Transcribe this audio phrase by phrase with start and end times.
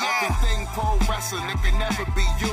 [0.00, 1.44] everything pro wrestling.
[1.48, 2.52] It can never be you.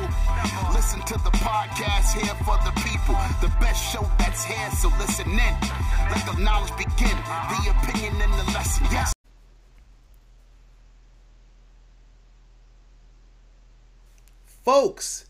[0.74, 3.16] Listen to the podcast here for the people.
[3.42, 5.56] The best show that's here, so listen in.
[6.10, 7.18] Let the knowledge begin.
[7.18, 8.88] The opinion and the lesson.
[8.92, 9.14] Yes.
[14.46, 15.26] Folks,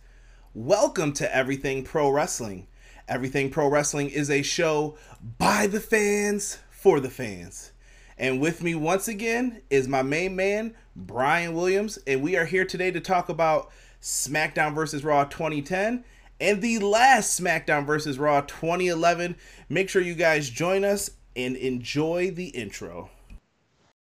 [0.54, 2.68] welcome to Everything Pro Wrestling.
[3.08, 4.98] Everything Pro Wrestling is a show
[5.38, 7.72] by the fans for the fans.
[8.18, 11.98] And with me once again is my main man, Brian Williams.
[12.06, 13.70] And we are here today to talk about
[14.02, 15.04] SmackDown vs.
[15.04, 16.04] Raw 2010
[16.40, 18.20] and the last SmackDown vs.
[18.20, 19.36] Raw 2011.
[19.70, 23.10] Make sure you guys join us and enjoy the intro.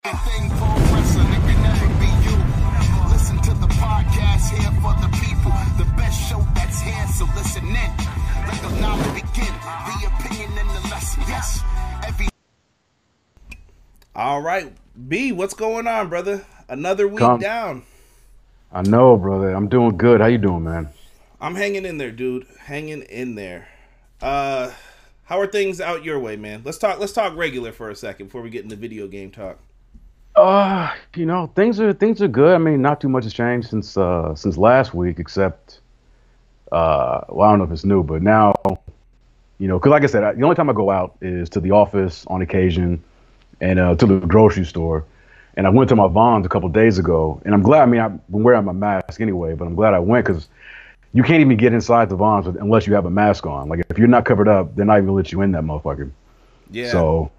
[0.04, 2.36] Everything pro wrestling, it can never be you.
[3.10, 5.52] Listen to the podcast here for the people.
[5.78, 7.74] The best show that's here, so listen in.
[8.46, 9.54] Let the knowledge begin.
[9.54, 11.22] The opinion and the lesson.
[11.28, 11.62] Yes.
[12.06, 12.28] Every
[14.14, 14.72] All right,
[15.08, 16.44] B, what's going on, brother?
[16.68, 17.40] Another week Come.
[17.40, 17.82] down.
[18.72, 19.54] I know, brother.
[19.54, 20.20] I'm doing good.
[20.20, 20.88] How you doing, man?
[21.40, 22.46] I'm hanging in there, dude.
[22.58, 23.68] Hanging in there.
[24.22, 24.70] Uh
[25.24, 26.62] how are things out your way, man?
[26.64, 29.58] Let's talk let's talk regular for a second before we get into video game talk.
[30.36, 32.54] Uh, you know, things are things are good.
[32.54, 35.80] I mean, not too much has changed since uh since last week, except
[36.72, 38.52] uh, well, I don't know if it's new, but now,
[39.58, 41.60] you know, because like I said, I, the only time I go out is to
[41.60, 43.02] the office on occasion,
[43.60, 45.04] and uh, to the grocery store.
[45.56, 47.82] And I went to my Vons a couple days ago, and I'm glad.
[47.82, 50.48] I mean, I've been wearing my mask anyway, but I'm glad I went because
[51.12, 53.68] you can't even get inside the Vons unless you have a mask on.
[53.68, 56.10] Like if you're not covered up, they're not even gonna let you in that motherfucker.
[56.70, 56.90] Yeah.
[56.90, 57.30] So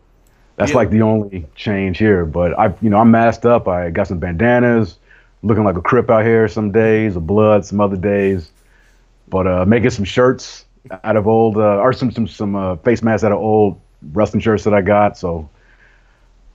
[0.56, 0.78] that's Yeah.
[0.78, 2.25] like the only change here.
[2.25, 3.68] But I, you know, I'm masked up.
[3.68, 4.98] I got some bandanas,
[5.44, 8.50] looking like a crip out here some days, a blood some other days.
[9.28, 10.64] But uh, making some shirts
[11.04, 13.81] out of old, uh, or some some some uh, face masks out of old
[14.14, 15.18] wrestling shirts that I got.
[15.18, 15.50] So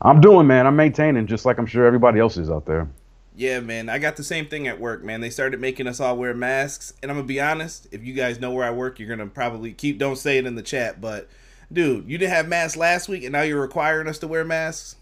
[0.03, 0.67] I'm doing, man.
[0.67, 2.89] I'm maintaining, just like I'm sure everybody else is out there.
[3.35, 3.89] Yeah, man.
[3.89, 5.21] I got the same thing at work, man.
[5.21, 7.87] They started making us all wear masks, and I'm gonna be honest.
[7.93, 9.99] If you guys know where I work, you're gonna probably keep.
[9.99, 11.29] Don't say it in the chat, but
[11.73, 14.97] dude, you didn't have masks last week, and now you're requiring us to wear masks.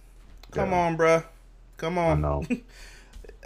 [0.50, 0.78] Come Yeah.
[0.78, 1.24] on, bruh.
[1.76, 2.24] Come on.
[2.24, 2.44] I know.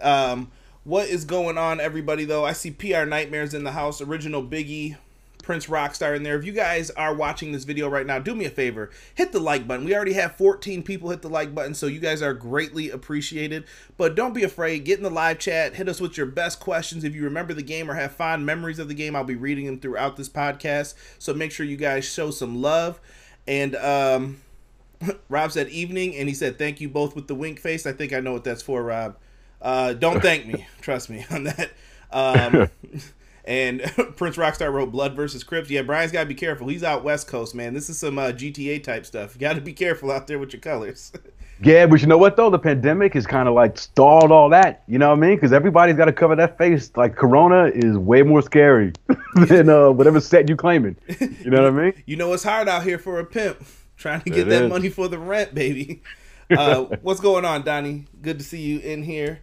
[0.00, 0.50] Um,
[0.82, 2.24] what is going on, everybody?
[2.24, 4.96] Though I see PR Nightmares in the house, original Biggie,
[5.42, 6.38] Prince Rockstar in there.
[6.38, 9.40] If you guys are watching this video right now, do me a favor, hit the
[9.40, 9.84] like button.
[9.84, 13.64] We already have 14 people hit the like button, so you guys are greatly appreciated.
[13.96, 17.04] But don't be afraid, get in the live chat, hit us with your best questions.
[17.04, 19.66] If you remember the game or have fond memories of the game, I'll be reading
[19.66, 20.94] them throughout this podcast.
[21.18, 23.00] So make sure you guys show some love.
[23.46, 24.40] And um,
[25.28, 27.86] Rob said evening, and he said thank you both with the wink face.
[27.86, 29.16] I think I know what that's for, Rob.
[29.60, 31.70] Uh, don't thank me, trust me on that.
[32.10, 32.68] Um,
[33.44, 33.80] and
[34.16, 35.70] Prince Rockstar wrote Blood versus Crips.
[35.70, 36.68] Yeah, Brian's got to be careful.
[36.68, 37.74] He's out West Coast, man.
[37.74, 39.34] This is some uh, GTA type stuff.
[39.34, 41.12] You got to be careful out there with your colors.
[41.64, 42.50] Yeah, but you know what though?
[42.50, 44.82] The pandemic has kind of like stalled all that.
[44.88, 45.36] You know what I mean?
[45.36, 46.90] Because everybody's got to cover that face.
[46.96, 48.92] Like Corona is way more scary
[49.36, 50.96] than uh, whatever set you claiming.
[51.20, 52.02] You know what I mean?
[52.04, 53.64] you know it's hard out here for a pimp
[53.96, 54.70] trying to get It that is.
[54.70, 56.02] money for the rent, baby.
[56.50, 58.06] Uh, what's going on, Donnie?
[58.20, 59.42] Good to see you in here.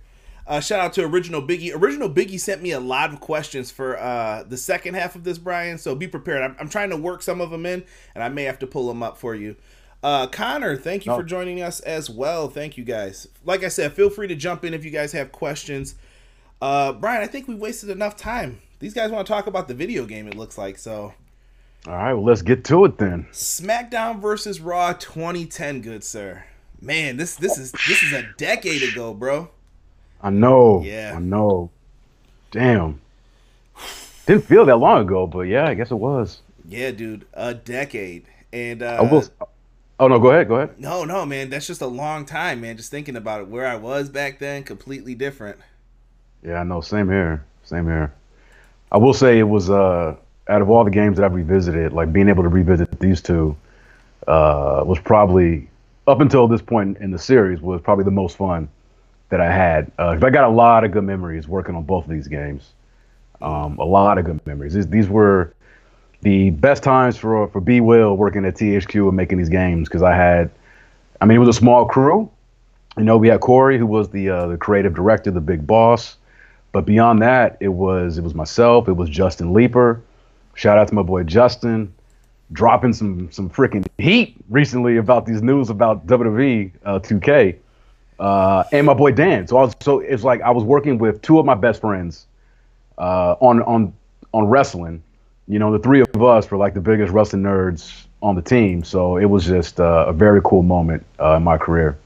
[0.49, 1.73] Uh, shout out to Original Biggie.
[1.75, 5.37] Original Biggie sent me a lot of questions for uh, the second half of this,
[5.37, 5.77] Brian.
[5.77, 6.41] So be prepared.
[6.41, 7.83] I'm, I'm trying to work some of them in,
[8.15, 9.55] and I may have to pull them up for you.
[10.01, 11.17] Uh, Connor, thank you No.
[11.17, 12.49] for joining us as well.
[12.49, 13.27] Thank you guys.
[13.45, 15.93] Like I said, feel free to jump in if you guys have questions.
[16.59, 18.59] Uh, Brian, I think we wasted enough time.
[18.79, 20.27] These guys want to talk about the video game.
[20.27, 21.13] It looks like so.
[21.85, 23.27] All right, well let's get to it then.
[23.31, 26.43] SmackDown versus Raw 2010, good sir.
[26.81, 29.49] Man, this this is this is a decade ago, bro.
[30.21, 30.81] I know.
[30.83, 31.13] Yeah.
[31.15, 31.69] I know.
[32.51, 32.99] Damn.
[34.25, 36.41] Didn't feel that long ago, but yeah, I guess it was.
[36.67, 38.25] Yeah, dude, a decade.
[38.53, 39.23] And uh I will.
[39.99, 40.47] Oh no, go ahead.
[40.47, 40.79] Go ahead.
[40.79, 42.77] no, no, man, that's just a long time, man.
[42.77, 45.57] Just thinking about it, where I was back then, completely different.
[46.43, 46.81] Yeah, I know.
[46.81, 47.43] Same here.
[47.63, 48.13] Same here.
[48.91, 50.15] I will say it was uh
[50.47, 53.55] out of all the games that I've revisited, like being able to revisit these two
[54.27, 55.69] uh was probably
[56.07, 58.67] up until this point in the series was probably the most fun
[59.29, 59.91] that I had.
[59.97, 62.71] Uh, I got a lot of good memories working on both of these games.
[63.41, 64.73] Um, a lot of good memories.
[64.73, 65.53] These, these were
[66.21, 70.01] the best times for for B Will working at THQ and making these games because
[70.01, 70.51] I had,
[71.21, 72.29] I mean, it was a small crew.
[72.97, 76.17] You know, we had Corey, who was the uh, the creative director, the big boss.
[76.71, 80.01] But beyond that, it was it was myself, it was Justin Leeper,
[80.59, 81.93] Shout out to my boy Justin,
[82.51, 87.55] dropping some some freaking heat recently about these news about WWE uh, 2K,
[88.19, 89.47] uh, and my boy Dan.
[89.47, 92.27] So I was so it's like I was working with two of my best friends
[92.97, 93.93] uh, on on
[94.33, 95.01] on wrestling.
[95.47, 98.83] You know, the three of us were like the biggest wrestling nerds on the team.
[98.83, 101.97] So it was just uh, a very cool moment uh, in my career.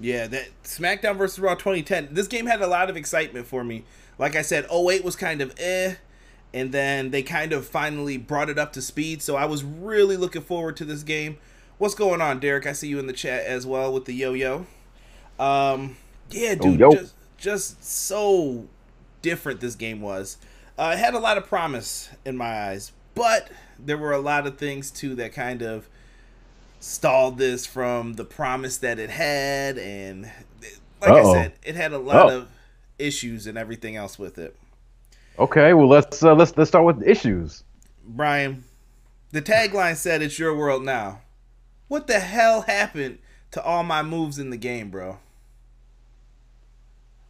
[0.00, 2.08] Yeah, that SmackDown versus Raw 2010.
[2.12, 3.84] This game had a lot of excitement for me.
[4.18, 5.94] Like I said, 08 was kind of eh,
[6.52, 9.22] and then they kind of finally brought it up to speed.
[9.22, 11.38] So I was really looking forward to this game.
[11.78, 12.66] What's going on, Derek?
[12.66, 14.66] I see you in the chat as well with the yo-yo.
[15.38, 15.96] Um,
[16.30, 18.66] yeah, dude, just just so
[19.22, 20.36] different this game was.
[20.78, 24.46] Uh, it had a lot of promise in my eyes, but there were a lot
[24.46, 25.88] of things too that kind of
[26.80, 30.22] stalled this from the promise that it had, and
[31.00, 31.30] like Uh-oh.
[31.30, 32.38] I said, it had a lot Oh.
[32.38, 32.48] of
[32.98, 34.56] issues and everything else with it.
[35.38, 37.64] Okay, well let's uh, let's let's start with issues.
[38.04, 38.64] Brian,
[39.30, 41.20] the tagline said it's your world now.
[41.88, 43.18] What the hell happened
[43.52, 45.18] to all my moves in the game, bro?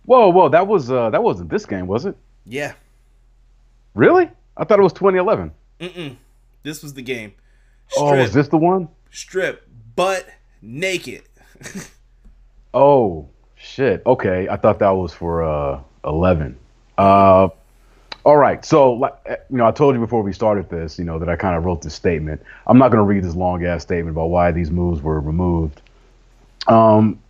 [0.05, 2.17] Whoa, whoa, that was uh, that wasn't this game, was it?
[2.45, 2.73] Yeah.
[3.95, 4.29] Really?
[4.57, 5.53] I thought it was 2011.
[5.81, 6.17] Mm-mm.
[6.63, 7.35] This was the game.
[7.97, 8.89] Oh, was this the one?
[9.11, 10.27] strip, butt
[10.61, 11.23] naked.
[12.75, 14.03] Oh, shit.
[14.07, 16.59] Okay, I thought that was for uh 11.
[16.97, 17.49] Uh,
[18.25, 18.65] all right.
[18.65, 21.29] So, like, eh, you know, I told you before we started this, you know, that
[21.29, 22.43] I kind of wrote this statement.
[22.67, 25.83] I'm not going to read this long ass statement about why these moves were removed.
[26.69, 27.21] Um,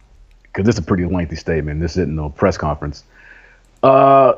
[0.52, 1.80] because it's a pretty lengthy statement.
[1.80, 3.04] This isn't no press conference.
[3.82, 4.34] Uh,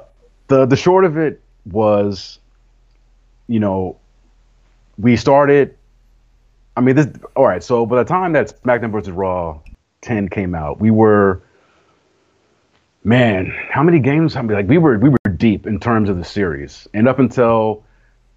[0.48, 2.38] the the short of it was,
[3.48, 3.96] you know,
[4.98, 5.76] we started.
[6.76, 7.08] I mean, this.
[7.36, 7.62] All right.
[7.62, 9.60] So by the time that SmackDown versus Raw
[10.02, 11.42] 10 came out, we were.
[13.06, 14.34] Man, how many games?
[14.34, 17.18] I mean, like we were we were deep in terms of the series, and up
[17.18, 17.84] until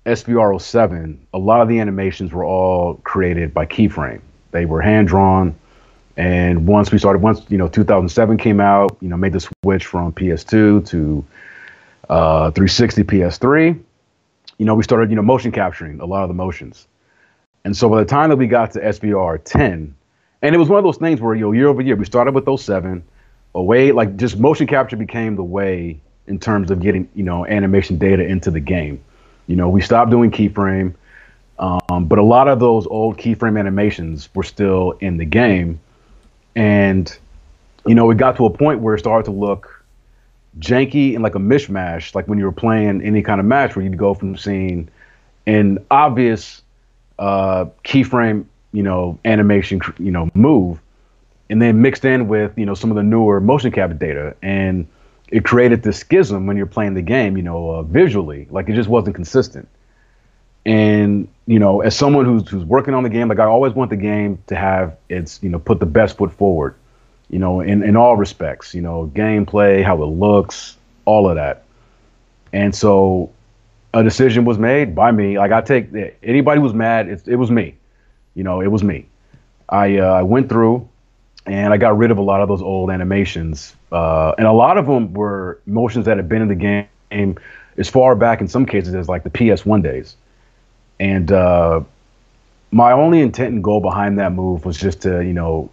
[0.05, 4.19] SVR 07, a lot of the animations were all created by keyframe.
[4.51, 5.55] They were hand drawn.
[6.17, 9.85] And once we started, once you know, 2007 came out, you know, made the switch
[9.85, 11.25] from PS2 to
[12.09, 13.79] uh, 360 PS3.
[14.57, 16.87] You know, we started, you know, motion capturing a lot of the motions.
[17.63, 19.93] And so by the time that we got to SVR 10,
[20.41, 22.33] and it was one of those things where, you know, year over year, we started
[22.33, 23.03] with those 07,
[23.53, 27.97] away, like just motion capture became the way in terms of getting, you know, animation
[27.97, 29.03] data into the game.
[29.47, 30.93] You know, we stopped doing keyframe,
[31.59, 35.79] um, but a lot of those old keyframe animations were still in the game.
[36.57, 37.15] And,
[37.85, 39.85] you know, it got to a point where it started to look
[40.57, 43.85] janky and like a mishmash, like when you were playing any kind of match where
[43.85, 44.89] you'd go from seeing
[45.45, 46.63] an obvious
[47.19, 50.81] uh, keyframe, you know, animation, you know, move,
[51.51, 54.35] and then mixed in with, you know, some of the newer motion capture data.
[54.41, 54.87] And
[55.27, 58.73] it created this schism when you're playing the game, you know, uh, visually, like it
[58.73, 59.67] just wasn't consistent.
[60.65, 63.89] And you know, as someone who's who's working on the game, like I always want
[63.89, 66.75] the game to have its, you know, put the best foot forward,
[67.29, 71.63] you know, in in all respects, you know, gameplay, how it looks, all of that.
[72.51, 73.31] And so,
[73.93, 75.37] a decision was made by me.
[75.39, 75.87] Like I take
[76.21, 77.75] anybody who's mad, it, it was me,
[78.35, 79.07] you know, it was me.
[79.69, 80.87] I uh, I went through,
[81.45, 84.77] and I got rid of a lot of those old animations, uh, and a lot
[84.77, 86.55] of them were motions that had been in the
[87.09, 87.37] game
[87.77, 90.17] as far back in some cases as like the PS1 days.
[90.99, 91.81] And uh,
[92.71, 95.69] my only intent and goal behind that move was just to, you know,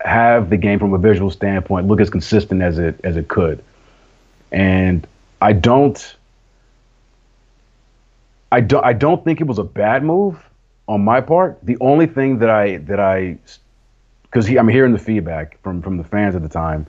[0.00, 3.62] have the game from a visual standpoint look as consistent as it as it could.
[4.52, 5.06] And
[5.40, 6.16] I don't,
[8.52, 10.38] I don't, I don't think it was a bad move
[10.86, 11.58] on my part.
[11.62, 13.38] The only thing that I that I,
[14.22, 16.86] because I'm hearing the feedback from from the fans at the time.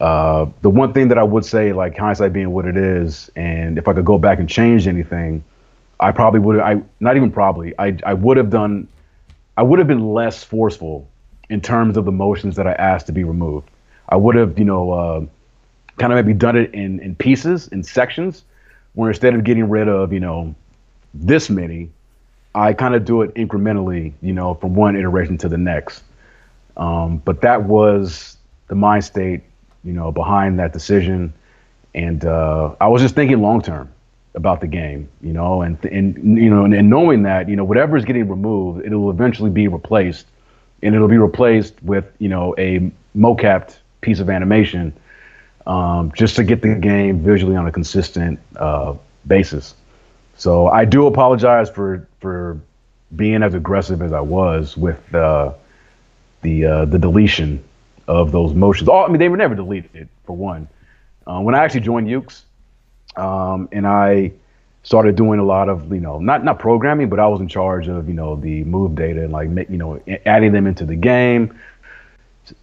[0.00, 3.76] Uh, the one thing that I would say, like hindsight being what it is, and
[3.76, 5.44] if I could go back and change anything,
[6.00, 6.58] I probably would.
[6.58, 7.74] I not even probably.
[7.78, 8.88] I I would have done.
[9.56, 11.08] I would have been less forceful
[11.50, 13.68] in terms of the motions that I asked to be removed.
[14.08, 15.20] I would have, you know, uh,
[15.98, 18.44] kind of maybe done it in in pieces, in sections,
[18.94, 20.54] where instead of getting rid of, you know,
[21.12, 21.90] this many,
[22.54, 26.02] I kind of do it incrementally, you know, from one iteration to the next.
[26.76, 28.38] Um, but that was
[28.68, 29.42] the mind state,
[29.84, 31.34] you know, behind that decision,
[31.94, 33.92] and uh, I was just thinking long term
[34.34, 37.64] about the game, you know, and and you know, and, and knowing that, you know,
[37.64, 40.26] whatever is getting removed, it'll eventually be replaced,
[40.82, 44.92] and it'll be replaced with, you know, a mocapped piece of animation,
[45.66, 48.94] um, just to get the game visually on a consistent uh,
[49.26, 49.74] basis.
[50.36, 52.60] So I do apologize for for
[53.16, 55.52] being as aggressive as I was with uh,
[56.42, 57.62] the uh, the deletion
[58.06, 58.88] of those motions.
[58.88, 60.68] All, I mean, they were never deleted for one.
[61.26, 62.44] Uh, when I actually joined Yuke's,
[63.16, 64.32] um, and I
[64.82, 67.88] started doing a lot of you know not not programming, but I was in charge
[67.88, 71.58] of you know the move data and like you know adding them into the game,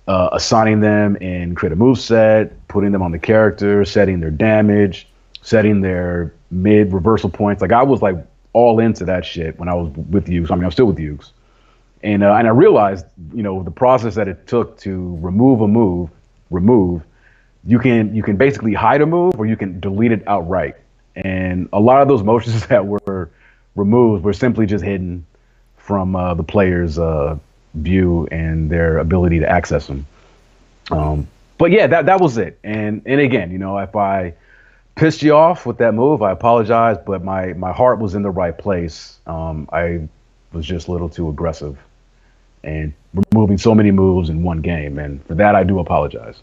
[0.07, 4.31] uh, assigning them and create a move set, putting them on the character, setting their
[4.31, 5.07] damage,
[5.41, 7.61] setting their mid reversal points.
[7.61, 8.15] Like I was like
[8.53, 10.45] all into that shit when I was with you.
[10.49, 11.19] I mean, I'm still with you.
[12.03, 15.67] And uh, and I realized, you know, the process that it took to remove a
[15.67, 16.09] move,
[16.51, 17.03] remove,
[17.67, 20.77] you can you can basically hide a move or you can delete it outright.
[21.15, 23.29] And a lot of those motions that were
[23.75, 25.25] removed were simply just hidden
[25.77, 27.37] from uh, the player's uh,
[27.75, 30.05] view and their ability to access them.
[30.91, 32.57] Um, but yeah, that that was it.
[32.63, 34.33] And and again, you know, if I
[34.95, 36.97] pissed you off with that move, I apologize.
[37.05, 39.17] But my my heart was in the right place.
[39.27, 40.07] Um, I
[40.53, 41.77] was just a little too aggressive
[42.63, 42.93] and
[43.33, 46.41] removing so many moves in one game, and for that I do apologize.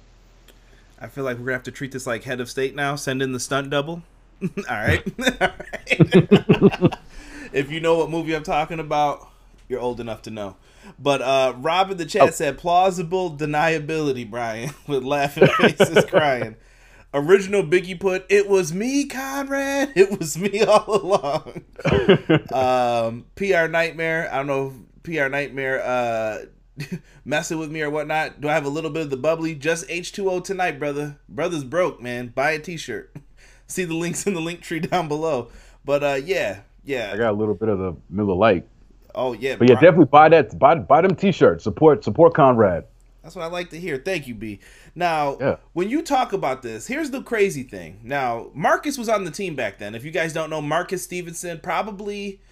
[1.05, 2.97] I feel like we're gonna have to treat this like head of state now.
[2.97, 4.03] Send in the stunt double.
[4.43, 5.03] All right.
[5.39, 6.95] All right.
[7.53, 9.29] if you know what movie I'm talking about,
[9.69, 10.57] you're old enough to know.
[10.99, 12.31] But uh Rob in the chat oh.
[12.31, 16.57] said plausible deniability, Brian, with laughing faces crying.
[17.13, 19.93] Original Biggie put, it was me, Conrad.
[19.95, 21.65] It was me all along.
[22.53, 24.29] um, PR Nightmare.
[24.33, 26.39] I don't know PR Nightmare uh
[27.25, 28.41] messing with me or whatnot.
[28.41, 29.55] Do I have a little bit of the bubbly?
[29.55, 31.19] Just H2O tonight, brother.
[31.29, 32.29] Brother's broke, man.
[32.29, 33.15] Buy a t shirt.
[33.67, 35.51] See the links in the link tree down below.
[35.85, 37.13] But uh yeah, yeah.
[37.13, 38.67] I got a little bit of the Miller Lite.
[39.15, 40.59] Oh yeah, but yeah, definitely buy that.
[40.59, 41.63] Buy buy them T-shirts.
[41.65, 42.85] Support support Conrad.
[43.23, 43.97] That's what I like to hear.
[43.97, 44.61] Thank you, B.
[44.95, 45.57] Now, yeah.
[45.73, 48.01] when you talk about this, here's the crazy thing.
[48.03, 49.95] Now, Marcus was on the team back then.
[49.95, 52.43] If you guys don't know, Marcus Stevenson probably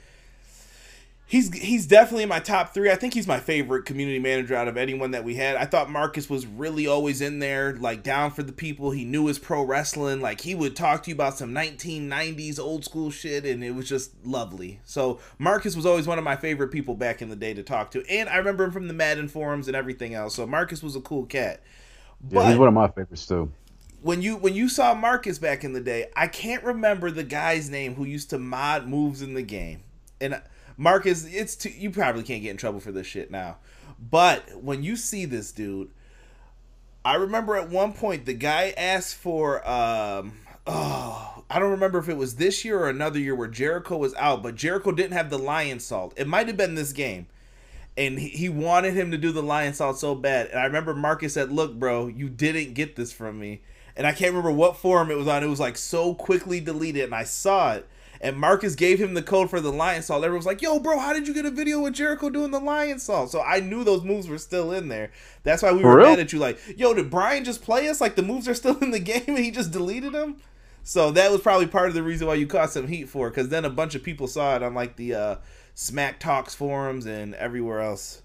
[1.33, 2.91] he's he's definitely in my top three.
[2.91, 5.57] I think he's my favorite community manager out of anyone that we had.
[5.57, 8.91] I thought Marcus was really always in there, like down for the people.
[8.91, 10.21] He knew his pro wrestling.
[10.21, 13.89] Like he would talk to you about some 1990s old school shit, and it was
[13.89, 14.81] just lovely.
[14.85, 17.91] So Marcus was always one of my favorite people back in the day to talk
[17.93, 20.35] to, and I remember him from the Madden forums and everything else.
[20.35, 21.63] So Marcus was a cool cat.
[22.21, 23.51] But yeah, he's one of my favorites too.
[24.03, 27.71] When you when you saw Marcus back in the day, I can't remember the guy's
[27.71, 29.85] name who used to mod moves in the game,
[30.21, 30.43] and
[30.77, 33.57] Marcus, it's too, you probably can't get in trouble for this shit now.
[33.99, 35.91] But when you see this dude,
[37.05, 40.35] I remember at one point the guy asked for um
[40.67, 44.15] oh I don't remember if it was this year or another year where Jericho was
[44.15, 46.13] out, but Jericho didn't have the Lionsault.
[46.17, 47.27] It might have been this game.
[47.95, 50.47] And he wanted him to do the Lionsault so bad.
[50.47, 53.61] And I remember Marcus said, Look, bro, you didn't get this from me.
[53.95, 55.45] And I can't remember what forum it was on.
[55.45, 57.87] It was like so quickly deleted, and I saw it
[58.23, 60.19] and Marcus gave him the code for the Lionsault.
[60.19, 62.61] Everyone was like, "Yo, bro, how did you get a video with Jericho doing the
[62.61, 65.11] Lionsault?" So I knew those moves were still in there.
[65.43, 66.11] That's why we for were real?
[66.11, 66.39] mad at you.
[66.39, 68.01] Like, "Yo, did Brian just play us?
[68.01, 70.37] Like the moves are still in the game and he just deleted them?"
[70.85, 73.29] So that was probably part of the reason why you caught some heat for.
[73.29, 75.37] Because then a bunch of people saw it on like the uh,
[75.75, 78.23] Smack Talks forums and everywhere else.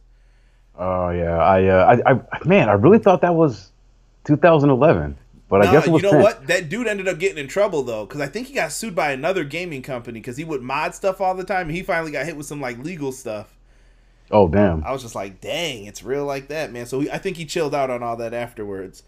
[0.77, 3.71] Oh yeah, I, uh, I, I, man, I really thought that was
[4.25, 5.17] 2011.
[5.49, 6.21] But no, I guess you know 10.
[6.21, 6.47] what?
[6.47, 9.11] That dude ended up getting in trouble though, because I think he got sued by
[9.11, 12.25] another gaming company because he would mod stuff all the time, and he finally got
[12.25, 13.55] hit with some like legal stuff.
[14.29, 14.83] Oh damn!
[14.83, 16.85] I was just like, dang, it's real like that, man.
[16.85, 19.03] So he, I think he chilled out on all that afterwards.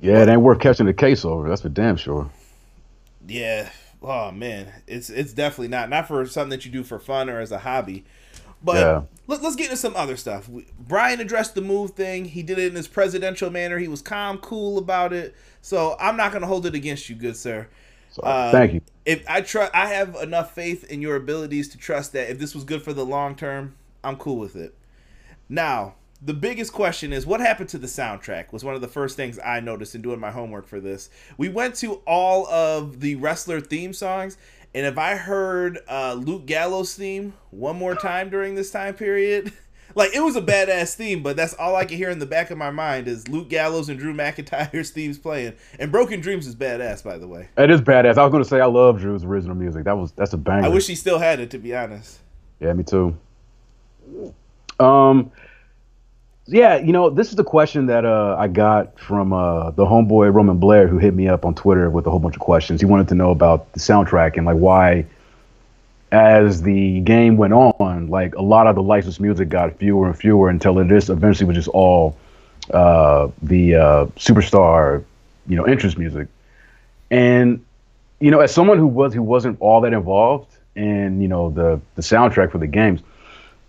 [0.00, 1.48] Yeah, but, it ain't worth catching the case over.
[1.48, 2.28] That's for damn sure.
[3.26, 3.70] Yeah.
[4.02, 7.40] Oh man, it's it's definitely not not for something that you do for fun or
[7.40, 8.04] as a hobby.
[8.62, 9.02] But yeah.
[9.28, 10.48] Let, us get into some other stuff.
[10.78, 12.24] Brian addressed the move thing.
[12.24, 13.78] He did it in his presidential manner.
[13.78, 15.36] He was calm, cool about it.
[15.62, 17.68] So I'm not going to hold it against you, good sir.
[18.22, 18.80] Uh, thank you.
[19.04, 22.54] If I trust, I have enough faith in your abilities to trust that if this
[22.54, 24.74] was good for the long term, I'm cool with it.
[25.48, 29.16] Now, the biggest question is what happened to the soundtrack was one of the first
[29.16, 31.10] things I noticed in doing my homework for this.
[31.36, 34.36] We went to all of the wrestler theme songs,
[34.74, 39.52] and if I heard uh, Luke Gallows theme one more time during this time period,
[39.94, 42.50] like it was a badass theme, but that's all I can hear in the back
[42.50, 45.54] of my mind is Luke Gallows and Drew McIntyre's themes playing.
[45.78, 47.48] And Broken Dreams is badass, by the way.
[47.56, 48.18] It is badass.
[48.18, 49.84] I was gonna say I love Drew's original music.
[49.84, 50.66] That was that's a banger.
[50.66, 52.18] I wish he still had it, to be honest.
[52.60, 53.16] Yeah, me too.
[54.80, 55.30] Um,
[56.48, 60.32] yeah, you know, this is the question that uh, I got from uh, the homeboy
[60.32, 62.80] Roman Blair, who hit me up on Twitter with a whole bunch of questions.
[62.80, 65.04] He wanted to know about the soundtrack and like why,
[66.10, 70.18] as the game went on, like a lot of the licensed music got fewer and
[70.18, 72.16] fewer until it just eventually was just all
[72.72, 75.04] uh, the uh, superstar,
[75.46, 76.28] you know, entrance music.
[77.10, 77.62] And
[78.20, 81.78] you know, as someone who was who wasn't all that involved in you know the
[81.96, 83.02] the soundtrack for the games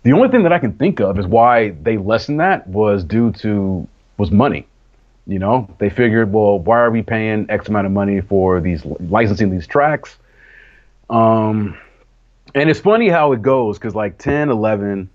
[0.02, 3.32] the only thing that I can think of is why they lessened that was due
[3.32, 4.66] to was money.
[5.26, 8.84] You know, they figured, well, why are we paying X amount of money for these
[8.84, 10.16] licensing these tracks?
[11.08, 11.76] Um,
[12.54, 15.08] and it's funny how it goes because like 10, 11,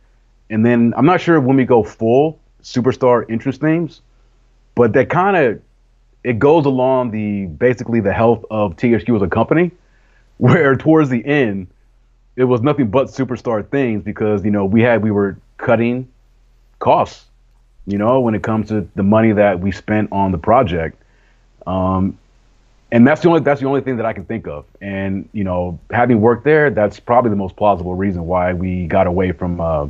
[0.49, 4.01] and then I'm not sure when we go full superstar entrance themes,
[4.75, 5.61] but that kind of
[6.23, 9.71] it goes along the basically the health of THQ as a company,
[10.37, 11.67] where towards the end
[12.35, 16.07] it was nothing but superstar things because you know we had we were cutting
[16.79, 17.25] costs,
[17.85, 21.01] you know, when it comes to the money that we spent on the project.
[21.65, 22.17] Um,
[22.91, 24.65] and that's the only that's the only thing that I can think of.
[24.81, 29.07] And you know, having worked there, that's probably the most plausible reason why we got
[29.07, 29.87] away from uh,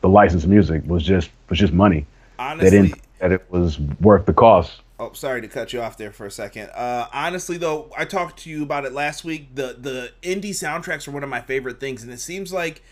[0.00, 2.06] the licensed music was just was just money.
[2.38, 4.80] Honestly, they didn't that it was worth the cost.
[5.02, 6.70] Oh, sorry to cut you off there for a second.
[6.70, 9.52] Uh, honestly, though, I talked to you about it last week.
[9.56, 12.82] The the indie soundtracks are one of my favorite things, and it seems like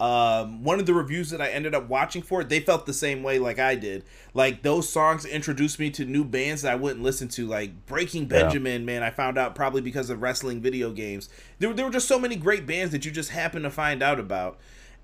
[0.00, 2.94] um, one of the reviews that I ended up watching for it, they felt the
[2.94, 4.04] same way like I did.
[4.32, 8.24] Like those songs introduced me to new bands that I wouldn't listen to, like Breaking
[8.26, 8.82] Benjamin.
[8.82, 8.86] Yeah.
[8.86, 11.28] Man, I found out probably because of wrestling video games.
[11.58, 14.18] There, there were just so many great bands that you just happen to find out
[14.18, 14.58] about.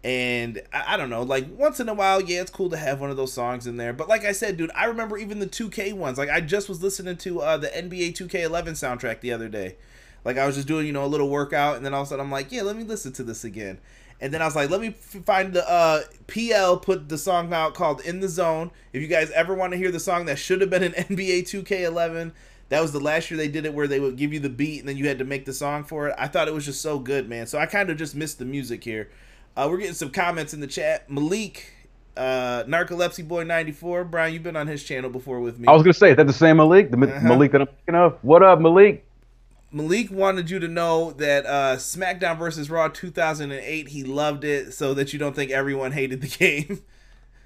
[0.05, 3.01] And I, I, don't know, like once in a while, yeah, it's cool to have
[3.01, 3.95] one of those songs in there.
[3.95, 6.19] But like I said, dude, I remember even the 2K ones.
[6.19, 9.77] Like I just was listening to uh, the NBA 2K11 soundtrack the other day.
[10.23, 12.11] Like I was just doing, you know, a little workout, and then all of a
[12.11, 13.79] sudden I'm like, yeah, let me listen to this again.
[14.21, 17.75] And then I was like, let me find the uh, PL put the song out
[17.75, 20.61] called "In the Zone." If you guys ever want to hear the song that should
[20.61, 22.33] have been an NBA 2K11,
[22.69, 24.81] that was the last year they did it, where they would give you the beat
[24.81, 26.15] and then you had to make the song for it.
[26.19, 27.47] I thought it was just so good, man.
[27.47, 29.09] So I kind of just missed the music here.
[29.57, 31.09] Uh, we're getting some comments in the chat.
[31.09, 31.73] Malik,
[32.17, 34.05] uh, Narcolepsy Boy 94.
[34.05, 35.69] Brian, you've been on his channel before with me.
[35.69, 36.91] I was gonna say, is that the same Malik?
[36.91, 37.21] The uh-huh.
[37.27, 38.19] Malik that I'm thinking of?
[38.23, 39.07] What up, Malik?
[39.71, 44.95] Malik wanted you to know that uh, SmackDown versus Raw 2008, he loved it, so
[44.95, 46.29] that you don't think everyone hated the
[46.67, 46.83] game.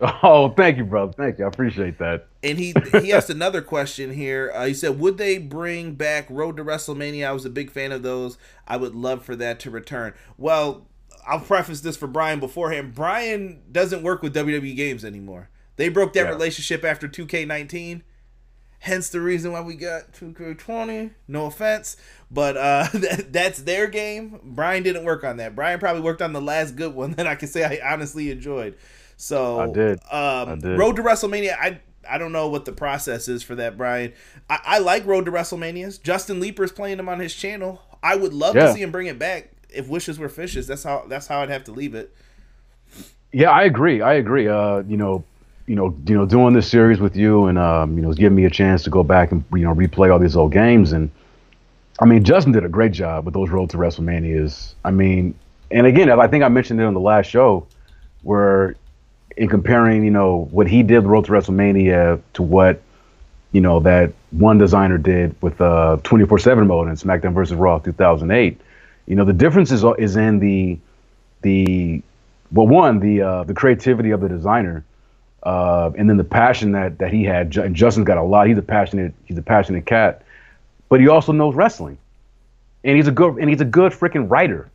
[0.01, 1.13] Oh, thank you, brother.
[1.13, 1.45] Thank you.
[1.45, 2.29] I appreciate that.
[2.43, 4.53] And he he asked another question here.
[4.55, 7.27] Uh, he said, "Would they bring back Road to WrestleMania?
[7.27, 8.39] I was a big fan of those.
[8.67, 10.87] I would love for that to return." Well,
[11.29, 12.95] I'll preface this for Brian beforehand.
[12.95, 15.51] Brian doesn't work with WWE games anymore.
[15.77, 16.31] They broke that yeah.
[16.31, 18.03] relationship after 2K19.
[18.81, 21.11] Hence the reason why we got 2K20.
[21.27, 21.97] No offense,
[22.31, 24.41] but uh, that, that's their game.
[24.43, 25.55] Brian didn't work on that.
[25.55, 28.77] Brian probably worked on the last good one that I can say I honestly enjoyed.
[29.17, 29.99] So I did.
[30.11, 30.79] Um, I did.
[30.79, 31.57] Road to WrestleMania.
[31.61, 34.15] I I don't know what the process is for that, Brian.
[34.49, 36.03] I, I like Road to WrestleManias.
[36.03, 37.83] Justin Leeper's playing them on his channel.
[38.03, 38.67] I would love yeah.
[38.67, 39.51] to see him bring it back.
[39.71, 42.15] If wishes were fishes, that's how that's how I'd have to leave it.
[43.33, 44.01] Yeah, I agree.
[44.01, 44.49] I agree.
[44.49, 45.25] Uh, you know,
[45.67, 48.37] you know, you know, doing this series with you and um, you know, it's giving
[48.37, 50.93] me a chance to go back and you know replay all these old games.
[50.93, 51.11] And
[52.01, 54.75] I mean, Justin did a great job with those Road to WrestleManias.
[54.85, 55.35] I mean,
[55.71, 57.67] and again, I think I mentioned it on the last show,
[58.23, 58.77] where
[59.37, 62.81] in comparing, you know, what he did with Road to WrestleMania to what
[63.53, 68.61] you know that one designer did with uh 24/7 mode in SmackDown versus Raw 2008.
[69.09, 70.79] You know, the difference is is in the
[71.41, 72.03] the
[72.53, 74.85] well, one the uh, the creativity of the designer
[75.45, 77.57] uh, and then the passion that that he had.
[77.57, 78.49] And Justin's got a lot.
[78.49, 79.15] He's a passionate.
[79.25, 80.23] He's a passionate cat,
[80.91, 81.97] but he also knows wrestling,
[82.85, 84.71] and he's a good and he's a good freaking writer.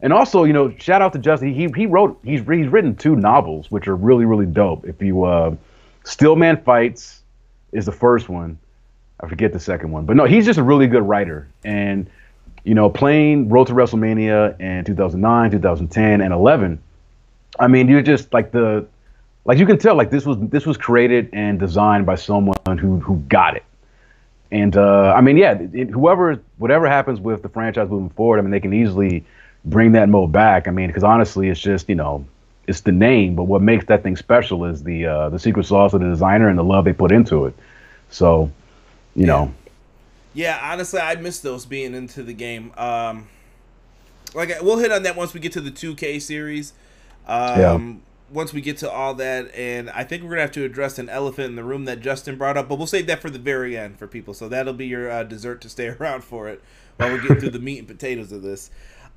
[0.00, 1.54] And also, you know, shout out to Justin.
[1.54, 4.84] He he wrote he's he's written two novels which are really really dope.
[4.84, 5.54] If you uh,
[6.04, 7.22] Stillman Fights
[7.70, 8.58] is the first one.
[9.18, 11.48] I forget the second one, but no, he's just a really good writer.
[11.64, 12.10] And
[12.66, 16.82] you know, playing Road to WrestleMania in 2009, 2010, and 11.
[17.60, 18.86] I mean, you're just like the
[19.46, 22.98] like you can tell like this was this was created and designed by someone who
[22.98, 23.64] who got it
[24.50, 28.42] and uh, i mean yeah it, whoever whatever happens with the franchise moving forward i
[28.42, 29.24] mean they can easily
[29.64, 32.24] bring that mode back i mean because honestly it's just you know
[32.66, 35.94] it's the name but what makes that thing special is the uh, the secret sauce
[35.94, 37.54] of the designer and the love they put into it
[38.10, 38.50] so
[39.14, 39.26] you yeah.
[39.26, 39.54] know
[40.36, 43.28] yeah honestly i miss those being into the game um
[44.34, 46.72] like we'll hit on that once we get to the 2k series
[47.26, 47.94] um yeah
[48.30, 51.08] once we get to all that, and I think we're gonna have to address an
[51.08, 53.76] elephant in the room that Justin brought up, but we'll save that for the very
[53.76, 54.34] end for people.
[54.34, 56.62] So that'll be your uh, dessert to stay around for it
[56.96, 58.70] while we get through the meat and potatoes of this.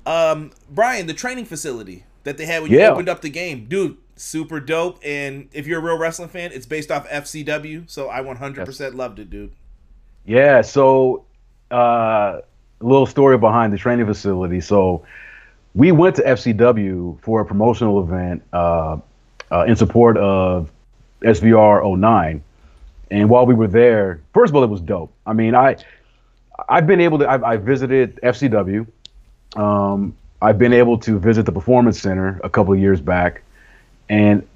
[0.06, 3.96] Um, Brian, the training facility that they had when you opened up the game, dude,
[4.16, 4.98] super dope.
[5.04, 8.94] And if you're a real wrestling fan, it's based off FCW, so I 100% yes.
[8.94, 9.52] loved it, dude.
[10.24, 10.60] Yeah.
[10.62, 11.24] So,
[11.70, 12.40] uh,
[12.80, 14.60] a little story behind the training facility.
[14.60, 15.04] So
[15.74, 18.98] we went to FCW for a promotional event uh,
[19.50, 20.70] uh, in support of
[21.20, 22.42] SVR 09.
[23.10, 25.12] And while we were there, first of all, it was dope.
[25.26, 25.76] I mean, I
[26.68, 28.86] I've been able to I've, I visited FCW.
[29.56, 33.42] Um, I've been able to visit the Performance Center a couple of years back,
[34.08, 34.46] and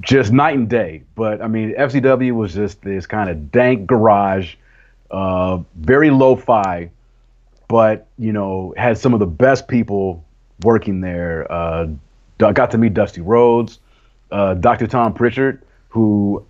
[0.00, 1.02] just night and day.
[1.14, 4.54] But I mean, FCW was just this kind of dank garage,
[5.12, 6.90] uh, very lo-fi
[7.72, 10.22] but you know had some of the best people
[10.62, 11.50] working there.
[11.50, 11.88] Uh,
[12.36, 13.78] got to meet Dusty Rhodes,
[14.30, 14.86] uh, Dr.
[14.86, 16.44] Tom Prichard, who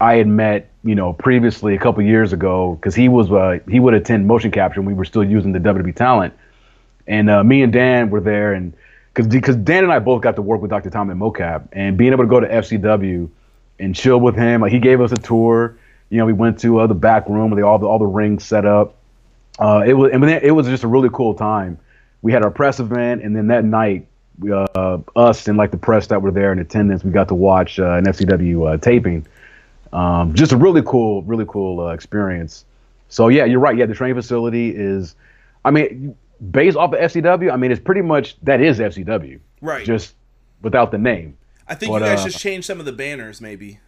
[0.00, 3.80] I had met, you know, previously a couple years ago because he was uh, he
[3.80, 4.78] would attend motion capture.
[4.78, 6.32] and We were still using the WWE talent,
[7.08, 8.72] and uh, me and Dan were there, and
[9.12, 10.90] because because Dan and I both got to work with Dr.
[10.90, 13.28] Tom at mocap, and being able to go to FCW
[13.80, 15.76] and chill with him, like he gave us a tour.
[16.10, 18.44] You know, we went to uh, the back room with all the all the rings
[18.44, 18.96] set up.
[19.58, 21.78] Uh, it was I mean, it was just a really cool time.
[22.22, 24.06] We had our press event, and then that night,
[24.50, 27.78] uh, us and like the press that were there in attendance, we got to watch
[27.78, 29.26] uh, an FCW uh, taping
[29.92, 32.64] um, just a really cool, really cool uh, experience.
[33.08, 33.76] So yeah, you're right.
[33.76, 35.14] Yeah, the training facility is,
[35.64, 36.16] I mean,
[36.50, 37.52] based off of FCW.
[37.52, 39.84] I mean, it's pretty much that is FCW, right?
[39.84, 40.14] Just
[40.62, 41.36] without the name.
[41.66, 43.78] I think but, you guys uh, just changed some of the banners, maybe.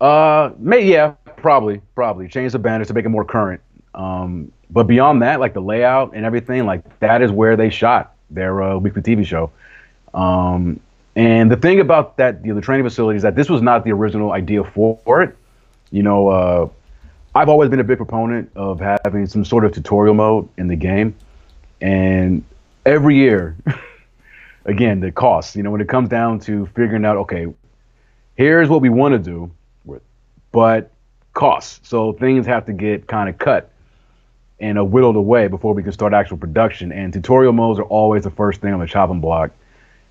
[0.00, 3.60] Uh, may yeah, probably, probably change the banners to make it more current.
[3.94, 8.14] Um, but beyond that, like the layout and everything, like that is where they shot
[8.30, 9.50] their uh, weekly TV show.
[10.14, 10.80] Um,
[11.16, 13.84] and the thing about that, you know, the training facility is that this was not
[13.84, 15.36] the original idea for, for it.
[15.90, 16.68] You know, uh,
[17.34, 20.76] I've always been a big proponent of having some sort of tutorial mode in the
[20.76, 21.16] game.
[21.80, 22.44] And
[22.84, 23.56] every year,
[24.64, 27.46] again, the cost, you know, when it comes down to figuring out, okay,
[28.36, 29.50] here's what we want to do,
[30.52, 30.90] but
[31.34, 31.88] costs.
[31.88, 33.70] So things have to get kind of cut
[34.60, 36.92] and uh, whittled away before we can start actual production.
[36.92, 39.50] And tutorial modes are always the first thing on the chopping block.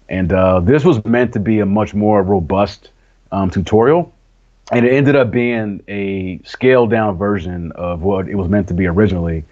[0.10, 2.92] And uh, this was meant to be a much more robust
[3.32, 4.14] um, tutorial.
[4.72, 8.74] And it ended up being a scaled down version of what it was meant to
[8.74, 9.44] be originally.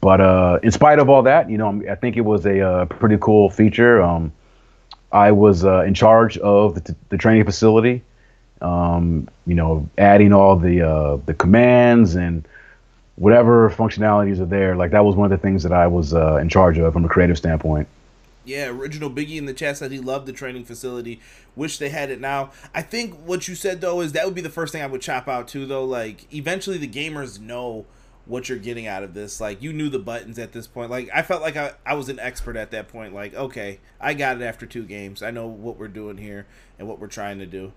[0.00, 2.84] But uh, in spite of all that, you know, I think it was a, uh,
[2.84, 4.02] pretty cool feature.
[4.02, 4.32] Um,
[5.10, 8.02] I was uh, in charge of the, t- the training facility,
[8.60, 12.46] um, you know, adding all the uh, the commands and
[13.16, 14.76] whatever functionalities are there.
[14.76, 17.04] Like that was one of the things that I was uh, in charge of from
[17.04, 17.88] a creative standpoint.
[18.44, 21.20] Yeah, original Biggie in the chat said he loved the training facility.
[21.56, 22.52] Wish they had it now.
[22.72, 25.00] I think what you said though is that would be the first thing I would
[25.00, 25.66] chop out too.
[25.66, 27.86] Though, like eventually the gamers know
[28.24, 29.40] what you're getting out of this.
[29.40, 30.90] Like you knew the buttons at this point.
[30.90, 33.12] Like I felt like I, I was an expert at that point.
[33.12, 35.24] Like okay, I got it after two games.
[35.24, 36.46] I know what we're doing here
[36.78, 37.72] and what we're trying to do.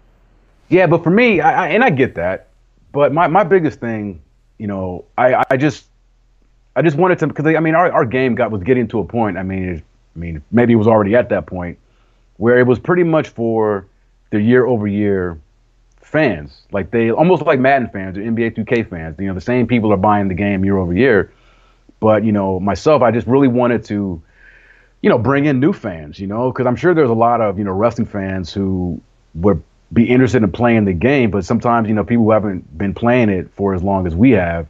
[0.69, 2.49] Yeah, but for me, I, I and I get that,
[2.91, 4.21] but my my biggest thing,
[4.57, 5.87] you know, I I just
[6.75, 9.05] I just wanted to because I mean our, our game got was getting to a
[9.05, 9.37] point.
[9.37, 9.83] I mean
[10.15, 11.77] I mean, maybe it was already at that point
[12.37, 13.87] where it was pretty much for
[14.31, 15.39] the year over year
[16.01, 16.61] fans.
[16.71, 19.15] Like they almost like Madden fans or NBA 2K fans.
[19.19, 21.31] You know, the same people are buying the game year over year.
[21.99, 24.21] But, you know, myself, I just really wanted to,
[25.01, 27.57] you know, bring in new fans, you know, because I'm sure there's a lot of,
[27.57, 29.01] you know, wrestling fans who
[29.35, 31.31] would be interested in playing the game.
[31.31, 34.31] But sometimes, you know, people who haven't been playing it for as long as we
[34.31, 34.67] have,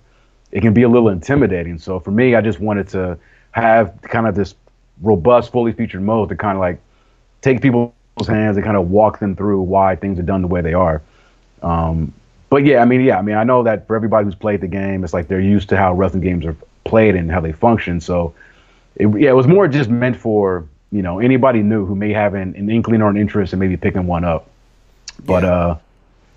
[0.51, 1.77] it can be a little intimidating.
[1.77, 3.17] So for me, I just wanted to
[3.51, 4.55] have kind of this
[5.01, 6.79] robust, fully featured mode to kind of like
[7.41, 7.93] take people's
[8.27, 11.01] hands and kind of walk them through why things are done the way they are.
[11.61, 12.13] Um,
[12.49, 14.67] but yeah, I mean, yeah, I mean, I know that for everybody who's played the
[14.67, 18.01] game, it's like they're used to how wrestling games are played and how they function.
[18.01, 18.33] So,
[18.95, 22.33] it, yeah, it was more just meant for you know anybody new who may have
[22.33, 24.48] an, an inkling or an interest in maybe picking one up.
[25.25, 25.49] But yeah.
[25.49, 25.77] uh,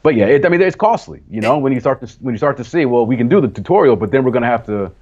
[0.02, 1.22] but yeah, it, I mean, it's costly.
[1.30, 3.40] You know, when you start to when you start to see, well, we can do
[3.40, 4.92] the tutorial, but then we're gonna have to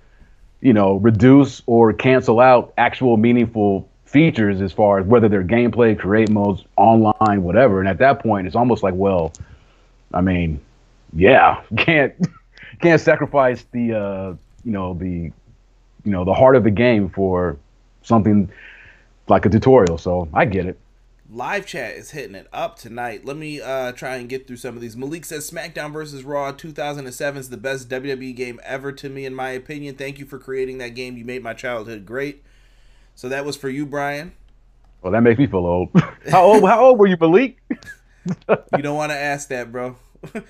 [0.60, 5.98] you know, reduce or cancel out actual meaningful features as far as whether they're gameplay,
[5.98, 7.80] create modes, online, whatever.
[7.80, 9.32] And at that point, it's almost like, well,
[10.12, 10.60] I mean,
[11.14, 12.14] yeah, can't
[12.80, 15.32] can't sacrifice the uh, you know the
[16.04, 17.56] you know the heart of the game for
[18.02, 18.50] something
[19.28, 19.96] like a tutorial.
[19.98, 20.78] So I get it.
[21.32, 23.24] Live chat is hitting it up tonight.
[23.24, 24.96] Let me uh, try and get through some of these.
[24.96, 26.24] Malik says SmackDown vs.
[26.24, 29.94] Raw 2007 is the best WWE game ever to me, in my opinion.
[29.94, 31.16] Thank you for creating that game.
[31.16, 32.42] You made my childhood great.
[33.14, 34.32] So that was for you, Brian.
[35.02, 35.90] Well, that makes me feel old.
[36.30, 36.64] how old?
[36.64, 37.58] How old were you, Malik?
[37.70, 39.94] you don't want to ask that, bro.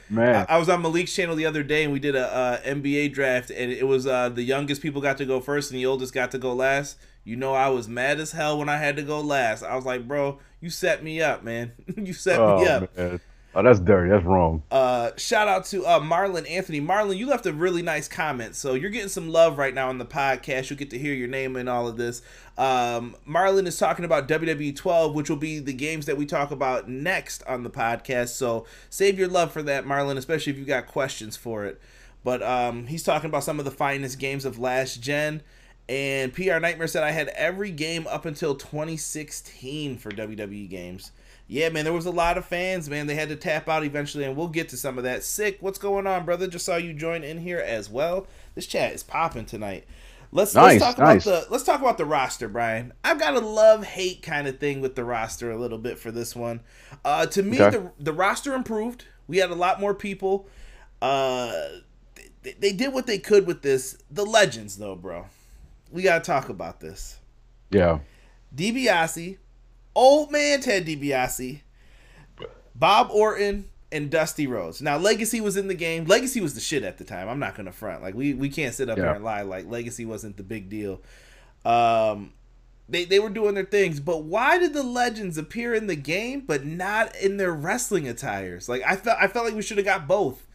[0.09, 2.61] Man, I, I, was on Malik's channel the other day, and we did a uh,
[2.62, 5.87] NBA draft, and it was uh, the youngest people got to go first, and the
[5.87, 6.96] oldest got to go last.
[7.22, 9.62] You know, I was mad as hell when I had to go last.
[9.62, 11.72] I was like, bro, you set me up, man.
[11.96, 12.96] you set oh, me up.
[12.96, 13.20] Man.
[13.52, 14.10] Oh, that's dirty.
[14.10, 14.62] That's wrong.
[14.70, 16.80] Uh, shout out to uh, Marlon Anthony.
[16.80, 18.54] Marlon, you left a really nice comment.
[18.54, 20.70] So you're getting some love right now on the podcast.
[20.70, 22.22] You'll get to hear your name in all of this.
[22.56, 26.52] Um, Marlon is talking about WWE 12, which will be the games that we talk
[26.52, 28.28] about next on the podcast.
[28.28, 31.80] So save your love for that, Marlon, especially if you got questions for it.
[32.22, 35.42] But um, he's talking about some of the finest games of last gen.
[35.88, 41.10] And PR Nightmare said I had every game up until 2016 for WWE games.
[41.52, 43.08] Yeah, man, there was a lot of fans, man.
[43.08, 45.24] They had to tap out eventually, and we'll get to some of that.
[45.24, 46.46] Sick, what's going on, brother?
[46.46, 48.28] Just saw you join in here as well.
[48.54, 49.84] This chat is popping tonight.
[50.30, 51.26] Let's Nice, let's talk nice.
[51.26, 52.92] about the let's talk about the roster, Brian.
[53.02, 56.12] I've got a love hate kind of thing with the roster a little bit for
[56.12, 56.60] this one.
[57.04, 57.78] Uh, to me, Okay.
[57.78, 59.06] the the roster improved.
[59.26, 60.46] We had a lot more people.
[61.02, 61.52] Uh,
[62.44, 63.98] they, they did what they could with this.
[64.08, 65.26] The legends, though, bro.
[65.90, 67.18] We gotta talk about this.
[67.70, 67.98] Yeah.
[68.54, 69.38] DiBiase,
[69.94, 71.61] old man Ted DiBiase,
[72.74, 74.81] Bob Orton, and Dusty Rhodes.
[74.81, 76.05] Now Legacy was in the game.
[76.05, 77.29] Legacy was the shit at the time.
[77.29, 78.03] I'm not gonna front.
[78.03, 79.05] Like we we can't sit up Yeah.
[79.05, 79.42] here and lie.
[79.42, 81.00] Like Legacy wasn't the big deal.
[81.64, 82.33] Um,
[82.88, 86.44] they they were doing their things, but why did the legends appear in the game
[86.46, 88.68] but not in their wrestling attires?
[88.68, 90.46] Like I felt I felt like we should have got both.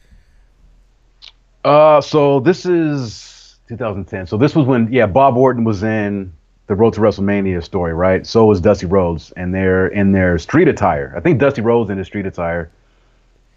[1.63, 4.27] Uh, so this is 2010.
[4.27, 6.31] So this was when, yeah, Bob Orton was in
[6.67, 8.25] the Road to WrestleMania story, right?
[8.25, 11.13] So was Dusty Rhodes, and they're in their street attire.
[11.15, 12.71] I think Dusty Rhodes in his street attire,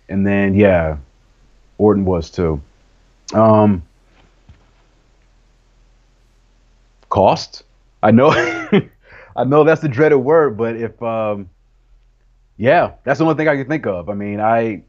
[0.09, 0.99] and then yeah,
[1.79, 2.61] Orton was too.
[3.33, 3.83] Um,
[7.09, 7.65] cost.
[8.03, 8.31] I know,
[9.37, 11.49] I know that's the dreaded word, but if um,
[12.59, 14.11] yeah, that's the only thing I can think of.
[14.11, 14.83] I mean, I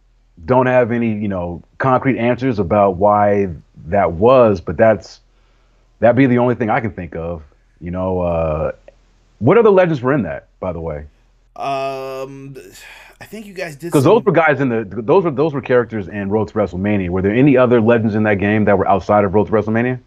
[0.45, 3.49] don't have any, you know, concrete answers about why
[3.85, 5.21] that was, but that's
[5.99, 7.43] that'd be the only thing I can think of.
[7.81, 8.71] You know, uh,
[9.39, 11.05] what other legends were in that, by the way?
[11.55, 12.55] Um,
[13.21, 15.53] I think you guys did Because some- those were guys in the those were those
[15.53, 17.09] were characters in Road to WrestleMania.
[17.09, 19.99] Were there any other legends in that game that were outside of Road to WrestleMania?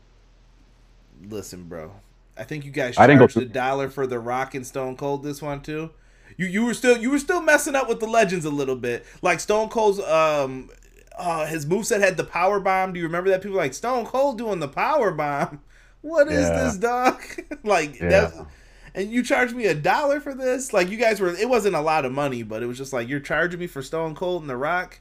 [1.29, 1.93] Listen, bro.
[2.37, 4.97] I think you guys I didn't go charged a dollar for the Rock and Stone
[4.97, 5.91] Cold this one too.
[6.37, 9.05] You you were still you were still messing up with the legends a little bit.
[9.21, 10.71] Like Stone Cold's um
[11.19, 12.93] uh his moveset had the power bomb.
[12.95, 13.43] Do you remember that?
[13.43, 15.61] People were like Stone Cold doing the power bomb.
[16.03, 16.65] What is Yeah.
[16.65, 17.23] this, dog?
[17.65, 18.09] like Yeah.
[18.09, 18.47] that
[18.95, 20.73] and you charged me a dollar for this?
[20.73, 23.09] Like you guys were it wasn't a lot of money, but it was just like
[23.09, 25.01] you're charging me for Stone Cold and the Rock?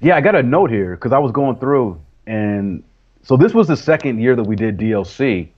[0.00, 2.82] Yeah, I got a note here because I was going through, and
[3.24, 5.48] so this was the second year that we did DLC,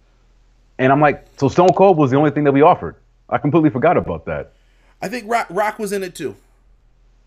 [0.78, 2.96] and I'm like, so Stone Cold was the only thing that we offered.
[3.28, 4.52] I completely forgot about that.
[5.02, 6.34] I think Rock Rock was in it too.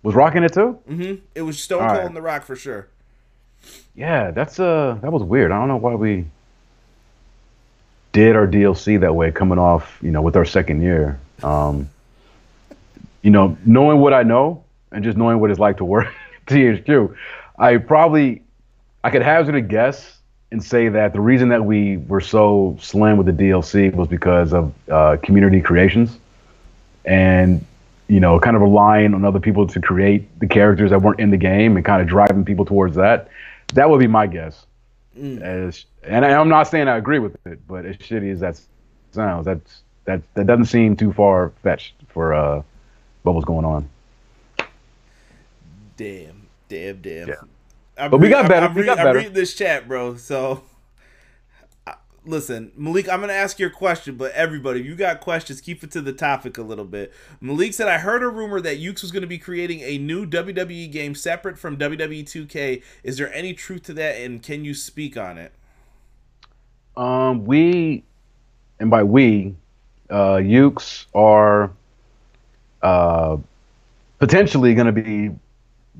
[0.02, 0.80] Was Rock in it too?
[0.90, 2.06] Mm hmm It was Stone All Cold right.
[2.08, 2.88] and the Rock for sure.
[3.96, 5.52] Yeah, that's uh that was weird.
[5.52, 6.26] I don't know why we
[8.14, 11.20] did our DLC that way coming off, you know, with our second year.
[11.44, 11.90] Um
[13.22, 16.46] you know, knowing what I know and just knowing what it's like to work at
[16.46, 17.16] THQ,
[17.58, 18.42] I probably
[19.04, 20.18] I could hazard a guess
[20.52, 24.54] and say that the reason that we were so slim with the DLC was because
[24.54, 26.18] of uh, community creations
[27.04, 27.66] and
[28.08, 31.32] you know, kind of relying on other people to create the characters that weren't in
[31.32, 33.30] the game and kind of driving people towards that.
[33.74, 34.66] That would be my guess.
[35.42, 38.60] As and I- I'm not saying I agree with it, but as shitty as that
[39.12, 42.62] sounds, that's that that doesn't seem too far fetched for uh,
[43.24, 43.90] what was going on.
[45.98, 47.28] Damn, damn, damn.
[47.30, 47.36] Yeah.
[48.10, 49.20] But we got better, I'm, we got I'm better.
[49.20, 50.16] reading this chat, bro.
[50.18, 50.64] So,
[52.26, 55.92] listen, Malik, I'm gonna ask your question, but everybody, if you got questions, keep it
[55.92, 57.14] to the topic a little bit.
[57.40, 60.88] Malik said, "I heard a rumor that Yuke's was gonna be creating a new WWE
[60.92, 62.82] game separate from WWE 2K.
[63.04, 65.54] Is there any truth to that, and can you speak on it?"
[66.96, 68.04] Um, we,
[68.80, 69.56] and by we,
[70.10, 71.72] uh, Yuke's are
[72.82, 73.38] uh,
[74.20, 75.32] potentially going to be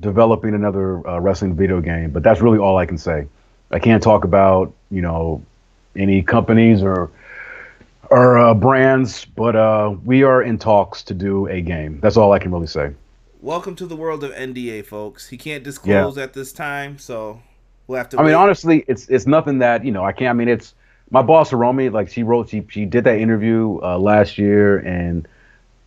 [0.00, 3.26] developing another uh, wrestling video game, but that's really all I can say.
[3.70, 5.42] I can't talk about you know
[5.96, 7.10] any companies or
[8.10, 11.98] or uh, brands, but uh, we are in talks to do a game.
[12.00, 12.92] That's all I can really say.
[13.40, 15.28] Welcome to the world of NDA, folks.
[15.28, 17.42] He can't disclose at this time, so
[17.86, 18.20] we'll have to.
[18.20, 20.30] I mean, honestly, it's it's nothing that you know I can't.
[20.30, 20.74] I mean, it's
[21.14, 21.92] my boss Hiromi.
[21.92, 25.26] Like she wrote, she she did that interview uh, last year, and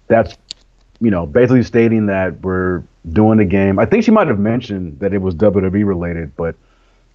[0.07, 0.35] that's
[1.01, 3.77] you know basically stating that we're doing the game.
[3.77, 6.55] I think she might have mentioned that it was WWE related, but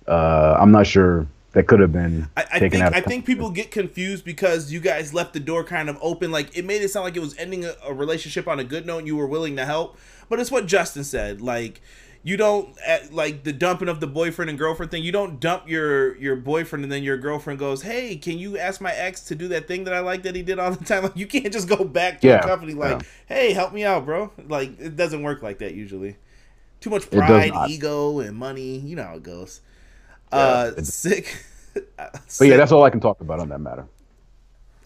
[0.07, 1.27] uh, I'm not sure.
[1.53, 2.95] That could have been I, I taken think out.
[2.95, 6.31] I think people get confused because you guys left the door kind of open.
[6.31, 8.87] Like it made it sound like it was ending a, a relationship on a good
[8.87, 8.99] note.
[8.99, 9.99] and You were willing to help,
[10.31, 11.43] but it's what Justin said.
[11.43, 11.83] Like
[12.25, 12.77] you don't
[13.11, 15.03] like the dumping of the boyfriend and girlfriend thing.
[15.03, 18.81] You don't dump your your boyfriend and then your girlfriend goes, "Hey, can you ask
[18.81, 21.03] my ex to do that thing that I like that he did all the time?"
[21.05, 23.03] Like you can't just go back to Yeah, a company like, yeah.
[23.27, 26.17] "Hey, help me out, bro." Like it doesn't work like that usually.
[26.81, 28.79] Too much pride, ego, and money.
[28.79, 29.61] You know how it goes.
[30.33, 31.45] uh, it- sick.
[32.39, 33.87] But yeah, that's all I can talk about on that matter.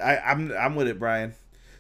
[0.01, 1.35] I, I'm I'm with it, Brian.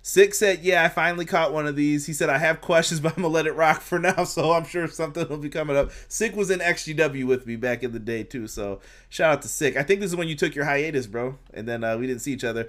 [0.08, 3.16] Six said, "Yeah, I finally caught one of these." He said, "I have questions, but
[3.16, 5.90] I'm gonna let it rock for now." So I'm sure something will be coming up.
[6.06, 8.46] Sick was in XGW with me back in the day too.
[8.46, 9.76] So shout out to Sick.
[9.76, 12.20] I think this is when you took your hiatus, bro, and then uh, we didn't
[12.20, 12.68] see each other.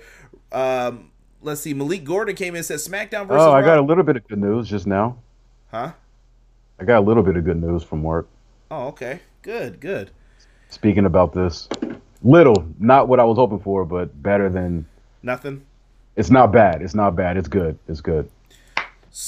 [0.52, 1.12] Um,
[1.44, 1.76] let's see.
[1.76, 4.28] Malik Gordon came in and said, "SmackDown versus Oh, I got a little bit of
[4.28, 5.18] good news just now.
[5.70, 5.92] huh?
[6.80, 8.28] I got a little bit of good news from work.
[8.72, 9.20] Oh, okay.
[9.44, 10.10] Good, good.
[10.70, 11.70] Speaking about this,
[12.24, 14.88] Little, not what I was hoping for, but better than
[15.22, 15.68] nothing.
[16.18, 16.82] It's not bad.
[16.82, 17.38] It's not bad.
[17.38, 17.78] It's good.
[17.88, 18.30] It's good.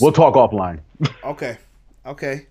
[0.02, 0.80] We'll talk offline.
[1.23, 1.58] okay.
[2.06, 2.47] Okay.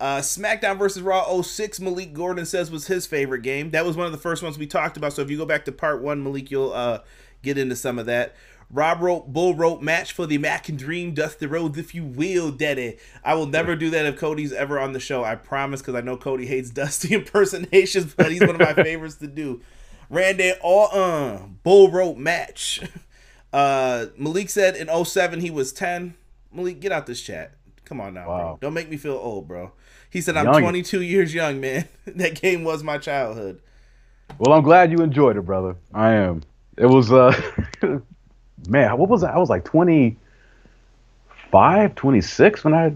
[0.00, 3.70] Uh, SmackDown versus Raw 06, Malik Gordon says was his favorite game.
[3.70, 5.12] That was one of the first ones we talked about.
[5.12, 7.00] So if you go back to part one, Malik, you'll uh,
[7.42, 8.34] get into some of that.
[8.72, 12.98] Rob Rope Bull Rope match for the American Dream Dusty Rhodes, if you will, Daddy.
[13.24, 15.24] I will never do that if Cody's ever on the show.
[15.24, 19.16] I promise, because I know Cody hates Dusty impersonations, but he's one of my favorites
[19.16, 19.60] to do.
[20.08, 22.80] Randy all uh Bull Rope match.
[23.52, 26.14] Uh, Malik said in 07 he was 10.
[26.52, 27.54] Malik, get out this chat.
[27.84, 28.38] Come on now, wow.
[28.38, 28.58] bro.
[28.60, 29.72] Don't make me feel old, bro.
[30.10, 30.60] He said, I'm young.
[30.60, 31.88] 22 years young, man.
[32.06, 33.60] that game was my childhood.
[34.38, 35.76] Well, I'm glad you enjoyed it, brother.
[35.92, 36.42] I am.
[36.76, 37.32] It was, uh,
[38.68, 39.34] man, what was that?
[39.34, 42.92] I was like 25, 26 when I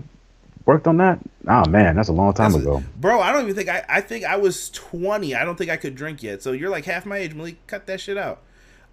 [0.64, 1.18] worked on that.
[1.46, 2.76] Oh, man, that's a long time that's ago.
[2.76, 5.34] A, bro, I don't even think I, I think I was 20.
[5.34, 6.42] I don't think I could drink yet.
[6.42, 7.66] So you're like half my age, Malik.
[7.66, 8.42] Cut that shit out.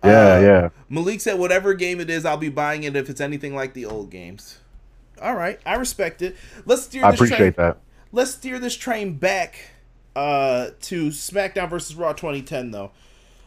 [0.04, 0.70] Yeah, uh, yeah.
[0.90, 3.86] Malik said, whatever game it is, I'll be buying it if it's anything like the
[3.86, 4.60] old games.
[5.22, 6.36] All right, I respect it.
[6.66, 7.06] Let's steer.
[7.06, 7.78] I appreciate train, that.
[8.12, 9.72] Let's steer this train back
[10.16, 12.92] uh, to SmackDown versus Raw 2010, though.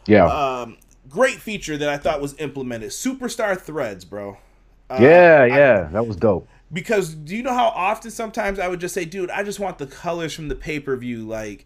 [0.07, 0.25] Yeah.
[0.25, 0.77] Um,
[1.09, 2.91] great feature that I thought was implemented.
[2.91, 4.37] Superstar threads, bro.
[4.89, 6.47] Uh, yeah, yeah, I, that was dope.
[6.71, 9.77] Because do you know how often sometimes I would just say, dude, I just want
[9.77, 11.65] the colors from the pay per view, like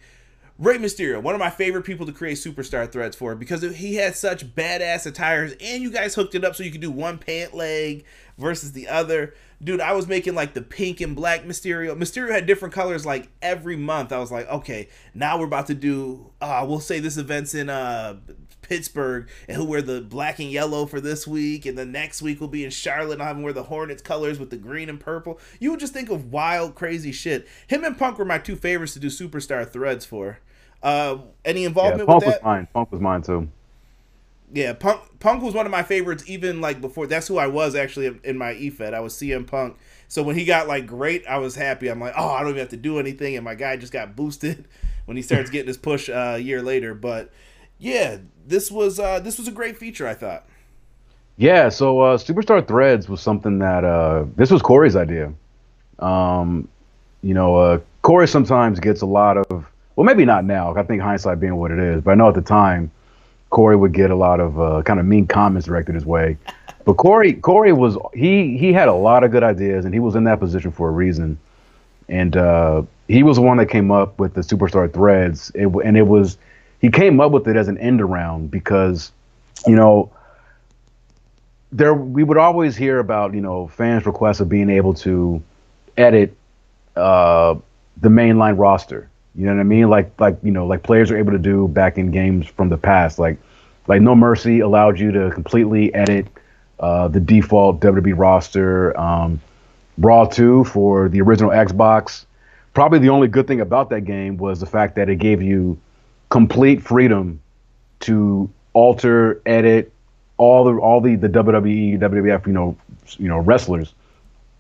[0.60, 4.14] Rey Mysterio, one of my favorite people to create superstar threads for because he had
[4.14, 7.54] such badass attires, and you guys hooked it up so you could do one pant
[7.54, 8.04] leg
[8.38, 9.34] versus the other.
[9.64, 11.98] Dude, I was making like the pink and black Mysterio.
[11.98, 14.12] Mysterio had different colors like every month.
[14.12, 16.30] I was like, okay, now we're about to do.
[16.42, 18.18] Uh, we'll say this event's in uh,
[18.62, 22.42] Pittsburgh, and he'll wear the black and yellow for this week, and the next week
[22.42, 25.00] will be in Charlotte, and I'll have wear the Hornets colors with the green and
[25.00, 25.40] purple.
[25.58, 27.48] You would just think of wild, crazy shit.
[27.68, 30.40] Him and Punk were my two favorites to do superstar threads for.
[30.82, 32.44] Uh, any involvement yeah, Punk with that?
[32.44, 32.68] was mine.
[32.74, 33.50] Punk was mine too.
[34.52, 37.08] Yeah, Punk Punk was one of my favorites even like before.
[37.08, 38.94] That's who I was actually in my EFED.
[38.94, 39.78] I was CM Punk.
[40.08, 41.88] So when he got like great, I was happy.
[41.88, 44.16] I'm like, oh, I don't even have to do anything, and my guy just got
[44.16, 44.68] boosted
[45.06, 46.96] when he starts getting his push uh, a year later.
[46.96, 47.32] But
[47.78, 50.08] yeah, this was uh, this was a great feature.
[50.08, 50.46] I thought.
[51.38, 55.32] Yeah, so uh, Superstar Threads was something that uh, this was Corey's idea.
[56.00, 56.68] Um,
[57.22, 59.66] you know, uh, Corey sometimes gets a lot of
[60.00, 60.74] well, maybe not now.
[60.78, 62.90] I think hindsight being what it is, but I know at the time,
[63.50, 66.38] Corey would get a lot of uh, kind of mean comments directed his way.
[66.86, 70.16] But Corey, Corey was he he had a lot of good ideas, and he was
[70.16, 71.38] in that position for a reason.
[72.08, 75.98] And uh, he was the one that came up with the superstar threads, it, and
[75.98, 76.38] it was
[76.80, 79.12] he came up with it as an end around because,
[79.68, 80.14] you know,
[81.74, 85.44] there we would always hear about you know fans' requests of being able to
[85.98, 86.38] edit
[86.96, 87.54] uh,
[87.98, 89.90] the mainline roster you know what I mean?
[89.90, 92.78] Like like you know like players are able to do back in games from the
[92.78, 93.20] past.
[93.20, 93.38] Like
[93.88, 96.28] like No Mercy allowed you to completely edit
[96.80, 98.98] uh, the default WWE roster.
[99.00, 99.42] Um,
[99.98, 102.26] Brawl 2 for the original Xbox.
[102.74, 105.78] Probably the only good thing about that game was the fact that it gave you
[106.30, 107.42] complete freedom
[108.02, 109.92] to alter, edit
[110.38, 112.78] all the all the the WWE, WWF, you know,
[113.18, 113.94] you know wrestlers.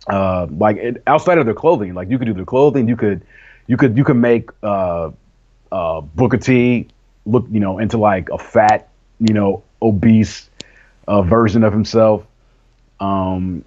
[0.07, 3.21] Uh, like it, outside of their clothing, like you could do their clothing, you could
[3.69, 5.11] you could you could make uh,
[5.71, 6.87] uh, Booker T
[7.25, 10.49] look you know into like a fat you know obese
[11.07, 12.25] uh, version of himself.
[12.99, 13.63] Um,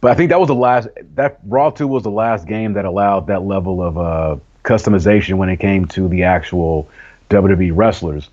[0.00, 2.84] but I think that was the last that Raw two was the last game that
[2.84, 6.88] allowed that level of uh, customization when it came to the actual
[7.30, 8.28] WWE wrestlers,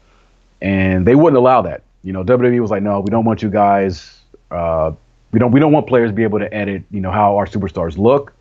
[0.60, 1.84] and they wouldn't allow that.
[2.04, 4.20] You know, WWE was like, no, we don't want you guys.
[4.50, 4.92] Uh,
[5.32, 6.82] we don't we don't want players to be able to edit.
[6.90, 8.34] You know how our superstars look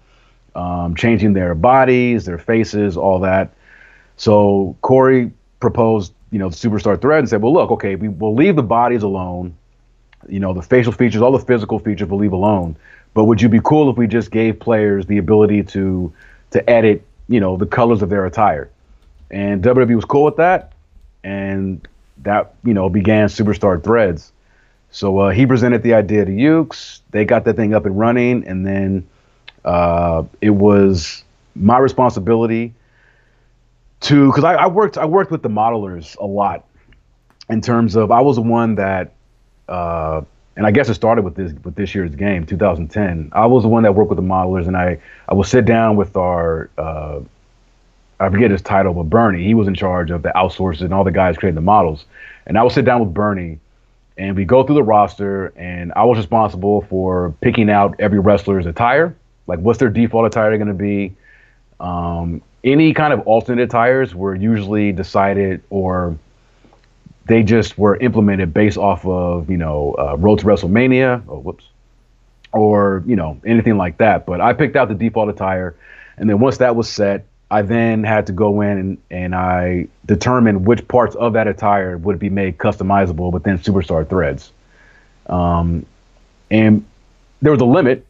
[0.54, 3.52] um, changing their bodies, their faces, all that.
[4.16, 8.34] So Corey proposed, you know, the superstar thread and said, well, look, okay, we will
[8.34, 9.56] leave the bodies alone.
[10.28, 12.76] You know, the facial features, all the physical features we'll leave alone.
[13.14, 16.12] But would you be cool if we just gave players the ability to
[16.50, 18.70] to edit, you know, the colors of their attire?
[19.30, 20.72] And WWE was cool with that,
[21.22, 21.86] and
[22.22, 24.32] that you know began Superstar Threads.
[24.90, 27.02] So uh, he presented the idea to Yuke's.
[27.10, 29.06] They got that thing up and running, and then
[29.64, 32.74] uh, it was my responsibility
[34.00, 36.64] to because I, I, worked I worked with the modelers a lot
[37.48, 39.12] in terms of I was the one that
[39.68, 40.22] uh,
[40.56, 43.68] and I guess it started with this with this year's game 2010 I was the
[43.68, 44.98] one that worked with the modelers and I
[45.28, 47.20] I would sit down with our uh,
[48.20, 51.04] I forget his title but Bernie he was in charge of the outsourcing and all
[51.04, 52.04] the guys creating the models.
[52.46, 53.58] And I would sit down with Bernie
[54.18, 58.66] and we go through the roster and I was responsible for picking out every wrestler's
[58.66, 59.16] attire
[59.46, 61.14] like, what's their default attire going to be?
[61.80, 66.16] Um, any kind of alternate attires were usually decided or
[67.26, 71.22] they just were implemented based off of you know uh, Road to WrestleMania.
[71.28, 71.68] Oh, whoops,
[72.52, 74.26] or you know anything like that.
[74.26, 75.74] But I picked out the default attire,
[76.16, 79.88] and then once that was set, I then had to go in and, and I
[80.04, 84.52] determined which parts of that attire would be made customizable within Superstar Threads.
[85.26, 85.86] Um,
[86.50, 86.84] and
[87.40, 88.06] there was a limit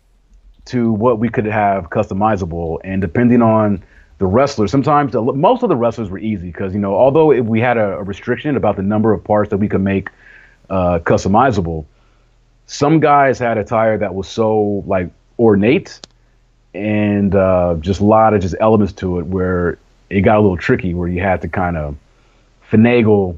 [0.67, 3.83] to what we could have customizable, and depending on
[4.19, 7.61] the wrestlers, sometimes the, most of the wrestlers were easy because you know although we
[7.61, 10.09] had a, a, restriction about the number of parts that we could make
[10.71, 11.85] uh, customizable,
[12.67, 16.01] some guys had attire that was so like ornate
[16.75, 19.79] and uh, just a lot of just elements to it where
[20.11, 21.97] it got a little tricky where you had to kind of
[22.71, 23.37] finagle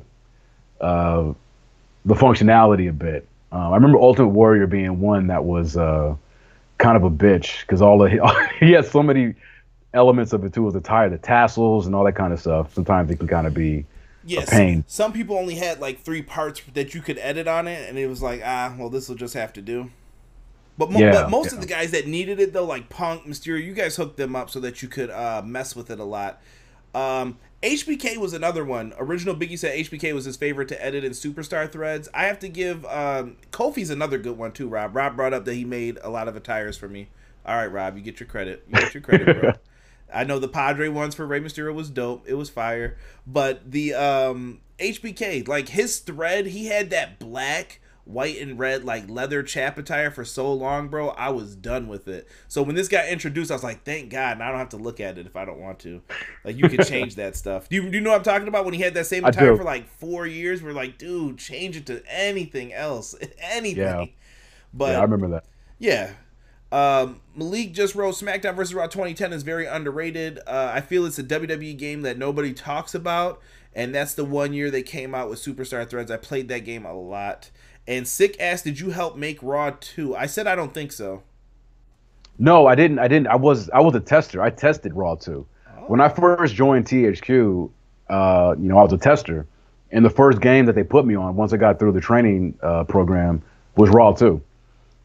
[0.80, 1.32] uh,
[2.04, 3.26] the functionality a bit.
[3.52, 6.14] Uh, I remember Ultimate Warrior being one that was uh,
[6.78, 9.34] kind of a bitch because all the he has so many
[9.94, 10.62] elements of it too.
[10.62, 12.74] Was the tire, the tassels, and all that kind of stuff.
[12.74, 13.86] Sometimes it can kind of be
[14.24, 14.84] yes, a pain.
[14.86, 18.06] Some people only had like three parts that you could edit on it, and it
[18.06, 19.90] was like, ah, well, this will just have to do.
[20.78, 21.54] But, mo- yeah, but most yeah.
[21.54, 24.50] of the guys that needed it though, like Punk, Mysterio, you guys hooked them up
[24.50, 26.40] so that you could uh, mess with it a lot.
[26.94, 28.92] Um, HBK was another one.
[28.98, 32.08] Original Biggie said HBK was his favorite to edit in Superstar threads.
[32.12, 34.68] I have to give um, Kofi's another good one too.
[34.68, 34.94] Rob.
[34.94, 37.08] Rob brought up that he made a lot of attires for me.
[37.44, 38.64] All right, Rob, you get your credit.
[38.68, 39.52] You get your credit, bro.
[40.12, 42.24] I know the Padre ones for Rey Mysterio was dope.
[42.26, 42.96] It was fire.
[43.26, 49.10] But the um, HBK, like his thread, he had that black white and red like
[49.10, 51.08] leather chap attire for so long, bro.
[51.10, 52.28] I was done with it.
[52.48, 54.76] So when this got introduced, I was like, thank God, and I don't have to
[54.76, 56.00] look at it if I don't want to.
[56.44, 57.68] Like you can change that stuff.
[57.68, 58.64] Do you, do you know what I'm talking about?
[58.64, 61.86] When he had that same attire for like four years, we're like, dude, change it
[61.86, 63.82] to anything else, anything.
[63.82, 64.06] Yeah.
[64.72, 65.44] But yeah, I remember that.
[65.78, 66.12] Yeah.
[66.72, 68.74] Um, Malik just wrote SmackDown vs.
[68.74, 70.40] Raw 2010 is very underrated.
[70.46, 73.40] Uh, I feel it's a WWE game that nobody talks about,
[73.74, 76.10] and that's the one year they came out with Superstar Threads.
[76.10, 77.50] I played that game a lot.
[77.88, 81.22] And Sick asked, "Did you help make Raw 2?" I said I don't think so.
[82.38, 82.98] No, I didn't.
[82.98, 83.28] I didn't.
[83.28, 84.42] I was I was a tester.
[84.42, 85.46] I tested Raw 2.
[85.68, 85.80] Oh.
[85.86, 87.70] When I first joined THQ,
[88.08, 89.46] uh, you know, I was a tester,
[89.90, 92.58] and the first game that they put me on once I got through the training
[92.62, 93.42] uh, program
[93.76, 94.40] was Raw 2.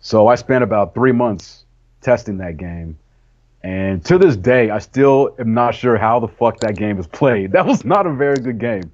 [0.02, 1.66] So I spent about three months
[2.02, 2.98] testing that game.
[3.64, 7.08] And to this day, I still am not sure how the fuck that game is
[7.08, 7.52] played.
[7.62, 8.92] That was not a very good game.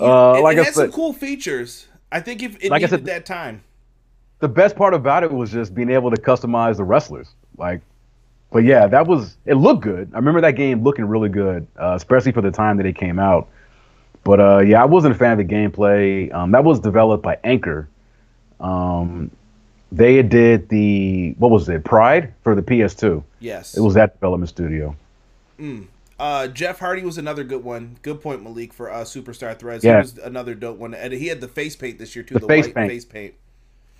[0.00, 1.86] uh, like it I had said, some cool features.
[2.12, 3.62] I think if it like needed I said, that time.
[4.40, 7.28] The best part about it was just being able to customize the wrestlers.
[7.56, 7.80] Like,
[8.50, 9.54] but yeah, that was it.
[9.54, 10.10] Looked good.
[10.12, 13.18] I remember that game looking really good, uh, especially for the time that it came
[13.18, 13.48] out.
[14.24, 16.32] But uh, yeah, I wasn't a fan of the gameplay.
[16.32, 17.88] Um, that was developed by Anchor.
[18.58, 19.30] Um,
[19.92, 21.84] they did the what was it?
[21.84, 23.22] Pride for the PS2.
[23.40, 24.96] Yes, it was that development studio.
[25.58, 25.86] Mm.
[26.20, 27.96] Uh, Jeff Hardy was another good one.
[28.02, 29.82] Good point, Malik, for uh, Superstar Threads.
[29.82, 29.96] Yeah.
[29.96, 30.92] He was another dope one.
[30.92, 32.34] And he had the face paint this year, too.
[32.34, 32.90] The, the face white paint.
[32.90, 33.34] face paint.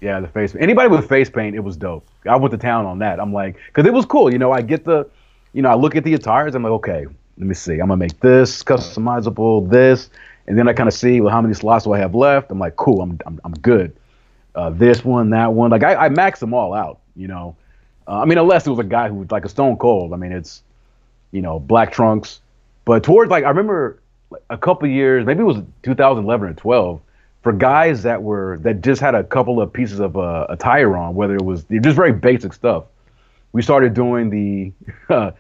[0.02, 0.62] Yeah, the face paint.
[0.62, 2.06] Anybody with face paint, it was dope.
[2.28, 3.20] I went to town on that.
[3.20, 4.30] I'm like, because it was cool.
[4.30, 5.08] You know, I get the,
[5.54, 6.54] you know, I look at the attires.
[6.54, 7.06] I'm like, okay,
[7.38, 7.80] let me see.
[7.80, 10.10] I'm going to make this customizable, this.
[10.46, 12.50] And then I kind of see, well, how many slots do I have left?
[12.50, 13.96] I'm like, cool, I'm, I'm, I'm good.
[14.54, 15.70] Uh, this one, that one.
[15.70, 17.56] Like, I, I max them all out, you know.
[18.06, 20.12] Uh, I mean, unless it was a guy who was like a Stone Cold.
[20.12, 20.62] I mean, it's,
[21.32, 22.40] you know, black trunks.
[22.84, 24.00] But towards like I remember
[24.48, 27.00] a couple years, maybe it was 2011 or 12,
[27.42, 31.14] for guys that were that just had a couple of pieces of uh, attire on,
[31.14, 32.84] whether it was just very basic stuff.
[33.52, 34.72] We started doing the
[35.08, 35.32] uh,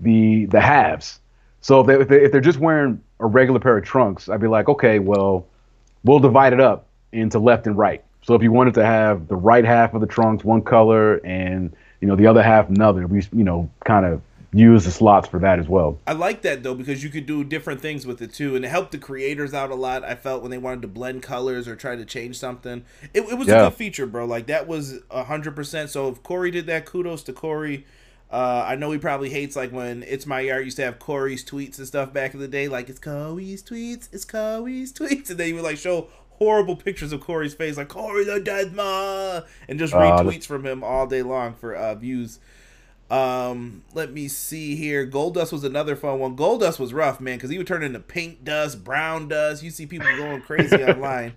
[0.00, 1.20] the the halves.
[1.60, 4.40] So if, they, if, they, if they're just wearing a regular pair of trunks, I'd
[4.40, 5.46] be like, okay, well,
[6.02, 8.04] we'll divide it up into left and right.
[8.20, 11.74] So if you wanted to have the right half of the trunks one color and
[12.00, 14.20] you know the other half another, we you know kind of
[14.54, 15.98] use the slots for that as well.
[16.06, 18.68] I like that though because you could do different things with it too, and it
[18.68, 20.04] helped the creators out a lot.
[20.04, 23.38] I felt when they wanted to blend colors or try to change something, it, it
[23.38, 23.62] was yeah.
[23.62, 24.24] a good feature, bro.
[24.24, 25.90] Like that was hundred percent.
[25.90, 27.86] So if Corey did that, kudos to Corey.
[28.30, 31.44] Uh, I know he probably hates like when It's My Yard used to have Corey's
[31.44, 35.38] tweets and stuff back in the day, like it's Corey's tweets, it's Corey's tweets, and
[35.38, 39.42] then he would like show horrible pictures of Corey's face, like Corey the Dead Ma,
[39.68, 42.40] and just uh, retweets from him all day long for uh, views.
[43.14, 45.06] Um, let me see here.
[45.06, 46.36] Goldust was another fun one.
[46.36, 49.62] Goldust was rough, man, because he would turn into pink dust, brown dust.
[49.62, 51.34] You see people going crazy online.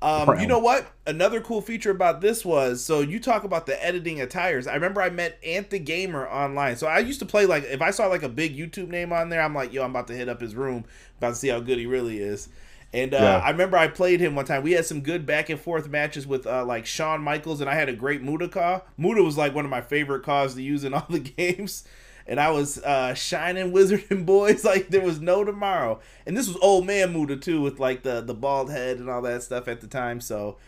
[0.00, 0.86] Um, you know what?
[1.06, 4.66] Another cool feature about this was so you talk about the editing of tires.
[4.66, 6.76] I remember I met Ant the Gamer online.
[6.76, 9.28] So I used to play like if I saw like a big YouTube name on
[9.28, 10.86] there, I'm like, yo, I'm about to hit up his room,
[11.18, 12.48] about to see how good he really is.
[12.94, 13.38] And uh, yeah.
[13.38, 14.62] I remember I played him one time.
[14.62, 17.74] We had some good back and forth matches with uh, like Shawn Michaels, and I
[17.74, 18.82] had a great Muta Ka.
[18.98, 21.84] Muta was like one of my favorite cars to use in all the games.
[22.26, 26.00] and I was uh, shining wizard and boys like there was no tomorrow.
[26.26, 29.22] And this was old man Muta too, with like the the bald head and all
[29.22, 30.20] that stuff at the time.
[30.20, 30.58] So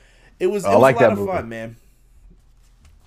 [0.41, 1.33] it was, it was like a lot of movie.
[1.33, 1.77] fun, man.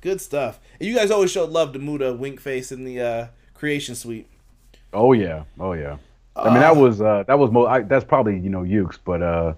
[0.01, 0.59] Good stuff.
[0.80, 4.28] And you guys always showed love to Muta Wink Face in the uh, creation suite.
[4.93, 5.97] Oh yeah, oh yeah.
[6.38, 8.97] I mean that uh, was uh, that was mo- I, that's probably you know Yuke's,
[8.97, 9.53] but uh,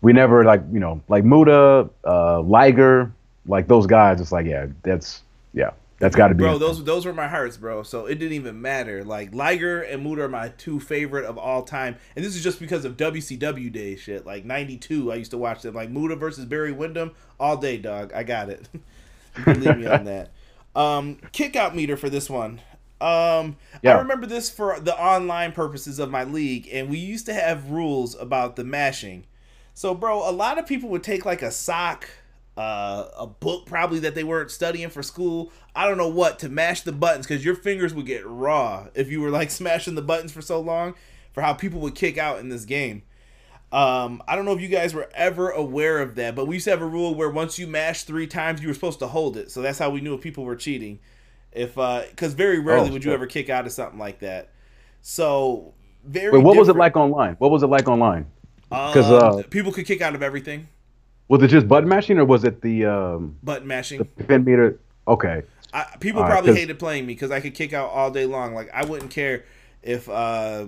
[0.00, 3.12] we never like you know like Muta, uh, Liger,
[3.46, 4.20] like those guys.
[4.20, 5.70] It's like yeah, that's yeah.
[6.00, 6.58] That's got to be bro.
[6.58, 7.82] Those those were my hearts, bro.
[7.82, 9.04] So it didn't even matter.
[9.04, 12.58] Like Liger and Muta are my two favorite of all time, and this is just
[12.58, 14.26] because of WCW day shit.
[14.26, 15.74] Like '92, I used to watch them.
[15.74, 18.12] Like Muta versus Barry Windham all day, dog.
[18.12, 18.68] I got it.
[19.44, 20.30] Believe me on that.
[20.76, 22.60] Um, kick out meter for this one.
[23.04, 23.96] Um, yeah.
[23.96, 27.70] I remember this for the online purposes of my league, and we used to have
[27.70, 29.26] rules about the mashing.
[29.74, 32.08] So, bro, a lot of people would take like a sock
[32.56, 35.52] uh, a book probably that they weren't studying for school.
[35.74, 39.10] I don't know what to mash the buttons because your fingers would get raw if
[39.10, 40.94] you were like smashing the buttons for so long.
[41.32, 43.02] For how people would kick out in this game.
[43.72, 46.64] Um, I don't know if you guys were ever aware of that, but we used
[46.66, 49.36] to have a rule where once you mash three times, you were supposed to hold
[49.36, 49.50] it.
[49.50, 51.00] So that's how we knew if people were cheating.
[51.54, 54.50] If because uh, very rarely oh, would you ever kick out of something like that.
[55.02, 55.74] So
[56.04, 56.32] very.
[56.32, 56.58] Wait, what different.
[56.58, 57.34] was it like online?
[57.38, 58.26] What was it like online?
[58.68, 60.68] Because uh, uh, people could kick out of everything.
[61.28, 63.98] Was it just button mashing, or was it the um, button mashing?
[63.98, 64.80] The pin meter.
[65.06, 65.42] Okay.
[65.72, 68.26] I, people all probably right, hated playing me because I could kick out all day
[68.26, 68.54] long.
[68.54, 69.44] Like I wouldn't care
[69.82, 70.66] if, uh,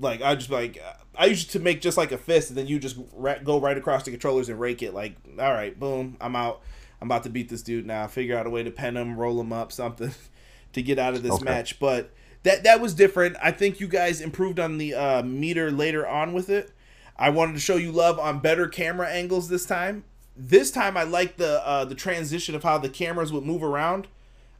[0.00, 0.80] like I just like
[1.18, 3.76] I used to make just like a fist, and then you just ra- go right
[3.76, 4.94] across the controllers and rake it.
[4.94, 6.62] Like, all right, boom, I'm out.
[7.00, 8.06] I'm about to beat this dude now.
[8.06, 10.12] Figure out a way to pen him, roll him up, something
[10.72, 11.44] to get out of this okay.
[11.44, 11.78] match.
[11.78, 13.36] But that that was different.
[13.42, 16.72] I think you guys improved on the uh, meter later on with it.
[17.16, 20.04] I wanted to show you love on better camera angles this time.
[20.36, 24.08] This time I like the uh, the transition of how the cameras would move around.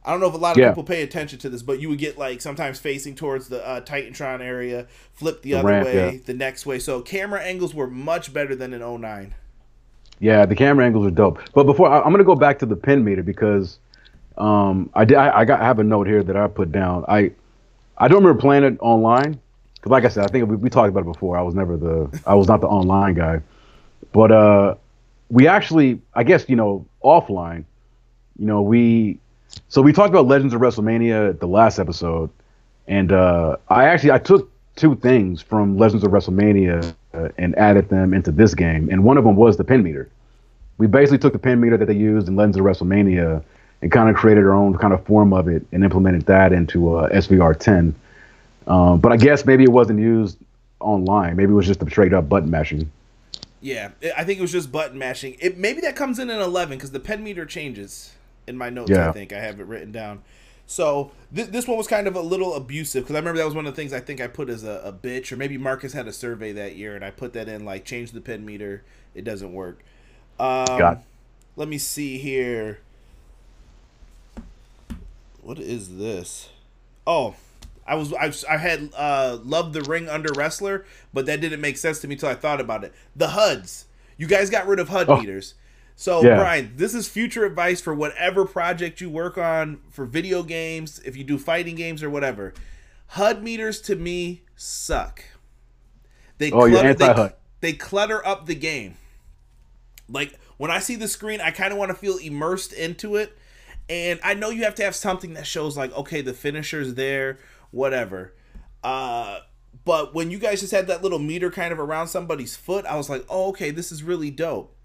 [0.03, 0.69] I don't know if a lot of yeah.
[0.69, 3.81] people pay attention to this, but you would get like sometimes facing towards the uh,
[3.81, 6.19] Titantron area, flip the, the other ramp, way, yeah.
[6.25, 6.79] the next way.
[6.79, 9.35] So camera angles were much better than in 09.
[10.19, 11.39] Yeah, the camera angles are dope.
[11.53, 13.79] But before I, am gonna go back to the pin meter because
[14.37, 17.05] um, I did I, I got I have a note here that I put down.
[17.07, 17.31] I
[17.97, 19.39] I don't remember playing it online,
[19.75, 21.37] because like I said, I think we, we talked about it before.
[21.37, 23.41] I was never the I was not the online guy,
[24.11, 24.75] but uh,
[25.29, 27.63] we actually I guess you know offline,
[28.37, 29.19] you know we
[29.69, 32.29] so we talked about Legends of WrestleMania the last episode,
[32.87, 34.48] and uh, I actually I took
[34.79, 39.17] two things from Legends of WrestleMania uh, and added them into this game, and one
[39.17, 40.09] of them was the pin meter.
[40.77, 43.43] We basically took the pin meter that they used in Legends of WrestleMania
[43.81, 46.95] and kind of created our own kind of form of it and implemented that into
[46.95, 47.95] uh, SVR 10
[48.69, 50.37] um, but I guess maybe it wasn't used
[50.79, 51.35] online.
[51.35, 52.89] Maybe it was just a straight up button mashing.
[53.61, 55.35] Yeah, I think it was just button mashing.
[55.39, 58.13] It maybe that comes in in eleven because the pen meter changes
[58.47, 58.91] in my notes.
[58.91, 59.09] Yeah.
[59.09, 60.21] I think I have it written down.
[60.69, 63.55] So th- this one was kind of a little abusive because I remember that was
[63.55, 65.93] one of the things I think I put as a, a, bitch, or maybe Marcus
[65.93, 68.83] had a survey that year and I put that in like change the pen meter.
[69.15, 69.79] It doesn't work.
[70.39, 71.03] Um, Got.
[71.55, 72.81] Let me see here.
[75.41, 76.49] What is this?
[77.07, 77.33] Oh,
[77.87, 81.77] I was I, I had uh, loved the ring under wrestler, but that didn't make
[81.77, 82.93] sense to me until I thought about it.
[83.15, 83.85] The HUDs,
[84.17, 85.17] you guys got rid of HUD oh.
[85.17, 85.55] meters.
[85.99, 86.37] So yeah.
[86.37, 91.17] Brian, this is future advice for whatever project you work on for video games, if
[91.17, 92.53] you do fighting games or whatever.
[93.07, 95.25] HUD meters to me suck.
[96.37, 98.95] They oh, clutter, they, they clutter up the game.
[100.07, 103.37] Like when I see the screen, I kind of want to feel immersed into it.
[103.89, 107.39] And I know you have to have something that shows like, okay, the finisher's there
[107.71, 108.33] whatever.
[108.85, 109.39] Uh,
[109.83, 112.95] but when you guys just had that little meter kind of around somebody's foot, I
[112.95, 114.77] was like, oh, okay, this is really dope.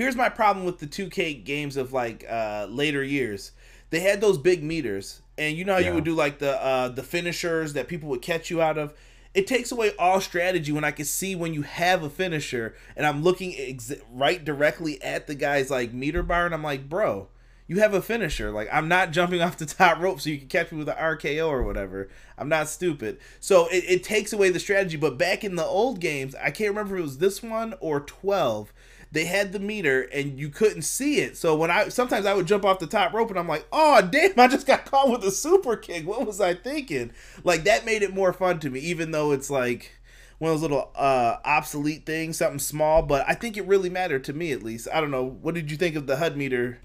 [0.00, 3.52] Here's my problem with the 2K games of like uh, later years.
[3.90, 5.88] They had those big meters, and you know how yeah.
[5.88, 8.94] you would do like the uh, the finishers that people would catch you out of.
[9.34, 13.06] It takes away all strategy when I can see when you have a finisher, and
[13.06, 17.28] I'm looking ex- right directly at the guy's like meter bar, and I'm like, bro,
[17.66, 18.50] you have a finisher.
[18.50, 20.96] Like I'm not jumping off the top rope so you can catch me with an
[20.96, 22.08] RKO or whatever.
[22.38, 23.18] I'm not stupid.
[23.38, 24.96] So it, it takes away the strategy.
[24.96, 28.00] But back in the old games, I can't remember if it was this one or
[28.00, 28.72] 12.
[29.12, 31.36] They had the meter and you couldn't see it.
[31.36, 34.00] So when I sometimes I would jump off the top rope and I'm like, oh
[34.02, 36.06] damn, I just got caught with a super kick.
[36.06, 37.12] What was I thinking?
[37.42, 39.92] Like that made it more fun to me, even though it's like
[40.38, 43.02] one of those little uh, obsolete things, something small.
[43.02, 44.88] But I think it really mattered to me at least.
[44.92, 45.24] I don't know.
[45.24, 46.78] What did you think of the HUD meter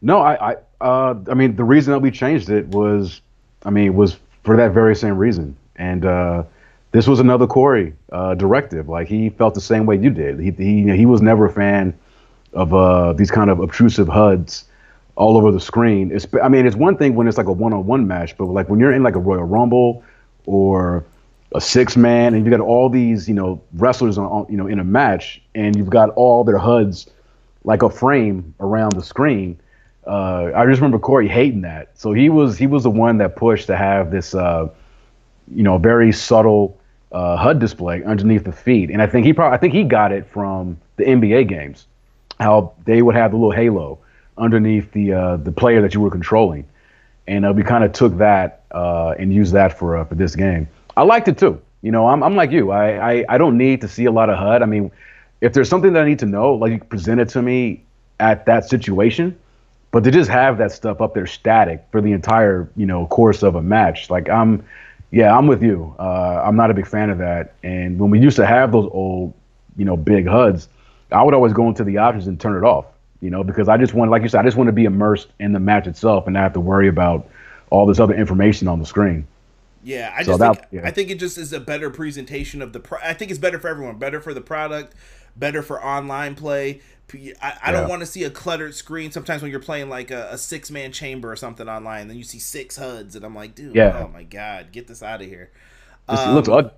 [0.00, 3.20] no, I, I, uh, I mean, the reason that we changed it was,
[3.64, 5.56] I mean, was for that very same reason.
[5.76, 6.44] And uh,
[6.92, 8.88] this was another Corey uh, directive.
[8.88, 10.40] Like he felt the same way you did.
[10.40, 11.98] He, he, he was never a fan
[12.52, 14.64] of uh, these kind of obtrusive HUDs
[15.16, 16.10] all over the screen.
[16.12, 18.80] It's, I mean, it's one thing when it's like a one-on-one match, but like when
[18.80, 20.02] you're in like a Royal Rumble
[20.46, 21.04] or
[21.54, 24.78] a six man and you got all these you know wrestlers on you know in
[24.78, 27.06] a match and you've got all their HUDs
[27.64, 29.58] like a frame around the screen.
[30.06, 33.36] Uh, I just remember Corey hating that, so he was he was the one that
[33.36, 34.68] pushed to have this uh,
[35.54, 36.78] you know very subtle
[37.12, 40.12] uh, HUD display underneath the feet, and I think he probably I think he got
[40.12, 41.86] it from the NBA games,
[42.40, 43.98] how they would have the little halo
[44.36, 46.66] underneath the uh, the player that you were controlling,
[47.26, 50.68] and uh, we kind of took that uh, and used that for for this game.
[50.96, 51.60] I liked it too.
[51.82, 52.72] You know, I'm, I'm like you.
[52.72, 54.62] I, I, I don't need to see a lot of HUD.
[54.62, 54.90] I mean,
[55.40, 57.84] if there's something that I need to know, like you present it to me
[58.18, 59.38] at that situation,
[59.92, 63.42] but to just have that stuff up there static for the entire, you know, course
[63.44, 64.64] of a match, like I'm,
[65.10, 65.94] yeah, I'm with you.
[65.98, 67.54] Uh, I'm not a big fan of that.
[67.62, 69.32] And when we used to have those old,
[69.76, 70.68] you know, big HUDs,
[71.10, 72.86] I would always go into the options and turn it off,
[73.20, 75.28] you know, because I just want, like you said, I just want to be immersed
[75.38, 77.28] in the match itself and not have to worry about
[77.70, 79.26] all this other information on the screen.
[79.82, 80.80] Yeah, I just so think yeah.
[80.84, 82.80] I think it just is a better presentation of the.
[82.80, 83.96] Pro- I think it's better for everyone.
[83.98, 84.94] Better for the product.
[85.36, 86.80] Better for online play.
[87.14, 87.70] I, I yeah.
[87.72, 89.10] don't want to see a cluttered screen.
[89.10, 92.24] Sometimes when you're playing like a, a six man chamber or something online, then you
[92.24, 94.04] see six HUDs, and I'm like, dude, yeah.
[94.04, 95.50] oh my god, get this out of here.
[96.08, 96.70] Um, looks ugly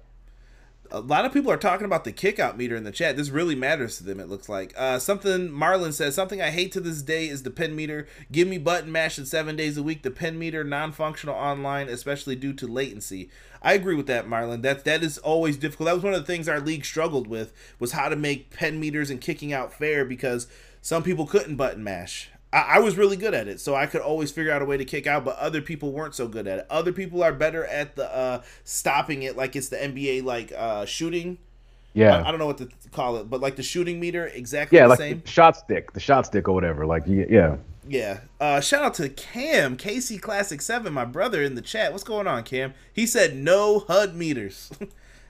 [0.93, 3.17] a lot of people are talking about the kickout meter in the chat.
[3.17, 4.19] This really matters to them.
[4.19, 5.49] It looks like uh, something.
[5.49, 8.07] Marlon says something I hate to this day is the pin meter.
[8.33, 10.03] Give me button mashing seven days a week.
[10.03, 13.31] The pin meter non-functional online, especially due to latency.
[13.63, 14.63] I agree with that, Marlon.
[14.63, 15.87] That that is always difficult.
[15.87, 18.81] That was one of the things our league struggled with was how to make pen
[18.81, 20.49] meters and kicking out fair because
[20.83, 22.31] some people couldn't button mash.
[22.53, 24.77] I, I, was really good at it, so I could always figure out a way
[24.77, 25.25] to kick out.
[25.25, 26.67] But other people weren't so good at it.
[26.71, 30.85] Other people are better at the uh, stopping it, like it's the NBA like uh,
[30.85, 31.39] shooting.
[31.93, 34.79] Yeah, I, I, don't know what to call it, but like the shooting meter, exactly
[34.79, 35.25] yeah, the like same.
[35.25, 36.87] Shot stick, the shot stick or whatever.
[36.87, 37.57] Like yeah.
[37.89, 38.21] Yeah.
[38.39, 41.91] Uh, shout out to Cam, KC Classic 7, my brother in the chat.
[41.91, 42.73] What's going on, Cam?
[42.93, 44.71] He said no HUD meters.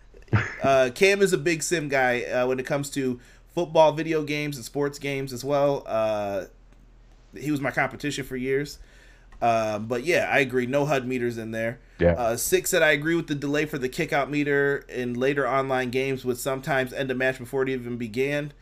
[0.63, 3.19] uh, Cam is a big sim guy uh, when it comes to
[3.55, 5.85] football video games and sports games as well.
[7.37, 8.79] He was my competition for years.
[9.43, 10.67] Um, but yeah, I agree.
[10.67, 11.79] No HUD meters in there.
[11.99, 12.13] Yeah.
[12.13, 15.91] Uh, six said I agree with the delay for the kickout meter in later online
[15.91, 18.53] games would sometimes end a match before it even began.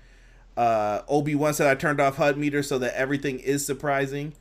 [0.56, 4.34] Uh, Obi one said I turned off HUD meter so that everything is surprising.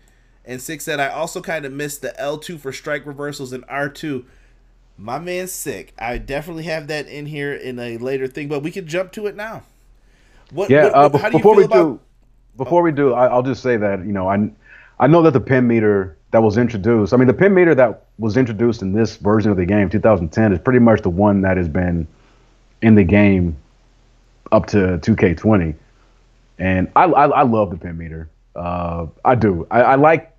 [0.45, 3.65] And six said I also kind of missed the L two for strike reversals and
[3.67, 4.25] R two.
[4.97, 5.93] My man's sick.
[5.99, 9.27] I definitely have that in here in a later thing, but we can jump to
[9.27, 9.63] it now.
[10.51, 10.69] What?
[10.69, 10.85] Yeah.
[10.85, 11.99] What, uh, what, uh, before we about, do,
[12.57, 14.49] before we do, I, will just say that you know I
[14.99, 17.13] I know that the pin meter that was introduced.
[17.13, 20.53] I mean, the pin meter that was introduced in this version of the game, 2010,
[20.53, 22.07] is pretty much the one that has been
[22.81, 23.55] in the game
[24.51, 25.75] up to 2K20,
[26.59, 28.29] and I I, I love the pin meter.
[28.55, 29.67] Uh, I do.
[29.69, 30.35] I, I like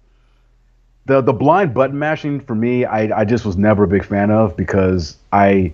[1.06, 2.84] the the blind button mashing for me.
[2.84, 5.72] I I just was never a big fan of because I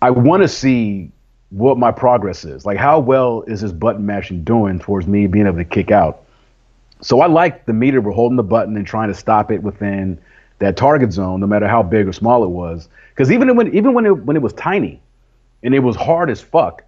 [0.00, 1.10] I want to see
[1.50, 2.66] what my progress is.
[2.66, 6.24] Like, how well is this button mashing doing towards me being able to kick out?
[7.00, 10.18] So I like the meter we're holding the button and trying to stop it within
[10.58, 12.88] that target zone, no matter how big or small it was.
[13.10, 15.00] Because even when even when it when it was tiny,
[15.62, 16.84] and it was hard as fuck,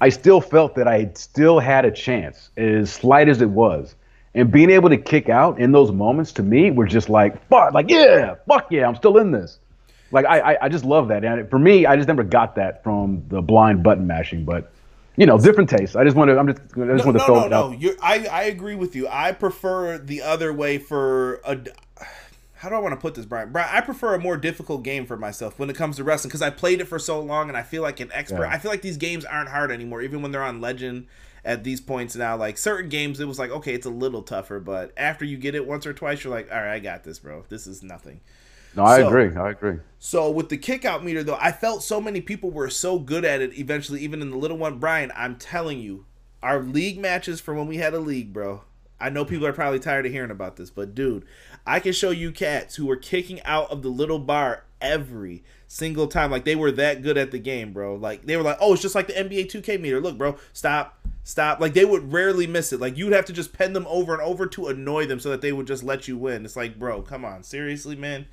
[0.00, 3.94] I still felt that I still had a chance, as slight as it was.
[4.34, 7.72] And being able to kick out in those moments to me were just like fuck,
[7.72, 9.58] like yeah, fuck yeah, I'm still in this.
[10.14, 13.24] Like I, I, just love that, and for me, I just never got that from
[13.28, 14.44] the blind button mashing.
[14.44, 14.72] But
[15.16, 15.96] you know, different tastes.
[15.96, 16.38] I just want to.
[16.38, 16.60] I'm just.
[16.60, 17.72] I just no, want to no, throw no, it no.
[17.72, 19.08] You're, I I agree with you.
[19.08, 21.58] I prefer the other way for a.
[22.54, 23.50] How do I want to put this, Brian?
[23.50, 26.42] Brian, I prefer a more difficult game for myself when it comes to wrestling because
[26.42, 28.42] I played it for so long and I feel like an expert.
[28.42, 28.54] Yeah.
[28.54, 31.08] I feel like these games aren't hard anymore, even when they're on Legend
[31.44, 32.36] at these points now.
[32.36, 35.54] Like certain games, it was like, okay, it's a little tougher, but after you get
[35.54, 37.44] it once or twice, you're like, all right, I got this, bro.
[37.48, 38.20] This is nothing.
[38.76, 39.36] No, I so, agree.
[39.36, 39.78] I agree.
[39.98, 43.40] So with the kickout meter though, I felt so many people were so good at
[43.40, 44.78] it eventually, even in the little one.
[44.78, 46.06] Brian, I'm telling you,
[46.42, 48.62] our league matches from when we had a league, bro.
[49.00, 51.24] I know people are probably tired of hearing about this, but dude,
[51.66, 56.06] I can show you cats who were kicking out of the little bar every single
[56.06, 56.30] time.
[56.30, 57.96] Like they were that good at the game, bro.
[57.96, 60.00] Like they were like, oh, it's just like the NBA 2K meter.
[60.00, 61.60] Look, bro, stop, stop.
[61.60, 62.80] Like they would rarely miss it.
[62.80, 65.40] Like you'd have to just pen them over and over to annoy them so that
[65.40, 66.44] they would just let you win.
[66.44, 68.26] It's like, bro, come on, seriously, man.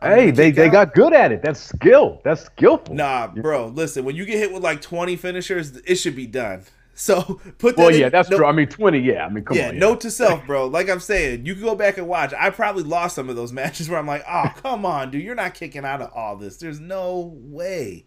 [0.00, 1.42] Hey, they, they got good at it.
[1.42, 2.20] That's skill.
[2.22, 2.94] That's skillful.
[2.94, 3.68] Nah, bro.
[3.68, 6.64] Listen, when you get hit with like twenty finishers, it should be done.
[6.98, 7.82] So put that.
[7.82, 8.46] Well, yeah, in, that's no, true.
[8.46, 9.00] I mean, twenty.
[9.00, 9.74] Yeah, I mean, come yeah, on.
[9.74, 10.66] Yeah, note to self, bro.
[10.66, 12.32] Like I'm saying, you can go back and watch.
[12.32, 15.34] I probably lost some of those matches where I'm like, oh, come on, dude, you're
[15.34, 16.56] not kicking out of all this.
[16.56, 18.06] There's no way,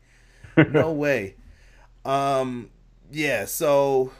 [0.58, 1.36] no way.
[2.04, 2.72] Um,
[3.12, 3.46] yeah.
[3.46, 4.12] So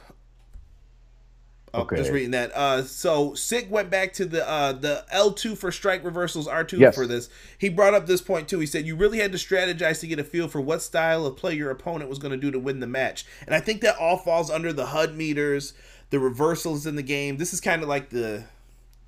[1.72, 1.96] Oh, Okay.
[1.96, 2.50] just reading that.
[2.52, 6.64] Uh, so Sick went back to the uh, the L two for strike reversals, R
[6.64, 6.94] two Yes.
[6.96, 7.28] for this.
[7.58, 8.58] He brought up this point too.
[8.58, 11.36] He said you really had to strategize to get a feel for what style of
[11.36, 13.96] play your opponent was going to do to win the match, and I think that
[13.98, 15.72] all falls under the HUD meters,
[16.10, 17.36] the reversals in the game.
[17.36, 18.44] This is kind of like the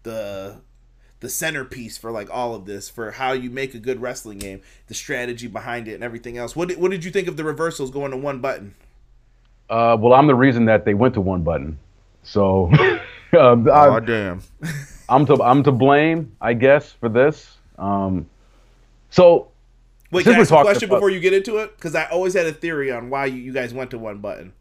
[0.05, 0.61] the
[1.19, 4.61] the centerpiece for like all of this for how you make a good wrestling game,
[4.89, 6.55] the strategy behind it, and everything else.
[6.57, 8.75] What did, what did you think of the reversals going to one button?
[9.71, 11.79] Uh, well, I'm the reason that they went to one button.
[12.23, 12.71] So
[13.39, 14.43] um, I, damn!
[15.09, 17.59] I'm to I'm to blame, I guess, for this.
[17.79, 18.29] Um,
[19.11, 19.49] so
[20.11, 21.77] Wait, can I ask a question about- before you get into it?
[21.77, 24.53] Because I always had a theory on why you, you guys went to one button.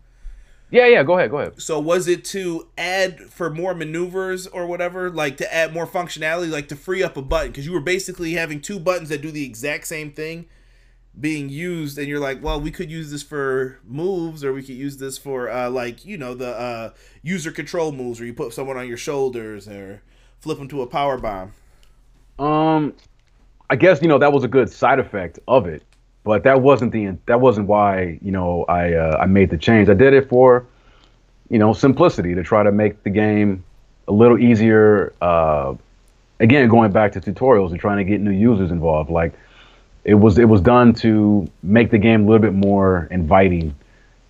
[0.71, 1.61] yeah, yeah, go ahead, go ahead.
[1.61, 6.49] So was it to add for more maneuvers or whatever, like to add more functionality,
[6.49, 7.51] like to free up a button?
[7.51, 10.47] Because you were basically having two buttons that do the exact same thing
[11.19, 14.75] being used, and you're like, well, we could use this for moves, or we could
[14.75, 16.89] use this for uh, like you know the uh,
[17.21, 20.01] user control moves, where you put someone on your shoulders or
[20.39, 21.53] flip them to a power bomb.
[22.39, 22.93] Um,
[23.69, 25.83] I guess you know that was a good side effect of it,
[26.23, 29.89] but that wasn't the that wasn't why you know I uh, I made the change.
[29.89, 30.65] I did it for
[31.49, 33.63] you know simplicity to try to make the game
[34.07, 35.13] a little easier.
[35.21, 35.75] Uh,
[36.39, 39.33] again, going back to tutorials and trying to get new users involved, like
[40.03, 43.75] it was it was done to make the game a little bit more inviting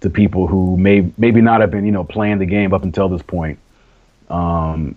[0.01, 3.07] to people who may maybe not have been you know playing the game up until
[3.07, 3.59] this point.
[4.29, 4.95] Um,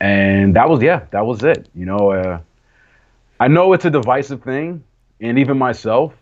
[0.00, 1.68] and that was yeah, that was it.
[1.74, 2.40] You know, uh,
[3.40, 4.84] I know it's a divisive thing,
[5.20, 6.12] and even myself,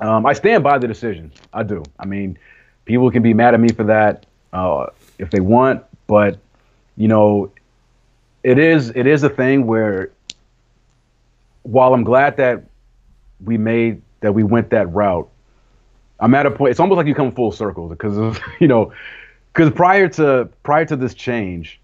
[0.00, 1.32] um, I stand by the decision.
[1.52, 1.82] I do.
[1.98, 2.38] I mean,
[2.84, 4.86] people can be mad at me for that uh,
[5.18, 6.38] if they want, but
[6.96, 7.50] you know,
[8.44, 10.10] it is it is a thing where
[11.64, 12.64] while I'm glad that
[13.44, 15.28] we made that we went that route,
[16.20, 16.70] I'm at a point.
[16.70, 18.92] It's almost like you come full circle because of you know,
[19.52, 21.80] because prior to prior to this change,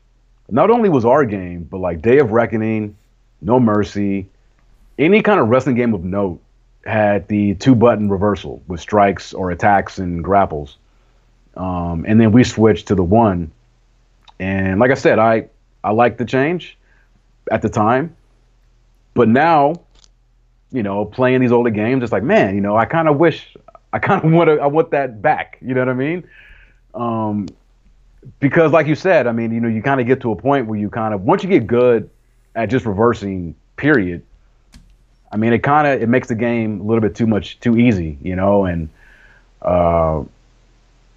[0.49, 2.97] not only was our game, but like Day of Reckoning,
[3.41, 4.29] No Mercy,
[4.99, 6.41] any kind of wrestling game of note
[6.85, 10.77] had the two button reversal with strikes or attacks and grapples.
[11.57, 13.51] Um, and then we switched to the one.
[14.39, 15.49] And like I said, I
[15.83, 16.77] I liked the change
[17.51, 18.17] at the time,
[19.15, 19.75] but now,
[20.73, 23.57] you know, playing these older games, it's like, man, you know, I kind of wish,
[23.93, 25.59] I kind of want to, I want that back.
[25.61, 26.29] You know what I mean?
[26.95, 27.49] Um,
[28.39, 30.67] because like you said, I mean, you know, you kind of get to a point
[30.67, 32.11] where you kind of once you get good
[32.55, 34.23] at just reversing, period.
[35.33, 37.79] I mean, it kind of it makes the game a little bit too much, too
[37.79, 38.89] easy, you know, and
[39.63, 40.25] uh,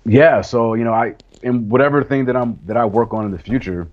[0.05, 0.41] yeah.
[0.41, 3.39] So you know, I in whatever thing that I'm that I work on in the
[3.39, 3.87] future,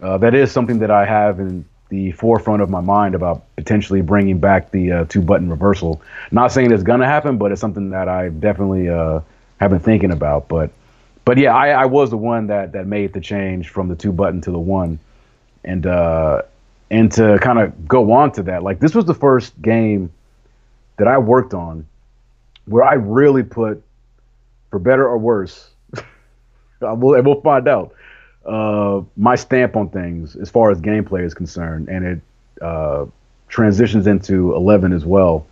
[0.00, 4.00] uh, that is something that I have in the forefront of my mind about potentially
[4.00, 6.00] bringing back the uh, two button reversal.
[6.30, 9.20] Not saying it's gonna happen, but it's something that I definitely uh,
[9.60, 10.48] have been thinking about.
[10.48, 10.70] But
[11.24, 14.12] but yeah, I, I was the one that that made the change from the two
[14.12, 14.98] button to the one,
[15.64, 16.42] and uh,
[16.90, 20.10] and to kind of go on to that, like this was the first game
[20.96, 21.86] that I worked on
[22.66, 23.82] where I really put,
[24.70, 25.70] for better or worse,
[26.82, 27.94] I will, and we'll find out,
[28.44, 32.20] uh, my stamp on things as far as gameplay is concerned, and it
[32.62, 33.06] uh,
[33.48, 35.46] transitions into 11 as well.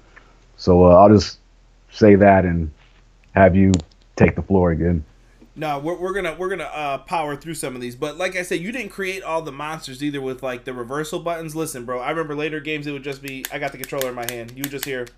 [0.56, 1.38] So uh, I'll just
[1.90, 2.70] say that and
[3.34, 3.72] have you
[4.16, 5.04] take the floor again.
[5.54, 8.42] No, we're, we're gonna we're gonna uh, power through some of these, but like I
[8.42, 11.56] said, you didn't create all the monsters either with like the reversal buttons.
[11.56, 14.14] Listen, bro, I remember later games it would just be I got the controller in
[14.14, 15.08] my hand, you just hear.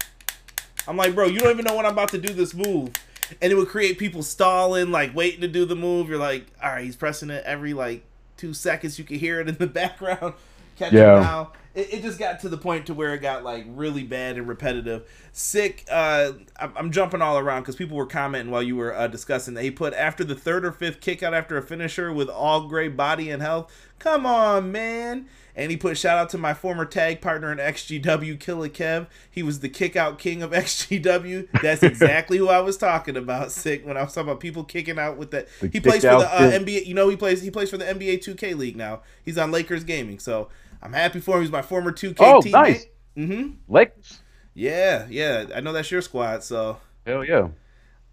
[0.88, 2.92] I'm like, bro, you don't even know when I'm about to do this move,
[3.40, 6.08] and it would create people stalling, like waiting to do the move.
[6.08, 8.04] You're like, all right, he's pressing it every like
[8.36, 8.98] two seconds.
[8.98, 10.34] You can hear it in the background.
[10.76, 11.18] Catch Yeah.
[11.18, 11.52] it now.
[11.74, 14.48] It, it just got to the point to where it got like really bad and
[14.48, 15.08] repetitive.
[15.32, 15.86] Sick.
[15.90, 19.54] Uh, I'm, I'm jumping all around because people were commenting while you were uh, discussing
[19.54, 22.66] that he put after the third or fifth kick out after a finisher with all
[22.66, 23.72] gray body and health.
[23.98, 25.26] Come on, man.
[25.54, 29.08] And he put shout out to my former tag partner in XGW, Killer Kev.
[29.30, 31.48] He was the kick out king of XGW.
[31.60, 33.52] That's exactly who I was talking about.
[33.60, 35.48] Sick when I was talking about people kicking out with that.
[35.60, 36.50] The he plays for the uh.
[36.50, 36.86] NBA.
[36.86, 37.42] You know he plays.
[37.42, 39.02] He plays for the NBA 2K league now.
[39.24, 40.18] He's on Lakers Gaming.
[40.18, 40.48] So
[40.82, 41.42] I'm happy for him.
[41.42, 42.52] He's my former 2K Oh, teammate.
[42.52, 42.86] nice.
[43.16, 43.50] Mm-hmm.
[43.72, 44.20] Lakers.
[44.54, 45.46] Yeah, yeah.
[45.54, 46.42] I know that's your squad.
[46.44, 47.48] So Hell yeah.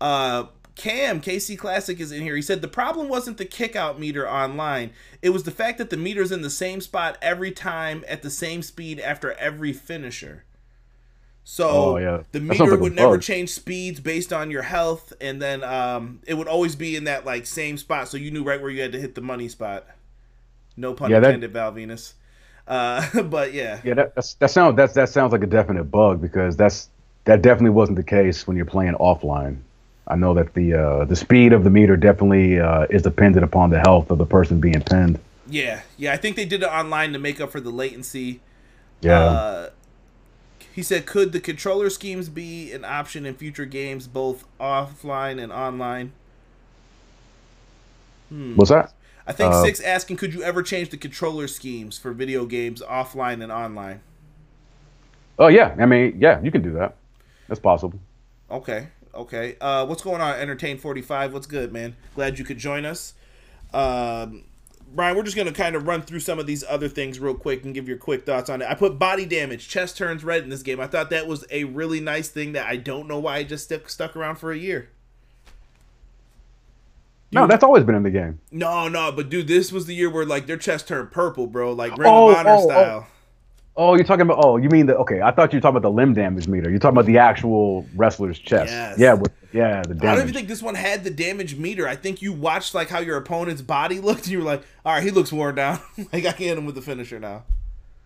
[0.01, 0.45] uh
[0.75, 2.35] Cam KC Classic is in here.
[2.35, 4.91] He said the problem wasn't the kickout meter online.
[5.23, 8.29] It was the fact that the meter's in the same spot every time at the
[8.29, 10.43] same speed after every finisher.
[11.43, 12.23] So Oh, yeah.
[12.31, 13.21] the meter like would never bug.
[13.21, 17.25] change speeds based on your health, and then um, it would always be in that
[17.25, 19.87] like same spot, so you knew right where you had to hit the money spot.
[20.75, 22.13] No pun Yeah, that- intended, Val Venus.
[22.67, 26.21] Uh, but yeah, Yeah, that that's, that sounds that's that sounds like a definite bug
[26.21, 26.89] because that's
[27.25, 29.57] that definitely wasn't the case when you're playing offline.
[30.07, 33.69] I know that the uh, the speed of the meter definitely uh, is dependent upon
[33.69, 35.19] the health of the person being pinned.
[35.49, 36.13] Yeah, yeah.
[36.13, 38.41] I think they did it online to make up for the latency.
[39.01, 39.19] Yeah.
[39.19, 39.69] Uh,
[40.73, 45.51] he said, could the controller schemes be an option in future games, both offline and
[45.51, 46.11] online?
[48.29, 48.93] What's that?
[49.27, 52.81] I think Uh, Six asking, could you ever change the controller schemes for video games
[52.81, 53.99] offline and online?
[55.37, 56.95] Oh yeah, I mean yeah, you can do that.
[57.47, 57.99] That's possible.
[58.49, 59.57] Okay, okay.
[59.61, 61.33] Uh, what's going on, Entertain Forty Five?
[61.33, 61.95] What's good, man?
[62.15, 63.13] Glad you could join us.
[63.73, 64.45] Um,
[64.95, 67.65] Brian, we're just gonna kind of run through some of these other things real quick
[67.65, 68.67] and give your quick thoughts on it.
[68.69, 70.79] I put body damage, chest turns red in this game.
[70.79, 73.65] I thought that was a really nice thing that I don't know why it just
[73.65, 74.89] stuck stuck around for a year.
[77.31, 78.39] No, that's always been in the game.
[78.51, 81.73] No, no, but dude, this was the year where like their chest turned purple, bro,
[81.73, 82.67] like Ring Oh, of Honor oh, oh.
[82.67, 83.07] style.
[83.79, 84.43] Oh, you're talking about?
[84.43, 84.97] Oh, you mean the?
[84.97, 86.67] Okay, I thought you were talking about the limb damage meter.
[86.67, 88.71] You're talking about the actual wrestler's chest.
[88.71, 88.97] Yes.
[88.97, 91.87] Yeah, with, yeah, the I don't even think this one had the damage meter.
[91.87, 94.93] I think you watched like how your opponent's body looked, and you were like, "All
[94.93, 95.79] right, he looks worn down.
[96.11, 97.43] like I can hit him with the finisher now."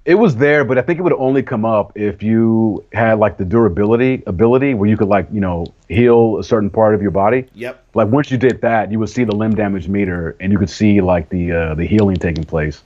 [0.03, 3.37] It was there, but I think it would only come up if you had like
[3.37, 7.11] the durability ability where you could like you know heal a certain part of your
[7.11, 7.45] body.
[7.53, 7.85] Yep.
[7.93, 10.71] Like once you did that, you would see the limb damage meter, and you could
[10.71, 12.81] see like the uh, the healing taking place.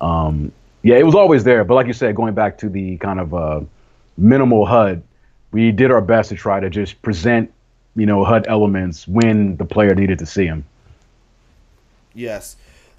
[0.00, 0.52] Um,
[0.82, 3.34] yeah, it was always there, but like you said, going back to the kind of
[3.34, 3.60] uh,
[4.16, 5.02] minimal HUD,
[5.50, 7.52] we did our best to try to just present
[7.96, 10.64] you know HUD elements when the player needed to see them.
[12.14, 12.54] Yes.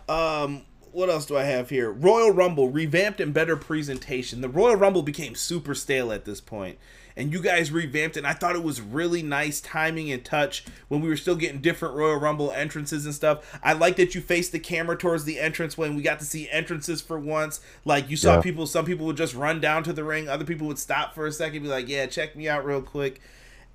[0.09, 0.63] Um,
[0.95, 1.91] what else do I have here?
[1.91, 4.39] Royal Rumble revamped and better presentation.
[4.39, 6.77] The Royal Rumble became super stale at this point,
[7.17, 8.21] and you guys revamped it.
[8.21, 11.59] And I thought it was really nice timing and touch when we were still getting
[11.59, 13.59] different Royal Rumble entrances and stuff.
[13.61, 16.49] I like that you faced the camera towards the entrance when we got to see
[16.49, 17.59] entrances for once.
[17.83, 18.41] Like you saw Yeah.
[18.41, 21.27] people, some people would just run down to the ring, other people would stop for
[21.27, 23.19] a second, be like, "Yeah, check me out real quick."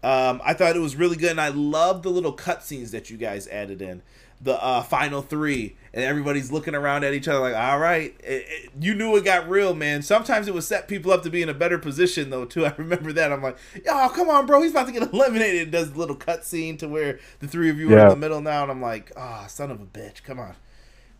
[0.03, 3.18] Um, I thought it was really good, and I love the little cutscenes that you
[3.18, 4.01] guys added in.
[4.43, 8.47] The uh, final three, and everybody's looking around at each other like, "All right." It-
[8.49, 10.01] it- you knew it got real, man.
[10.01, 12.47] Sometimes it would set people up to be in a better position, though.
[12.47, 13.32] Too, I remember that.
[13.32, 16.16] I'm like, "Yo, come on, bro, he's about to get eliminated." It does a little
[16.16, 19.12] cutscene to where the three of you are in the middle now, and I'm like,
[19.14, 20.55] "Ah, son of a bitch, come on,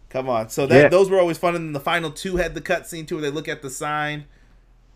[0.09, 0.89] come on." So that Yeah.
[0.89, 3.31] those were always fun, and then the final two had the cutscene too, where they
[3.31, 4.25] look at the sign.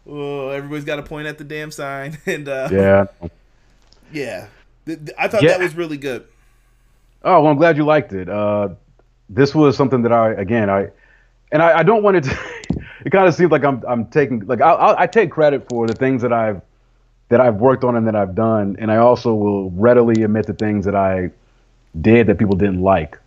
[0.06, 3.06] Oh, everybody's got to point at the damn sign, and uh, Yeah.
[4.10, 4.46] yeah,
[5.18, 5.50] I thought Yeah.
[5.50, 6.24] that was really good.
[7.24, 8.28] Oh, well, I'm glad you liked it.
[8.28, 8.68] Uh,
[9.30, 10.88] this was something that I, again, I,
[11.50, 12.38] and I, I don't want it to.
[13.04, 15.86] it kind of seems like I'm, I'm taking, like, I, I, I take credit for
[15.86, 16.60] the things that I've,
[17.30, 20.52] that I've worked on and that I've done, and I also will readily admit the
[20.52, 21.30] things that I
[22.00, 23.18] did that people didn't like.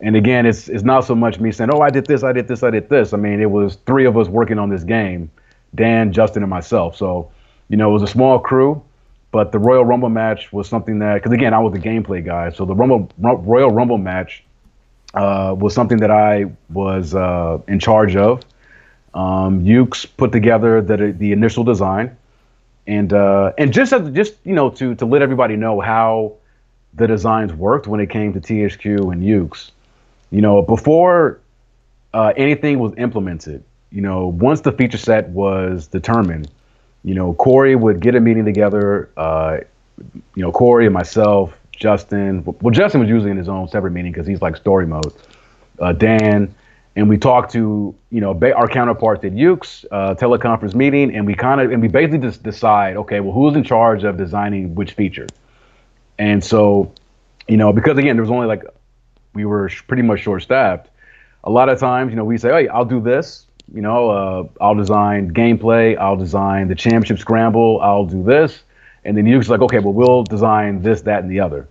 [0.00, 2.46] And again, it's it's not so much me saying, "Oh, I did this, I did
[2.46, 5.30] this, I did this." I mean, it was three of us working on this game,
[5.74, 6.96] Dan, Justin, and myself.
[6.96, 7.30] So,
[7.68, 8.82] you know, it was a small crew,
[9.30, 12.50] but the Royal Rumble match was something that, because again, I was the gameplay guy.
[12.50, 14.44] So the Rumble Ru- Royal Rumble match
[15.14, 18.42] uh, was something that I was uh, in charge of.
[19.14, 22.16] Um, Yuke's put together the the initial design,
[22.86, 26.34] and uh, and just as, just you know to to let everybody know how
[26.94, 29.72] the designs worked when it came to THQ and Yuke's.
[30.30, 31.40] You know, before
[32.12, 36.50] uh, anything was implemented, you know, once the feature set was determined,
[37.04, 39.10] you know, Corey would get a meeting together.
[39.16, 39.58] Uh,
[40.34, 42.44] you know, Corey and myself, Justin.
[42.44, 45.12] Well, Justin was usually in his own separate meeting because he's like story mode.
[45.78, 46.54] Uh, Dan,
[46.96, 51.34] and we talked to you know our counterparts at Yuke's uh, teleconference meeting, and we
[51.34, 54.92] kind of and we basically just decide, okay, well, who's in charge of designing which
[54.92, 55.26] feature?
[56.18, 56.92] And so,
[57.46, 58.64] you know, because again, there was only like
[59.34, 60.90] we were pretty much short staffed.
[61.44, 63.46] A lot of times, you know, we say, hey, I'll do this.
[63.74, 65.96] You know, uh, I'll design gameplay.
[65.98, 67.80] I'll design the championship scramble.
[67.80, 68.62] I'll do this.
[69.04, 71.68] And then Yuke's like, okay, well, we'll design this, that, and the other.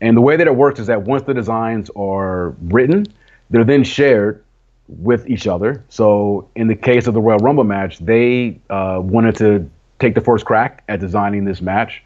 [0.00, 3.06] And the way that it works is that once the designs are written,
[3.50, 4.42] they're then shared
[4.88, 5.82] with each other.
[5.88, 10.20] So in the case of the Royal Rumble match, they uh, wanted to take the
[10.20, 12.02] first crack at designing this match.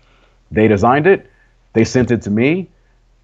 [0.51, 1.31] They designed it.
[1.72, 2.68] They sent it to me.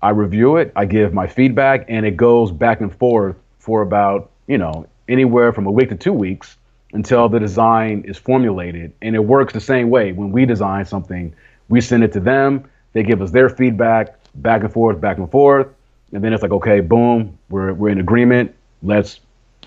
[0.03, 0.73] I review it.
[0.77, 5.53] I give my feedback, and it goes back and forth for about you know anywhere
[5.53, 6.57] from a week to two weeks
[6.93, 8.93] until the design is formulated.
[9.03, 10.13] And it works the same way.
[10.13, 11.35] When we design something,
[11.69, 12.69] we send it to them.
[12.93, 15.69] They give us their feedback, back and forth, back and forth,
[16.13, 18.55] and then it's like, okay, boom, we're we're in agreement.
[18.83, 19.21] Let's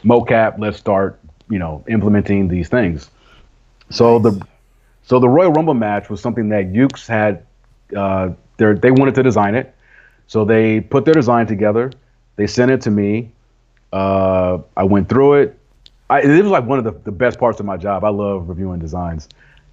[0.03, 0.57] mocap.
[0.57, 1.19] Let's start,
[1.49, 3.09] you know, implementing these things.
[3.89, 4.41] So the
[5.03, 7.45] so the Royal Rumble match was something that Yuke's had.
[7.95, 9.75] Uh, they wanted to design it,
[10.27, 11.91] so they put their design together.
[12.37, 13.31] They sent it to me.
[13.91, 15.59] Uh, I went through it.
[16.09, 18.03] I, it was like one of the, the best parts of my job.
[18.03, 19.27] I love reviewing designs.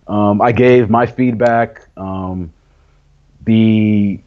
[0.07, 1.87] Um, I gave my feedback.
[1.97, 2.53] Um,
[3.45, 4.21] the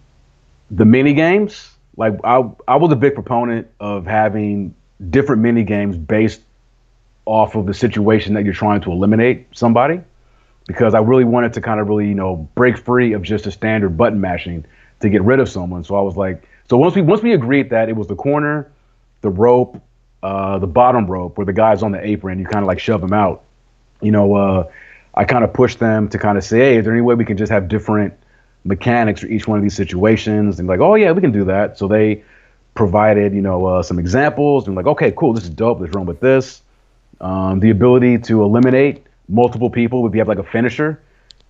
[0.72, 4.76] the mini games, like I I was a big proponent of having
[5.10, 6.42] different mini games based
[7.26, 10.02] off of the situation that you're trying to eliminate somebody
[10.68, 13.52] because I really wanted to kind of really, you know, break free of just a
[13.52, 14.66] standard button mashing
[15.00, 15.84] to get rid of someone.
[15.84, 18.70] So I was like, so once we once we agreed that it was the corner,
[19.22, 19.82] the rope,
[20.24, 23.02] uh, the bottom rope where the guy's on the apron, you kind of like shove
[23.02, 23.44] them out.
[24.02, 24.72] You know, uh,
[25.14, 27.26] I kind of pushed them to kind of say, hey, is there any way we
[27.26, 28.14] can just have different
[28.64, 30.60] mechanics for each one of these situations?
[30.60, 31.78] And like, oh yeah, we can do that.
[31.78, 32.24] So they
[32.76, 35.80] provided, you know, uh, some examples and like, okay, cool, this is dope.
[35.80, 36.62] Let's run with this.
[37.20, 41.02] Um, the ability to eliminate multiple people if you have like a finisher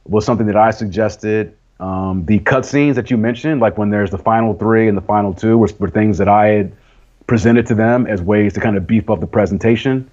[0.06, 1.56] was something that I suggested.
[1.80, 5.34] Um, the cutscenes that you mentioned, like when there's the final three and the final
[5.34, 6.72] two, were, were things that I had
[7.28, 10.10] presented to them as ways to kind of beef up the presentation.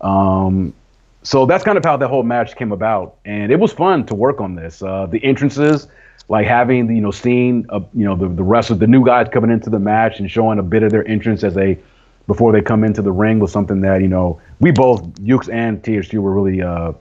[0.00, 0.74] Um,
[1.22, 4.14] so that's kind of how the whole match came about, and it was fun to
[4.14, 4.82] work on this.
[4.82, 5.88] Uh, the entrances,
[6.28, 9.04] like having the you know seeing uh, you know the the rest of the new
[9.04, 11.78] guys coming into the match and showing a bit of their entrance as they
[12.26, 15.82] before they come into the ring was something that you know we both Yuke's and
[15.82, 16.92] THQ were really uh,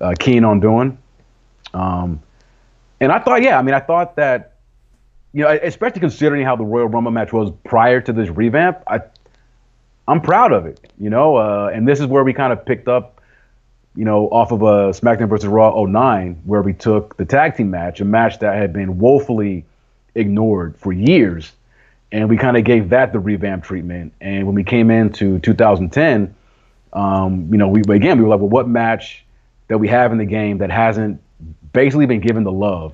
[0.00, 0.98] uh, keen on doing.
[1.72, 2.22] Um,
[3.00, 4.53] and I thought, yeah, I mean, I thought that
[5.34, 9.00] you know, especially considering how the Royal Rumble match was prior to this revamp, I
[10.08, 10.80] I'm proud of it.
[10.98, 13.20] You know, uh, and this is where we kind of picked up,
[13.94, 17.56] you know, off of a uh, SmackDown versus Raw 09, where we took the tag
[17.56, 19.66] team match, a match that had been woefully
[20.14, 21.52] ignored for years
[22.14, 24.12] and we kind of gave that the revamp treatment.
[24.20, 26.32] And when we came into 2010,
[26.92, 29.24] um, you know, we again we were like, well, what match
[29.66, 31.20] that we have in the game that hasn't
[31.72, 32.92] basically been given the love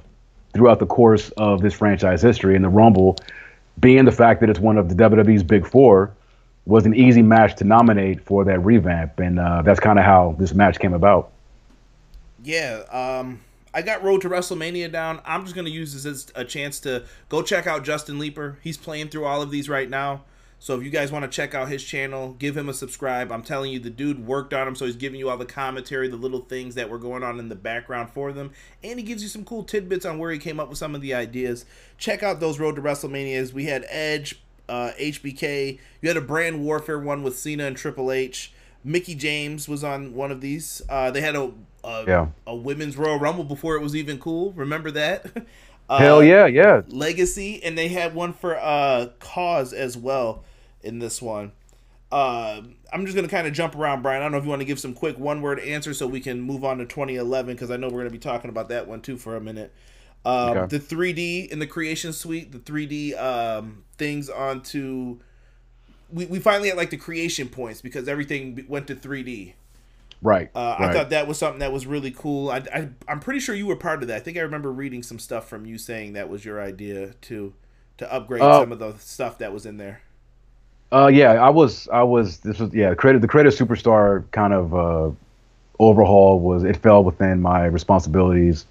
[0.53, 2.57] throughout the course of this franchise history?
[2.57, 3.17] And the Rumble,
[3.79, 6.13] being the fact that it's one of the WWE's big four,
[6.67, 10.37] was an easy match to nominate for that revamp, and uh, that's kind of how
[10.39, 11.33] this match came about.
[12.43, 12.83] Yeah.
[12.91, 13.41] Um
[13.73, 15.21] I got Road to WrestleMania down.
[15.25, 18.59] I'm just gonna use this as a chance to go check out Justin Leeper.
[18.63, 20.23] He's playing through all of these right now.
[20.63, 23.33] So if you guys want to check out his channel, give him a subscribe.
[23.33, 26.07] I'm telling you, the dude worked on him, so he's giving you all the commentary,
[26.07, 28.51] the little things that were going on in the background for them,
[28.85, 31.01] and he gives you some cool tidbits on where he came up with some of
[31.01, 31.65] the ideas.
[31.97, 33.55] Check out those Road to WrestleManias.
[33.55, 34.39] We had Edge,
[34.69, 35.79] uh, HBK.
[36.03, 38.53] You had a brand warfare one with Cena and Triple H.
[38.85, 40.83] Mickie James was on one of these.
[40.91, 41.53] Uh, they had a
[41.83, 42.27] a, yeah.
[42.47, 44.53] a women's Royal Rumble before it was even cool.
[44.53, 45.47] Remember that?
[45.89, 46.83] Uh, Hell yeah, yeah.
[46.87, 50.45] Legacy, and they had one for uh CAS as well
[50.83, 51.53] in this one.
[52.13, 52.63] Uh,
[52.93, 54.21] I'm just gonna kind of jump around, Brian.
[54.21, 56.21] I don't know if you want to give some quick one word answers so we
[56.21, 59.01] can move on to 2011 because I know we're gonna be talking about that one
[59.01, 59.73] too for a minute.
[60.25, 60.77] Um, okay.
[60.77, 65.19] The 3D in the Creation Suite, the 3D um, things onto.
[66.13, 69.55] We, we finally had like the creation points because everything went to 3D.
[70.23, 70.91] Right, uh, right.
[70.91, 72.51] I thought that was something that was really cool.
[72.51, 74.17] I, I I'm pretty sure you were part of that.
[74.17, 77.55] I think I remember reading some stuff from you saying that was your idea to
[77.99, 80.03] to upgrade uh, some of the stuff that was in there.
[80.93, 84.75] Uh, yeah, I was I was this was yeah creative the creative superstar kind of
[84.75, 85.11] uh,
[85.79, 88.67] overhaul was it fell within my responsibilities.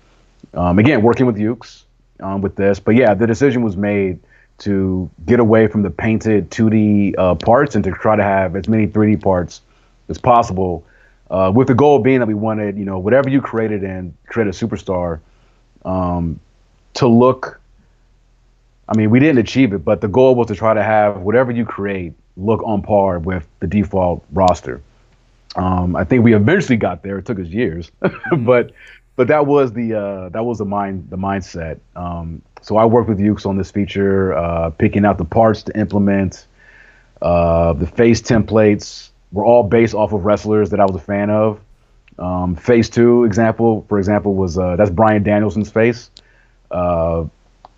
[0.53, 1.85] Um, again, working with Yuke's
[2.19, 4.19] um, with this, but yeah, the decision was made
[4.59, 8.67] to get away from the painted 2D uh, parts and to try to have as
[8.67, 9.61] many 3D parts
[10.09, 10.85] as possible
[11.31, 14.47] uh, with the goal being that we wanted, you know, whatever you created and create
[14.47, 15.19] a superstar
[15.85, 16.39] um,
[16.95, 17.59] to look.
[18.89, 21.51] I mean, we didn't achieve it, but the goal was to try to have whatever
[21.51, 24.81] you create look on par with the default roster.
[25.55, 27.19] Um, I think we eventually got there.
[27.19, 27.91] It took us years,
[28.39, 28.71] but
[29.15, 31.79] but that was the uh, that was the mind the mindset.
[31.95, 35.79] Um, so I worked with Yuke's on this feature, uh, picking out the parts to
[35.79, 36.47] implement,
[37.21, 41.29] uh, the face templates, were all based off of wrestlers that I was a fan
[41.29, 41.59] of.
[42.17, 46.09] Um, phase two example, for example, was uh, that's Bryan Danielson's face.
[46.71, 47.25] Uh,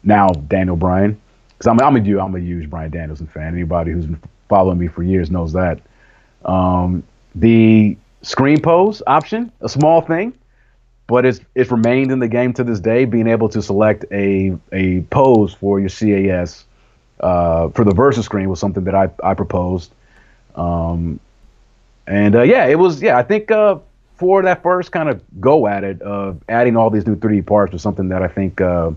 [0.04, 3.54] now Daniel Bryan, because I'm I'm a I'm a huge Bryan Danielson fan.
[3.54, 5.80] Anybody who's been following me for years knows that.
[6.46, 7.04] Um,
[7.36, 10.34] the screen pose option, a small thing,
[11.08, 13.06] but it's it's remained in the game to this day.
[13.06, 16.66] Being able to select a a pose for your CAS
[17.20, 19.92] uh, for the versus screen was something that I I proposed.
[20.56, 21.20] Um,
[22.08, 23.18] and uh, yeah, it was yeah.
[23.18, 23.78] I think uh,
[24.16, 27.74] for that first kind of go at it of adding all these new 3D parts
[27.74, 28.92] was something that I think uh,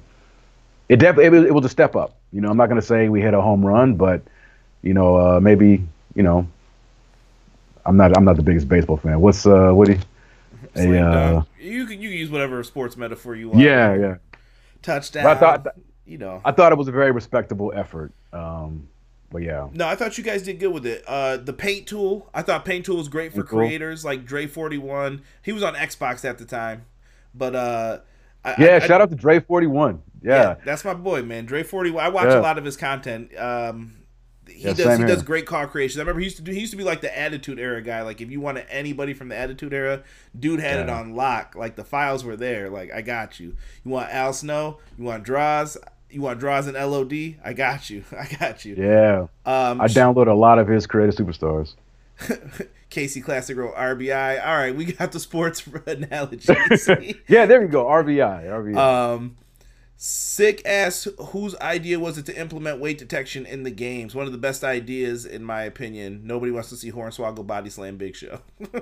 [0.88, 2.16] it definitely it, was a step up.
[2.32, 4.22] You know, I'm not going to say we hit a home run, but
[4.82, 5.82] you know, uh, maybe
[6.14, 6.46] you know,
[7.86, 9.20] I'm not I'm not the biggest baseball fan.
[9.20, 9.98] What's uh, do you?
[10.76, 13.60] A, uh, you can you can use whatever sports metaphor you want.
[13.60, 14.16] Yeah, yeah.
[14.82, 15.24] Touchdown.
[15.24, 15.66] But I thought,
[16.04, 18.12] you know, I thought it was a very respectable effort.
[18.32, 18.88] Um,
[19.30, 19.68] but yeah.
[19.72, 21.02] No, I thought you guys did good with it.
[21.06, 23.58] Uh, the paint tool, I thought paint tool was great for cool.
[23.60, 25.22] creators like Dre Forty One.
[25.42, 26.86] He was on Xbox at the time,
[27.34, 27.98] but uh,
[28.44, 30.02] I, Yeah, I- shout out to Dre Forty One.
[30.24, 30.56] Yeah.
[30.64, 31.44] that's my boy, man.
[31.46, 31.96] Dre Forty.
[31.96, 32.38] I watch Yeah.
[32.38, 33.36] a lot of his content.
[33.38, 33.96] Um,
[34.46, 35.06] he Yeah, does he here.
[35.06, 35.98] does great call creations.
[35.98, 38.02] I remember he used to do he used to be like the Attitude Era guy.
[38.02, 40.02] Like if you wanted anybody from the Attitude Era,
[40.38, 41.54] dude had it on lock.
[41.54, 42.68] Like the files were there.
[42.70, 43.54] Like I got you.
[43.84, 44.78] You want Al Snow?
[44.98, 45.76] You want Droz?
[46.10, 47.36] You want Droz and LOD?
[47.44, 48.04] I got you.
[48.18, 48.74] I got you.
[48.76, 49.20] Yeah.
[49.46, 51.74] Um, I download a lot of his creative superstars.
[52.90, 54.46] Casey Classic Row RBI.
[54.46, 56.48] All right, we got the sports analogies.
[57.26, 57.86] Yeah, there you go.
[57.86, 58.44] RBI.
[58.44, 58.76] RBI.
[58.76, 59.36] Um,
[59.96, 61.06] sick ass.
[61.18, 64.14] Whose idea was it to implement weight detection in the games?
[64.14, 66.22] One of the best ideas, in my opinion.
[66.24, 68.40] Nobody wants to see Hornswoggle body slam Big Show.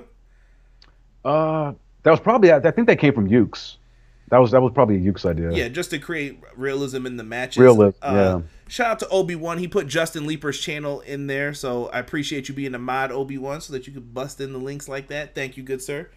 [1.25, 2.51] Uh, that was probably.
[2.51, 3.77] I think that came from Yuke's.
[4.29, 5.51] That was that was probably a Yuke's idea.
[5.51, 7.61] yeah, just to create realism in the matches.
[7.61, 8.41] Realism, Uh, yeah.
[8.67, 9.57] Shout out to Obi Wan.
[9.57, 13.37] He put Justin Leeper's channel in there, so I appreciate you being a mod Obi
[13.37, 15.35] Wan, so that you could bust in the links like that.
[15.35, 16.09] Thank you, good sir.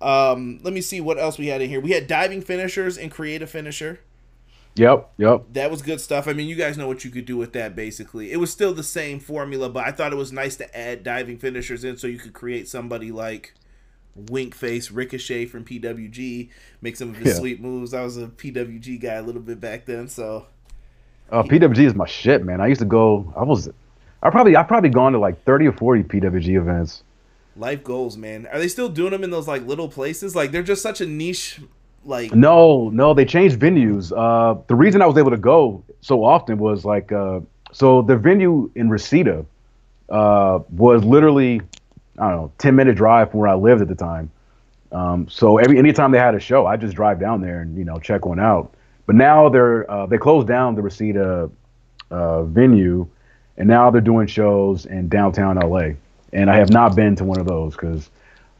[0.00, 1.80] Um, let me see what else we had in here.
[1.80, 4.00] We had diving finishers and creative finisher.
[4.76, 5.10] Yep.
[5.18, 5.44] Yep.
[5.54, 6.28] that was good stuff.
[6.28, 8.30] I mean, you guys know what you could do with that basically.
[8.32, 11.38] It was still the same formula, but I thought it was nice to add diving
[11.38, 13.54] finishers in so you could create somebody like
[14.14, 16.50] Wink Face Ricochet from PWG,
[16.82, 17.40] make some of his Yeah.
[17.40, 17.92] sweet moves.
[17.94, 20.46] I was a PWG guy a little bit back then, so
[21.30, 22.60] Uh, PWG is my shit, man.
[22.60, 23.32] I used to go.
[23.36, 23.68] I was.
[24.22, 24.56] I probably.
[24.56, 27.02] I probably gone to like thirty or forty PWG events.
[27.56, 28.46] life goals, man.
[28.52, 30.36] Are they still doing them in those like little places?
[30.36, 31.60] Like they're just such a niche
[32.06, 34.12] like No, no, they changed venues.
[34.16, 37.40] Uh, the reason I was able to go so often was like, uh,
[37.72, 39.44] so the venue in Reseda
[40.08, 41.60] uh, was literally,
[42.18, 44.30] I don't know, ten minute drive from where I lived at the time.
[44.92, 47.84] Um, so every anytime they had a show, I just drive down there and you
[47.84, 48.72] know check one out.
[49.06, 51.50] But now they're uh, they closed down the Reseda
[52.10, 53.06] uh, venue,
[53.56, 55.90] and now they're doing shows in downtown LA.
[56.32, 58.10] And I have not been to one of those because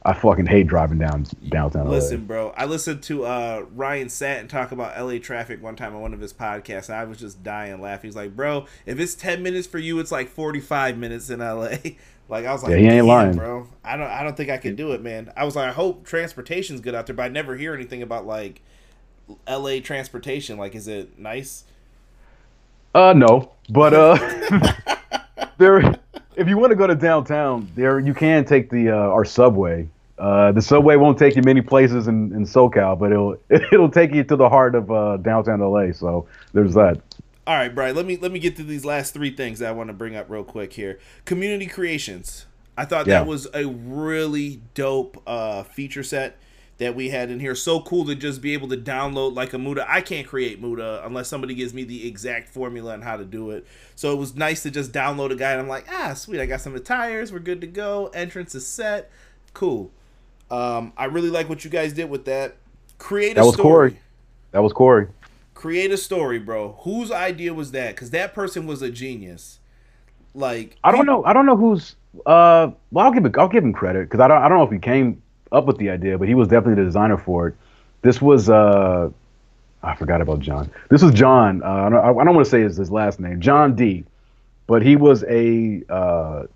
[0.06, 2.26] I fucking hate driving down downtown Listen, LA.
[2.26, 2.50] bro.
[2.56, 6.20] I listened to uh, Ryan Satin talk about LA traffic one time on one of
[6.20, 8.06] his podcasts, and I was just dying laughing.
[8.08, 11.70] He's like, "Bro, if it's ten minutes for you, it's like forty-five minutes in LA."
[12.28, 13.36] like I was like, Yeah, he ain't lying.
[13.36, 13.66] bro.
[13.84, 16.06] I don't, I don't think I can do it, man." I was like, "I hope
[16.06, 18.62] transportation's good out there," but I never hear anything about like
[19.48, 20.56] LA transportation.
[20.56, 21.64] Like, is it nice?
[22.94, 24.72] Uh, no, but uh,
[25.58, 25.98] there.
[26.36, 29.88] If you want to go to downtown, there you can take the uh, our subway.
[30.18, 34.12] Uh, the subway won't take you many places in, in SoCal, but it'll it'll take
[34.14, 35.92] you to the heart of uh, downtown LA.
[35.92, 37.00] So there's that.
[37.46, 37.94] All right, Brian.
[37.94, 40.16] Let me let me get to these last three things that I want to bring
[40.16, 40.98] up real quick here.
[41.24, 42.46] Community creations.
[42.78, 43.20] I thought Yeah.
[43.20, 46.38] that was a really dope uh, feature set
[46.78, 47.54] that we had in here.
[47.54, 49.86] So cool to just be able to download like a Muta.
[49.90, 53.50] I can't create Muta unless somebody gives me the exact formula on how to do
[53.50, 53.66] it.
[53.94, 55.58] So it was nice to just download a guide.
[55.58, 56.38] I'm like, ah, sweet.
[56.40, 57.32] I got some attires.
[57.32, 58.08] We're good to go.
[58.08, 59.10] Entrance is set.
[59.54, 59.90] Cool.
[60.50, 62.56] Um, I really like what you guys did with that.
[62.98, 63.42] Create a story.
[63.42, 64.00] That was story Corey.
[64.52, 65.08] That was Corey.
[65.54, 66.76] create a story, bro.
[66.80, 67.94] Whose idea was that?
[67.94, 69.58] Because that person was a genius.
[70.34, 71.24] Like I don't know.
[71.24, 71.96] I don't know who's.
[72.24, 73.36] Uh, well, I'll give it.
[73.38, 74.42] I'll give him credit because I don't.
[74.42, 76.86] I don't know if he came up with the idea, but he was definitely the
[76.86, 77.54] designer for it.
[78.02, 78.48] This was.
[78.48, 79.10] Uh,
[79.82, 80.70] I forgot about John.
[80.90, 81.62] This was John.
[81.62, 84.04] Uh, I don't, I don't want to say his, his last name, John D.
[84.66, 86.46] But he was a uh,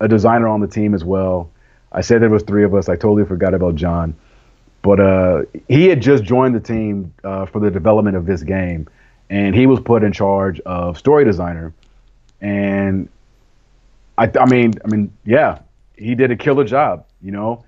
[0.00, 1.50] a designer on the team as well.
[1.92, 2.88] I said there was three of us.
[2.88, 4.14] I totally forgot about John.
[4.82, 8.88] But uh, he had just joined the team uh, for the development of this game,
[9.28, 11.74] and he was put in charge of story designer.
[12.40, 13.08] And
[14.16, 15.58] I, I mean, I mean, yeah,
[15.96, 17.04] he did a killer job.
[17.20, 17.64] You know,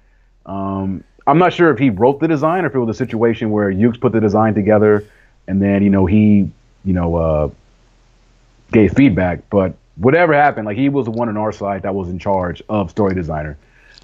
[0.46, 3.50] um, I'm not sure if he wrote the design or if it was a situation
[3.50, 5.04] where Yuke's put the design together,
[5.46, 6.50] and then you know he,
[6.84, 7.50] you know, uh,
[8.72, 9.50] gave feedback.
[9.50, 12.62] But whatever happened, like he was the one on our side that was in charge
[12.70, 13.58] of story designer.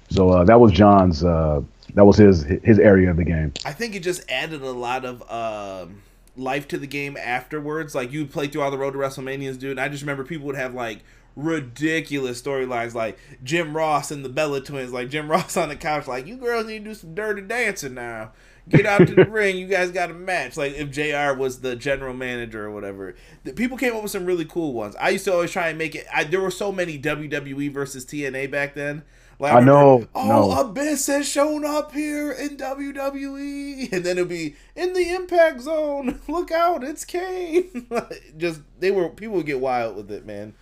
[0.09, 1.23] So uh, that was John's.
[1.23, 1.61] Uh,
[1.95, 3.53] that was his his area of the game.
[3.65, 6.01] I think it just added a lot of um,
[6.35, 7.95] life to the game afterwards.
[7.95, 9.71] Like you play through all the Road to WrestleManias, dude.
[9.71, 10.99] And I just remember people would have like
[11.35, 14.91] ridiculous storylines, like Jim Ross and the Bella Twins.
[14.91, 17.93] Like Jim Ross on the couch, like you girls need to do some dirty dancing
[17.93, 18.31] now.
[18.67, 19.57] Get out to the ring.
[19.57, 20.55] You guys got a match.
[20.55, 21.39] Like if Jr.
[21.39, 23.15] was the general manager or whatever.
[23.43, 24.95] The people came up with some really cool ones.
[24.99, 26.05] I used to always try and make it.
[26.13, 29.03] I, there were so many WWE versus TNA back then.
[29.41, 30.59] Like, I know, Oh, no.
[30.61, 36.19] Abyss has shown up here in WWE, and then it'll be in the Impact Zone.
[36.27, 37.87] Look out, it's Kane.
[38.37, 40.53] Just they were people would get wild with it, man.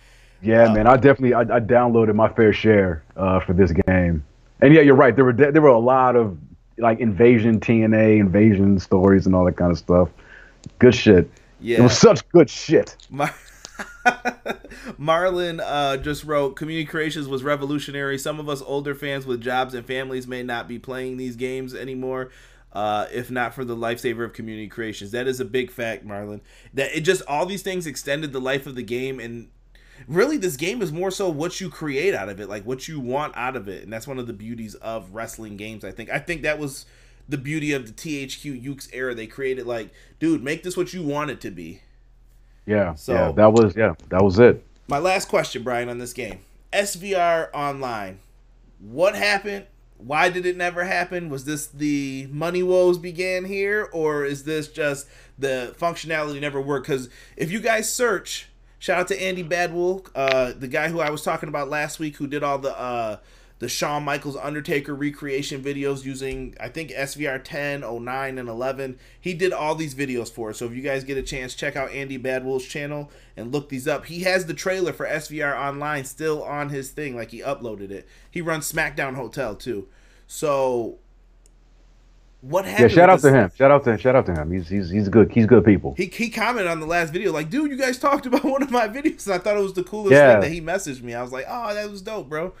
[0.42, 4.24] Yeah, man, I definitely I, I downloaded my fair share uh, for this game,
[4.60, 5.16] and yeah, you're right.
[5.16, 6.38] There were de- there were a lot of
[6.78, 10.08] like invasion TNA invasion stories and all that kind of stuff.
[10.78, 11.28] Good shit.
[11.60, 12.96] Yeah, It was such good shit.
[13.10, 13.34] Mar-
[14.98, 18.18] Marlon uh, just wrote, "Community Creations was revolutionary.
[18.18, 21.74] Some of us older fans with jobs and families may not be playing these games
[21.74, 22.30] anymore."
[22.72, 25.10] uh, if not for the lifesaver of community creations.
[25.12, 26.40] That is a big fact, Marlon.
[26.74, 29.48] That it just all these things extended the life of the game, and
[30.06, 33.00] really, this game is more so what you create out of it, like what you
[33.00, 35.84] want out of it, and that's one of the beauties of wrestling games.
[35.84, 36.10] I think.
[36.10, 36.84] I think that was
[37.28, 39.14] the beauty of the THQ Yuke's era.
[39.14, 41.82] They created like, dude, make this what you want it to be.
[42.68, 42.94] Yeah.
[42.94, 44.64] So yeah, that was yeah, that was it.
[44.88, 46.40] My last question, Brian, on this game.
[46.72, 48.20] SVR Online.
[48.78, 49.66] What happened?
[49.96, 51.30] Why did it never happen?
[51.30, 55.08] Was this the money woes began here, or is this just
[55.38, 56.86] the functionality never worked?
[56.86, 61.10] Because if you guys search, shout out to Andy Badwool, uh, the guy who I
[61.10, 63.16] was talking about last week, who did all the uh,
[63.58, 68.98] the Shawn Michaels Undertaker recreation videos using I think SVR 10, 09, and 11.
[69.20, 70.58] He did all these videos for us.
[70.58, 73.88] So if you guys get a chance, check out Andy Badwool's channel and look these
[73.88, 74.06] up.
[74.06, 78.06] He has the trailer for SVR Online still on his thing, like he uploaded it.
[78.30, 79.88] He runs SmackDown Hotel too.
[80.26, 80.98] So
[82.40, 82.90] what happened?
[82.90, 83.50] Yeah, shout out to him.
[83.56, 83.98] Shout out to him.
[83.98, 84.52] Shout out to him.
[84.52, 85.32] He's he's he's good.
[85.32, 85.94] He's good people.
[85.96, 88.70] He he commented on the last video like, dude, you guys talked about one of
[88.70, 90.34] my videos, and I thought it was the coolest yeah.
[90.34, 91.14] thing that he messaged me.
[91.14, 92.52] I was like, oh, that was dope, bro.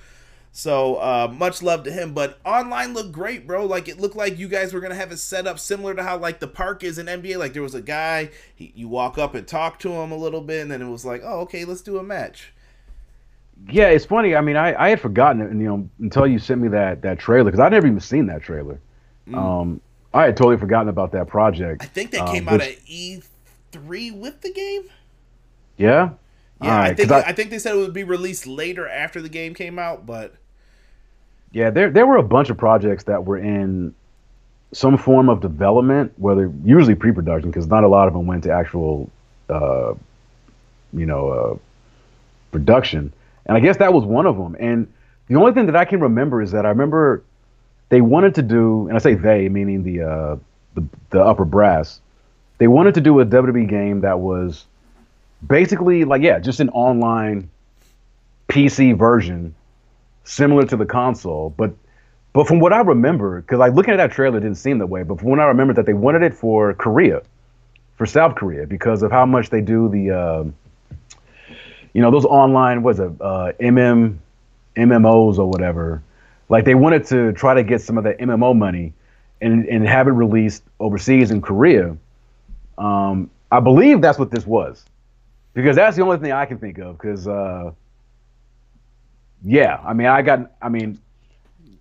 [0.52, 2.14] So uh, much love to him.
[2.14, 3.66] But online looked great, bro.
[3.66, 6.18] Like it looked like you guys were gonna have it set up similar to how
[6.18, 7.38] like the park is in NBA.
[7.38, 10.40] Like there was a guy, he, you walk up and talk to him a little
[10.40, 12.52] bit, and then it was like, oh, okay, let's do a match.
[13.68, 14.36] Yeah, it's funny.
[14.36, 17.18] I mean, I, I had forgotten it, you know, until you sent me that that
[17.18, 18.80] trailer because I'd never even seen that trailer.
[19.28, 19.36] Mm.
[19.36, 19.80] Um,
[20.14, 21.82] I had totally forgotten about that project.
[21.82, 23.20] I think that came um, out at E
[23.72, 24.84] three with the game.
[25.76, 26.10] Yeah.
[26.60, 29.22] Yeah, right, I think I, I, think they said it would be released later after
[29.22, 30.34] the game came out, but
[31.52, 33.94] yeah, there there were a bunch of projects that were in
[34.72, 38.52] some form of development, whether usually pre-production, because not a lot of them went to
[38.52, 39.08] actual,
[39.48, 39.94] uh,
[40.92, 41.58] you know, uh,
[42.50, 43.12] production.
[43.46, 44.56] And I guess that was one of them.
[44.60, 44.92] And
[45.28, 47.22] the only thing that I can remember is that I remember
[47.88, 50.36] they wanted to do, and I say they, meaning the uh,
[50.74, 52.00] the, the upper brass,
[52.58, 54.66] they wanted to do a WWE game that was
[55.46, 57.50] basically like yeah, just an online
[58.48, 59.54] PC version
[60.24, 61.72] similar to the console, but
[62.32, 65.02] but from what I remember, because like looking at that trailer, didn't seem that way.
[65.02, 67.22] But from what I remember, that they wanted it for Korea,
[67.96, 70.44] for South Korea, because of how much they do the, uh,
[71.94, 74.18] you know, those online was it uh, MM,
[74.76, 76.02] MMOs or whatever.
[76.48, 78.92] Like they wanted to try to get some of that MMO money,
[79.40, 81.96] and and have it released overseas in Korea.
[82.76, 84.84] Um, I believe that's what this was,
[85.58, 86.96] because that's the only thing I can think of.
[86.96, 87.72] Because uh,
[89.42, 91.00] yeah, I mean, I got, I mean,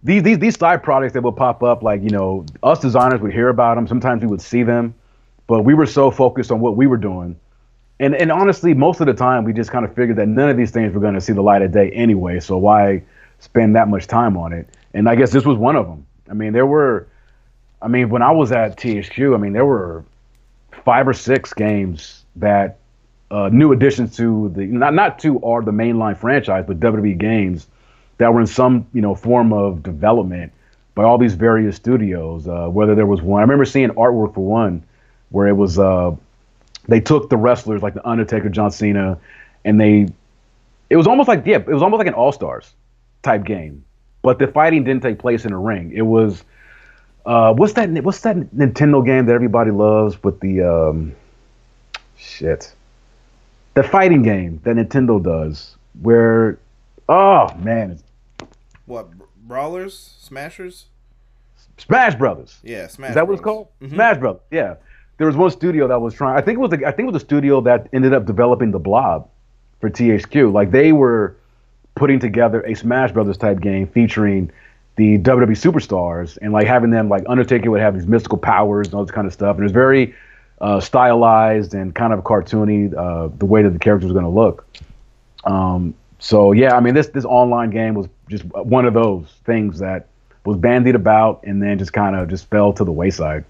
[0.01, 3.31] these these these side products that would pop up, like you know, us designers would
[3.31, 3.87] hear about them.
[3.87, 4.95] Sometimes we would see them,
[5.45, 7.39] but we were so focused on what we were doing,
[7.99, 10.57] and and honestly, most of the time we just kind of figured that none of
[10.57, 12.39] these things were going to see the light of day anyway.
[12.39, 13.03] So why
[13.39, 14.67] spend that much time on it?
[14.95, 16.03] And I guess this was one of them.
[16.31, 17.07] I mean, there were,
[17.83, 20.03] I mean, when I was at THQ, I mean, there were
[20.83, 22.79] five or six games that
[23.29, 27.67] uh, new additions to the not not to our the mainline franchise, but WWE games
[28.17, 30.53] that were in some you know form of development
[30.95, 32.47] by all these various studios.
[32.47, 34.83] Uh, whether there was one, I remember seeing artwork for one
[35.29, 36.15] where it was uh,
[36.87, 39.19] they took the wrestlers like the Undertaker, John Cena,
[39.65, 40.07] and they
[40.89, 42.71] it was almost like yeah, it was almost like an All Stars
[43.23, 43.83] type game,
[44.21, 45.91] but the fighting didn't take place in a ring.
[45.93, 46.43] It was
[47.25, 47.89] uh, what's that?
[48.03, 51.13] What's that Nintendo game that everybody loves with the um,
[52.15, 52.73] shit?
[53.77, 56.57] The fighting game that Nintendo does, where
[57.07, 57.99] oh man,
[58.87, 59.07] what
[59.47, 60.87] brawlers, smashers,
[61.77, 62.59] Smash Brothers.
[62.63, 63.09] Yeah, Smash.
[63.09, 63.27] Is that Brothers.
[63.27, 63.67] what it's called?
[63.81, 63.93] Mm-hmm.
[63.93, 64.41] Smash Brothers.
[64.49, 64.75] Yeah,
[65.17, 66.37] there was one studio that was trying.
[66.37, 68.71] I think it was the, I think it was the studio that ended up developing
[68.71, 69.29] the Blob
[69.79, 70.51] for THQ.
[70.51, 71.37] Like they were
[71.93, 74.51] putting together a Smash Brothers type game featuring
[74.95, 78.95] the WWE superstars and like having them like Undertaker would have these mystical powers and
[78.95, 79.55] all this kind of stuff.
[79.55, 80.15] And it was very
[80.59, 84.31] uh, stylized and kind of cartoony uh, the way that the character was going to
[84.31, 84.65] look.
[85.43, 89.79] Um, so yeah, I mean this this online game was just one of those things
[89.79, 90.07] that
[90.45, 93.45] was bandied about and then just kind of just fell to the wayside.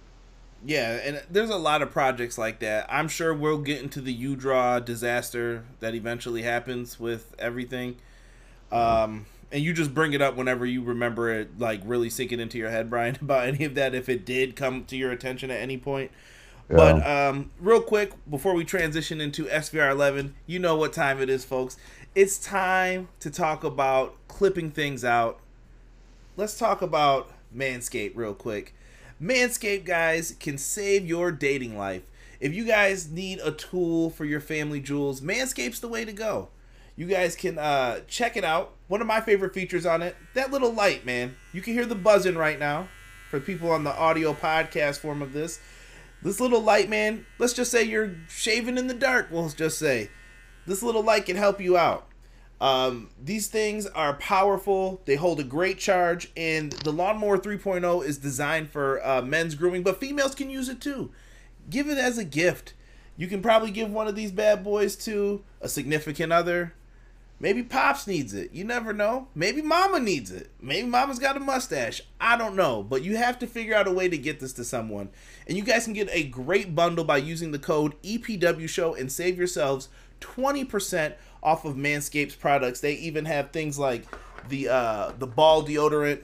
[0.65, 2.87] Yeah, and there's a lot of projects like that.
[2.89, 7.97] I'm sure we'll get into the U-Draw disaster that eventually happens with everything.
[8.71, 12.57] Um, and you just bring it up whenever you remember it, like really sinking into
[12.57, 13.95] your head, Brian, about any of that.
[13.95, 16.11] If it did come to your attention at any point,
[16.69, 21.29] but um, real quick, before we transition into SVR 11, you know what time it
[21.29, 21.77] is, folks.
[22.15, 25.39] It's time to talk about clipping things out.
[26.35, 28.73] Let's talk about Manscaped real quick.
[29.21, 32.03] Manscaped, guys, can save your dating life.
[32.39, 36.49] If you guys need a tool for your family jewels, Manscaped's the way to go.
[36.95, 38.73] You guys can uh, check it out.
[38.87, 41.35] One of my favorite features on it, that little light, man.
[41.53, 42.89] You can hear the buzzing right now.
[43.29, 45.59] for people on the audio podcast form of this.
[46.21, 50.09] This little light, man, let's just say you're shaving in the dark, we'll just say.
[50.65, 52.07] This little light can help you out.
[52.59, 55.01] Um, these things are powerful.
[55.05, 59.83] They hold a great charge, and the Lawnmower 3.0 is designed for uh, men's grooming,
[59.83, 61.11] but females can use it too.
[61.69, 62.73] Give it as a gift.
[63.15, 66.73] You can probably give one of these bad boys to a significant other.
[67.39, 68.51] Maybe Pops needs it.
[68.51, 69.27] You never know.
[69.35, 70.49] Maybe Mama needs it.
[70.59, 72.01] Maybe Mama's got a mustache.
[72.19, 72.81] I don't know.
[72.81, 75.09] But you have to figure out a way to get this to someone.
[75.47, 79.11] And you guys can get a great bundle by using the code EPW Show and
[79.11, 79.89] save yourselves
[80.21, 82.79] 20% off of Manscaped's products.
[82.79, 84.05] They even have things like
[84.49, 86.21] the uh, the ball deodorant.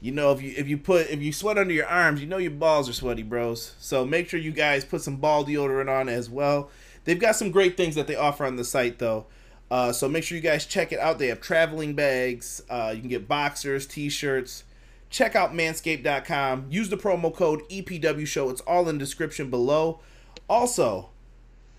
[0.00, 2.38] You know, if you if you put if you sweat under your arms, you know
[2.38, 3.74] your balls are sweaty, bros.
[3.78, 6.70] So make sure you guys put some ball deodorant on as well.
[7.04, 9.26] They've got some great things that they offer on the site though.
[9.70, 11.18] Uh, so make sure you guys check it out.
[11.18, 12.62] They have traveling bags.
[12.68, 14.64] Uh, you can get boxers, t-shirts.
[15.10, 16.66] Check out manscaped.com.
[16.70, 18.48] Use the promo code EPW show.
[18.50, 20.00] It's all in the description below.
[20.48, 21.10] Also,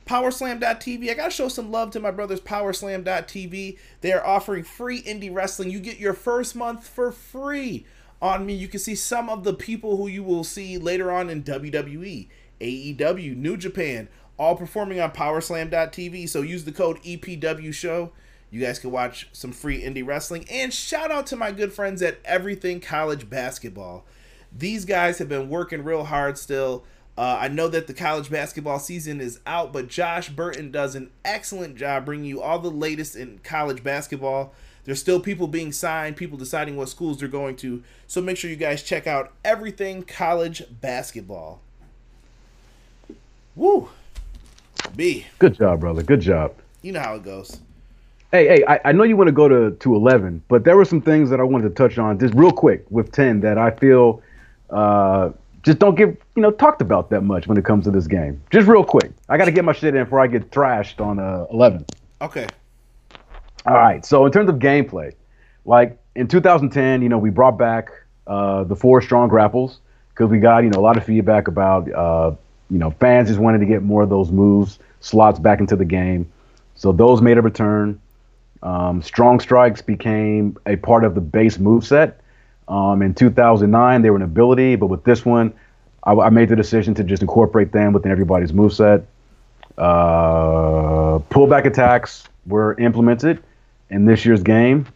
[0.06, 1.10] Powerslam.tv.
[1.10, 3.78] I got to show some love to my brothers, Powerslam.tv.
[4.02, 5.70] They are offering free indie wrestling.
[5.70, 7.86] You get your first month for free
[8.22, 8.54] on me.
[8.54, 12.28] You can see some of the people who you will see later on in WWE,
[12.60, 16.28] AEW, New Japan, all performing on Powerslam.tv.
[16.30, 18.12] So use the code EPW Show.
[18.50, 20.46] You guys can watch some free indie wrestling.
[20.52, 24.06] And shout out to my good friends at Everything College Basketball.
[24.56, 26.84] These guys have been working real hard still.
[27.18, 31.12] Uh, I know that the college basketball season is out, but Josh Burton does an
[31.24, 34.54] excellent job bringing you all the latest in college basketball.
[34.84, 37.84] There's still people being signed, people deciding what schools they're going to.
[38.08, 41.62] So make sure you guys check out everything college basketball.
[43.56, 43.90] Woo!
[44.96, 45.26] B.
[45.40, 46.04] Good job, brother.
[46.04, 46.54] Good job.
[46.82, 47.60] You know how it goes.
[48.32, 50.86] Hey, hey, I, I know you want to go to, to 11, but there were
[50.86, 53.72] some things that I wanted to touch on just real quick with 10 that I
[53.72, 54.22] feel
[54.70, 55.32] uh,
[55.64, 58.42] just don't get you know talked about that much when it comes to this game.
[58.50, 61.20] Just real quick, I got to get my shit in before I get thrashed on
[61.20, 61.86] uh, 11.
[62.22, 62.48] Okay.
[63.66, 64.04] All right.
[64.06, 65.14] So in terms of gameplay,
[65.66, 67.90] like in 2010, you know, we brought back
[68.28, 69.80] uh, the four strong grapples
[70.10, 72.36] because we got you know a lot of feedback about uh,
[72.72, 75.86] you know fans just wanted to get more of those moves slots back into the
[75.86, 76.32] game.
[76.76, 78.00] So those made a return.
[78.64, 82.22] Um, strong strikes became a part of the base move set.
[82.68, 85.54] Um, in 2009, they were an ability, but with this one,
[86.04, 89.04] I, I made the decision to just incorporate them within everybody's moveset.
[89.78, 93.44] Uh, pullback attacks were implemented
[93.90, 94.88] in this year's game.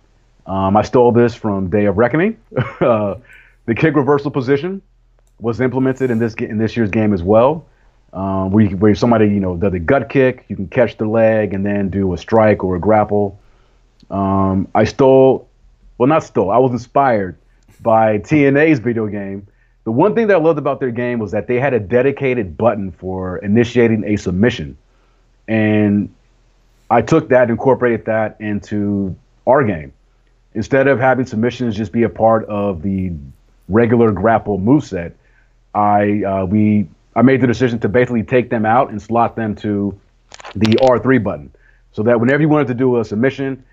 [0.46, 2.38] Um, I stole this from Day of Reckoning.
[2.80, 3.16] uh,
[3.66, 4.82] the kick reversal position
[5.40, 7.66] was implemented in this in this year's game as well.
[8.14, 11.06] Um, where, you, where somebody you know does a gut kick, you can catch the
[11.06, 13.40] leg and then do a strike or a grapple.
[14.10, 15.50] Um, I stole,
[15.98, 16.52] well, not stole.
[16.52, 17.38] I was inspired
[17.82, 19.48] by TNA's video game.
[19.84, 22.58] The one thing that I loved about their game was that they had a dedicated
[22.58, 24.78] button for initiating a submission.
[25.48, 26.14] And
[26.90, 29.94] I took that and incorporated that into our game.
[30.54, 33.12] Instead of having submissions just be a part of the
[33.68, 35.14] regular grapple moveset,
[35.76, 39.56] I uh, we I made the decision to basically take them out and slot them
[39.58, 40.00] to
[40.56, 41.52] the R3 button.
[41.92, 43.64] So that whenever you wanted to do a submission,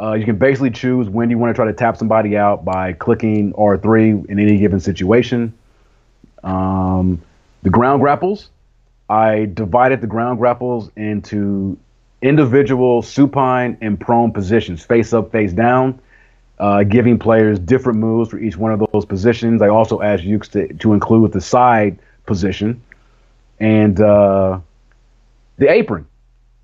[0.00, 2.92] uh, you can basically choose when you want to try to tap somebody out by
[2.92, 5.52] clicking R3 in any given situation.
[6.44, 7.22] Um,
[7.62, 8.50] the ground grapples,
[9.08, 11.78] I divided the ground grapples into
[12.20, 16.00] individual supine and prone positions, face up, face down,
[16.62, 19.60] uh, giving players different moves for each one of those positions.
[19.62, 22.80] I also asked Yuke's to, to include the side position
[23.58, 24.60] and uh,
[25.58, 26.06] the apron.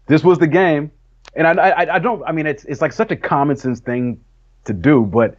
[0.06, 0.90] This was the game
[1.34, 2.22] and I, I, I don't.
[2.24, 4.20] I mean, it's it's like such a common sense thing
[4.64, 5.36] to do, but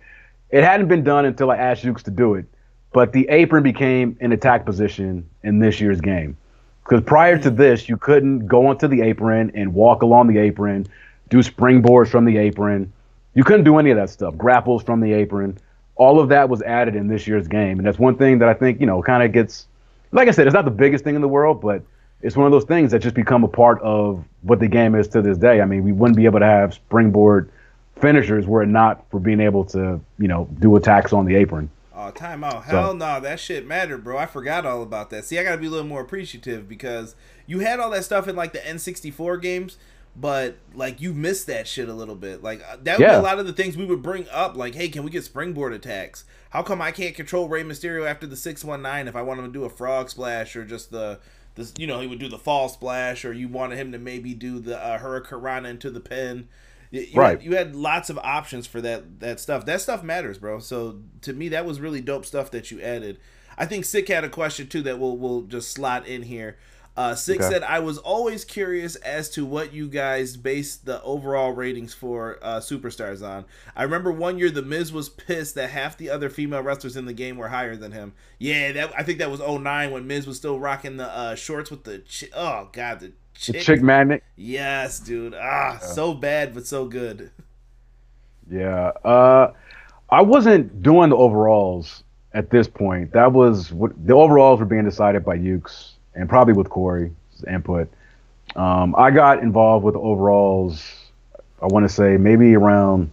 [0.50, 2.46] it hadn't been done until I asked Yuke's to do it.
[2.92, 6.38] But the apron became an attack position in this year's game.
[6.84, 10.88] Because prior to this, you couldn't go onto the apron and walk along the apron,
[11.30, 12.92] do springboards from the apron.
[13.40, 14.36] You couldn't do any of that stuff.
[14.36, 15.58] Grapples from the apron.
[15.96, 17.78] All of that was added in this year's game.
[17.78, 19.66] And that's one thing that I think, you know, kind of gets,
[20.12, 21.82] like I said, it's not the biggest thing in the world, but
[22.22, 25.08] it's one of those things that just become a part of what the game is
[25.08, 25.62] to this day.
[25.62, 27.50] I mean, we wouldn't be able to have springboard
[27.96, 31.70] finishers were it not for being able to, you know, do attacks on the apron.
[31.96, 32.66] Oh, timeout.
[32.66, 32.92] Hell so.
[32.92, 34.18] no, nah, that shit mattered, bro.
[34.18, 35.24] I forgot all about that.
[35.24, 37.16] See, I got to be a little more appreciative because
[37.48, 39.78] you had all that stuff in like the N64 games,
[40.16, 42.44] but like you missed that shit a little bit.
[42.44, 43.14] Like uh, that would yeah.
[43.14, 45.24] be a lot of the things we would bring up like, "Hey, can we get
[45.24, 46.26] springboard attacks?
[46.50, 49.52] How come I can't control Rey Mysterio after the 619 if I want him to
[49.52, 51.20] do a frog splash or just the
[51.60, 54.34] this, you know, he would do the fall splash, or you wanted him to maybe
[54.34, 56.48] do the uh, hurricanrana into the pin.
[56.92, 57.38] You right.
[57.38, 59.66] Had, you had lots of options for that that stuff.
[59.66, 60.60] That stuff matters, bro.
[60.60, 63.20] So to me, that was really dope stuff that you added.
[63.58, 66.58] I think Sick had a question too that we'll we'll just slot in here.
[67.00, 67.50] Uh, Sick Okay.
[67.50, 72.38] said, "I was always curious as to what you guys based the overall ratings for
[72.42, 73.46] uh, superstars on.
[73.74, 77.06] I remember one year the Miz was pissed that half the other female wrestlers in
[77.06, 78.14] the game were higher than him.
[78.38, 81.72] Yeah, that I think that was 09 when Miz was still rocking the uh, shorts
[81.72, 83.14] with the chi- oh god the The
[83.54, 83.62] chick.
[83.62, 84.22] chick magnet.
[84.36, 85.34] Yes, dude.
[85.36, 87.32] Ah, so bad but so good.
[88.52, 88.92] Yeah.
[89.06, 89.54] Uh,
[90.10, 92.04] I wasn't doing the overalls
[92.34, 93.14] at this point.
[93.14, 97.12] That was what the overalls were being decided by Yuke's and probably with Corey's
[97.48, 97.90] input.
[98.56, 100.84] Um, I got involved with overalls.
[101.62, 103.12] I want to say maybe around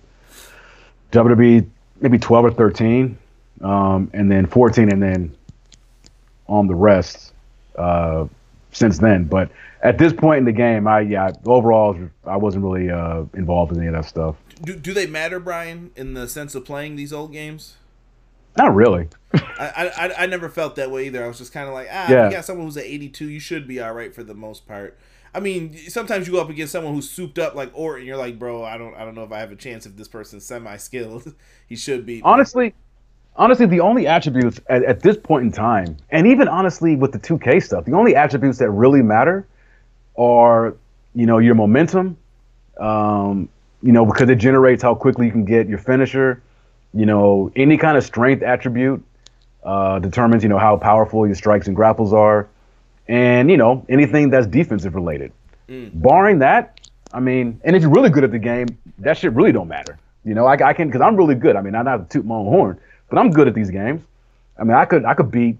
[1.12, 1.66] WWE
[2.00, 3.18] maybe 12 or 13,
[3.62, 5.34] um, and then 14, and then
[6.46, 7.32] on the rest
[7.76, 8.26] uh,
[8.72, 9.24] since then.
[9.24, 9.50] But
[9.82, 13.72] at this point in the game, I yeah, the overalls I wasn't really uh, involved
[13.72, 14.36] in any of that stuff.
[14.62, 17.76] Do, do they matter, Brian, in the sense of playing these old games?
[18.56, 19.08] Not really.
[19.34, 21.22] I, I, I never felt that way either.
[21.24, 22.26] I was just kind of like, ah, Yeah.
[22.26, 24.98] you got someone who's at 82, you should be all right for the most part.
[25.34, 28.38] I mean, sometimes you go up against someone who's souped up like Orton, you're like,
[28.38, 30.76] bro, I don't I don't know if I have a chance if this person's semi
[30.78, 31.34] skilled.
[31.68, 32.22] he should be.
[32.22, 32.72] honestly,
[33.36, 37.18] honestly, the only attributes at, at this point in time, and even honestly with the
[37.18, 39.46] 2K stuff, the only attributes that really matter
[40.16, 40.74] are,
[41.14, 42.16] you know, your momentum,
[42.80, 43.50] um,
[43.82, 46.42] you know, because it generates how quickly you can get your finisher,
[46.96, 49.04] you know, any kind of strength attribute
[49.62, 52.48] uh, determines, you know, how powerful your strikes and grapples are,
[53.06, 55.32] and you know, anything that's defensive related.
[55.94, 56.80] Barring that,
[57.12, 58.68] I mean, and if you're really good at the game,
[58.98, 59.98] that shit really don't matter.
[60.24, 61.54] You know, I, I can because I'm really good.
[61.54, 64.02] I mean, I'm not to toot my own horn, but I'm good at these games.
[64.58, 65.58] I mean, I could I could beat,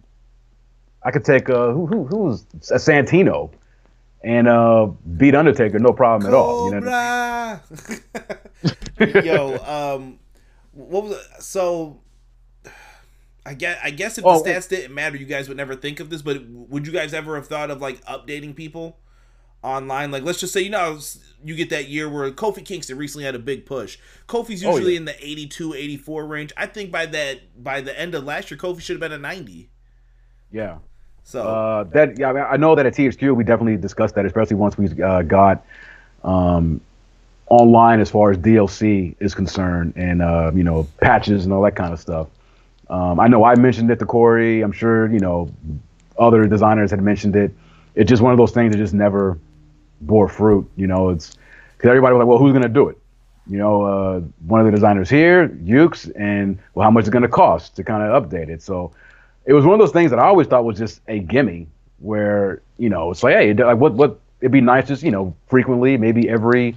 [1.03, 3.51] I could take uh who who who was a Santino,
[4.25, 4.87] and uh
[5.17, 6.73] beat Undertaker no problem at all.
[6.73, 7.61] You know,
[9.23, 10.19] Yo, um,
[10.77, 11.43] what was it?
[11.43, 12.01] so?
[13.45, 16.01] I guess I guess if the Oh, stats didn't matter, you guys would never think
[16.01, 16.21] of this.
[16.23, 18.99] But would you guys ever have thought of like updating people
[19.63, 20.11] online?
[20.11, 20.99] Like, let's just say you know
[21.45, 23.99] you get that year where Kofi Kingston recently had a big push.
[24.29, 24.99] Kofi's Oh, usually yeah.
[24.99, 26.53] in the 82, 84 range.
[26.57, 29.19] I think by that by the end of last year, Kofi should have been a
[29.19, 29.71] ninety.
[30.51, 30.79] yeah.
[31.23, 34.27] So Uh, that yeah, I, mean, I know that at THQ we definitely discussed that,
[34.27, 35.65] especially once we uh, got
[36.23, 36.81] um,
[37.49, 41.77] online as far as DLC is concerned, and uh, you know patches and all that
[41.77, 42.29] kind of stuff.
[42.89, 44.63] Um, I know I mentioned it to Corey.
[44.63, 45.51] I'm sure you know
[46.19, 47.53] other designers had mentioned it.
[47.95, 49.39] It's just one of those things that just never
[50.01, 50.69] bore fruit.
[50.77, 51.37] You know, it's
[51.77, 52.99] because everybody was like, well, who's gonna do it?
[53.49, 57.13] You know, uh, one of the designers here, Yuke's, and well, how much is it
[57.13, 58.63] gonna cost to kind of update it?
[58.63, 58.93] So
[59.45, 61.69] it was one of those things that I always thought was just a gimme,
[61.99, 65.35] where you know it's like, hey, like what what it'd be nice just you know
[65.47, 66.77] frequently, maybe every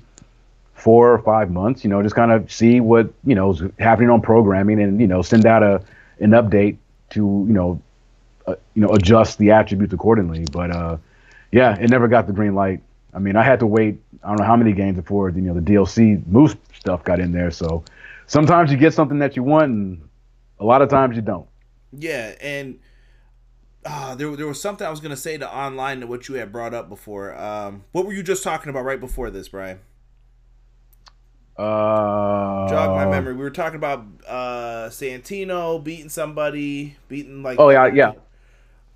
[0.80, 4.10] four or five months, you know, just kind of see what you know is happening
[4.10, 5.84] on programming, and you know send out a
[6.20, 6.78] an update
[7.12, 7.82] to you know
[8.48, 10.46] uh, you know adjust the attributes accordingly.
[10.52, 10.98] But uh,
[11.52, 12.82] yeah, it never got the green light.
[13.14, 14.00] I mean, I had to wait.
[14.24, 17.32] I don't know how many games before you know the DLC Moose stuff got in
[17.32, 17.52] there.
[17.52, 17.84] So
[18.28, 20.10] sometimes you get something that you want, and
[20.60, 21.48] a lot of times you don't.
[21.92, 22.80] Yeah, and
[23.86, 26.52] uh, there there was something I was gonna say to online to what you had
[26.52, 27.36] brought up before.
[27.38, 29.80] Um, what were you just talking about right before this, Brian?
[31.60, 33.34] Uh, Jog my memory.
[33.34, 37.60] We were talking about uh, Santino beating somebody, beating like.
[37.60, 38.14] Oh yeah, yeah,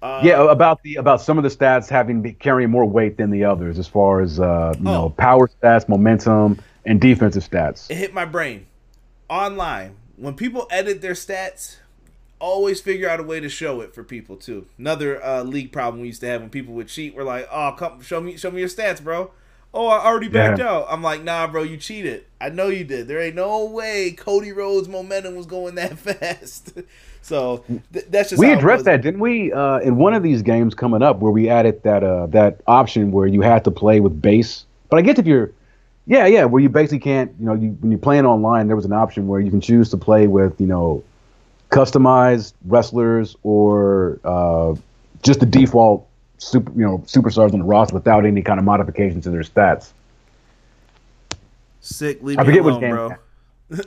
[0.01, 0.49] Uh, yeah.
[0.49, 3.77] About the about some of the stats having be, carrying more weight than the others,
[3.79, 4.91] as far as uh, you Oh.
[4.91, 7.91] know, power stats, momentum, and defensive stats.
[7.91, 8.65] It hit my brain.
[9.29, 11.77] Online, when people edit their stats,
[12.39, 14.67] always figure out a way to show it for people too.
[14.77, 17.13] Another uh, league problem we used to have when people would cheat.
[17.13, 19.31] We're like, "Oh, come show me, show me your stats, bro."
[19.75, 20.69] Oh, I already backed Yeah.
[20.69, 20.87] out.
[20.89, 22.25] I'm like, "Nah, bro, you cheated.
[22.39, 23.07] I know you did.
[23.07, 26.73] There ain't no way Cody Rhodes' momentum was going that fast."
[27.21, 29.51] so th- that's just we addressed that, didn't we?
[29.51, 33.11] Uh, in one of these games coming up, where we added that uh, that option
[33.11, 34.65] where you had to play with base.
[34.89, 35.49] But I guess if you're,
[36.05, 38.85] yeah, yeah, where you basically can't, you know, you, when you're playing online, there was
[38.85, 41.03] an option where you can choose to play with, you know,
[41.71, 44.75] customized wrestlers or uh,
[45.23, 46.07] just the default
[46.43, 49.91] super, you know, superstars on the roster without any kind of modification to their stats.
[51.79, 53.11] Sick, leave I me alone, game- bro.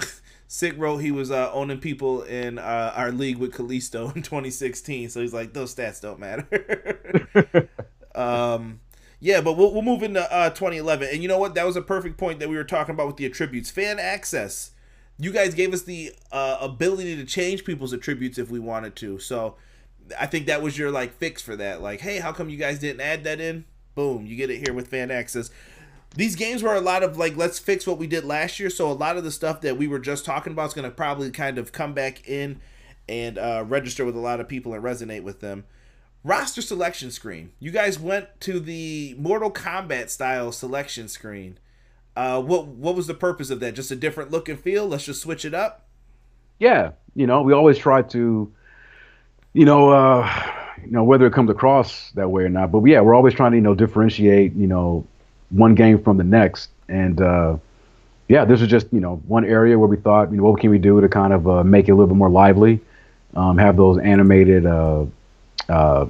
[0.48, 5.10] Sick wrote he was uh, owning people in uh, our league with Kalisto in 2016,
[5.10, 7.68] so he's like, those stats don't matter.
[8.14, 8.80] um,
[9.18, 11.54] yeah, but we'll, we'll move into uh, 2011, and you know what?
[11.54, 14.70] That was a perfect point that we were talking about with the attributes, fan access.
[15.18, 19.18] You guys gave us the uh, ability to change people's attributes if we wanted to,
[19.18, 19.56] so
[20.18, 21.80] I think that was your like fix for that.
[21.80, 23.64] Like, hey, how come you guys didn't add that in?
[23.94, 25.50] Boom, you get it here with fan access
[26.14, 28.90] these games were a lot of like let's fix what we did last year so
[28.90, 31.30] a lot of the stuff that we were just talking about is going to probably
[31.30, 32.58] kind of come back in
[33.08, 35.64] and uh, register with a lot of people and resonate with them.
[36.24, 37.52] Roster selection screen.
[37.60, 41.58] You guys went to the Mortal Kombat style selection screen.
[42.16, 43.74] Uh, what what was the purpose of that?
[43.74, 44.88] Just a different look and feel.
[44.88, 45.86] Let's just switch it up.
[46.58, 48.52] Yeah, you know, we always try to,
[49.56, 50.30] you know, uh,
[50.84, 52.70] you know whether it comes across that way or not.
[52.70, 55.06] But yeah, we're always trying to you know differentiate you know
[55.48, 57.56] one game from the next, and uh,
[58.28, 60.68] yeah, this is just you know one area where we thought you know what can
[60.68, 62.80] we do to kind of uh, make it a little bit more lively,
[63.34, 65.06] um, have those animated uh,
[65.70, 66.06] uh,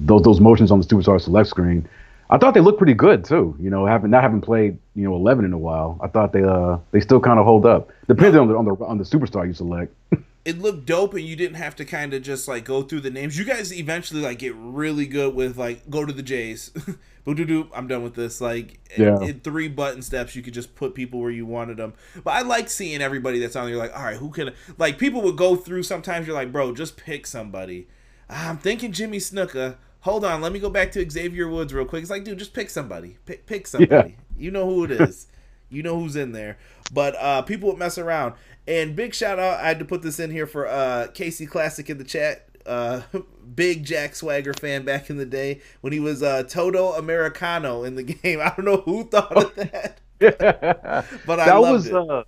[0.00, 1.88] those those motions on the superstar select screen.
[2.28, 3.54] I thought they looked pretty good too.
[3.60, 6.42] You know, having not having played you know 11 in a while, I thought they
[6.42, 7.90] uh they still kind of hold up.
[8.08, 9.94] Depends on the on the on the superstar you select.
[10.44, 13.10] it looked dope and you didn't have to kind of just like go through the
[13.10, 13.38] names.
[13.38, 16.72] You guys eventually like get really good with like go to the Jays.
[17.24, 17.68] Boo doo doo.
[17.74, 18.40] I'm done with this.
[18.40, 19.16] Like yeah.
[19.18, 21.92] in, in, three button steps, you could just put people where you wanted them.
[22.24, 23.76] But I like seeing everybody that's on there.
[23.76, 25.82] Like, all right, who can like people would go through.
[25.82, 27.88] Sometimes you're like, bro, just pick somebody.
[28.28, 29.76] I'm thinking Jimmy Snuka.
[30.02, 32.02] Hold on, let me go back to Xavier Woods real quick.
[32.02, 33.18] It's like, dude, just pick somebody.
[33.26, 34.10] Pick pick somebody.
[34.10, 34.16] Yeah.
[34.38, 35.26] You know who it is.
[35.70, 36.58] you know who's in there.
[36.92, 38.34] But uh, people would mess around.
[38.66, 41.88] And big shout out, I had to put this in here for uh, Casey Classic
[41.88, 42.46] in the chat.
[42.66, 43.02] Uh,
[43.54, 47.94] big Jack Swagger fan back in the day when he was uh, Todo Americano in
[47.94, 48.40] the game.
[48.40, 50.00] I don't know who thought of that.
[50.20, 51.04] yeah.
[51.26, 51.94] but I that loved was, it.
[51.94, 52.24] Uh,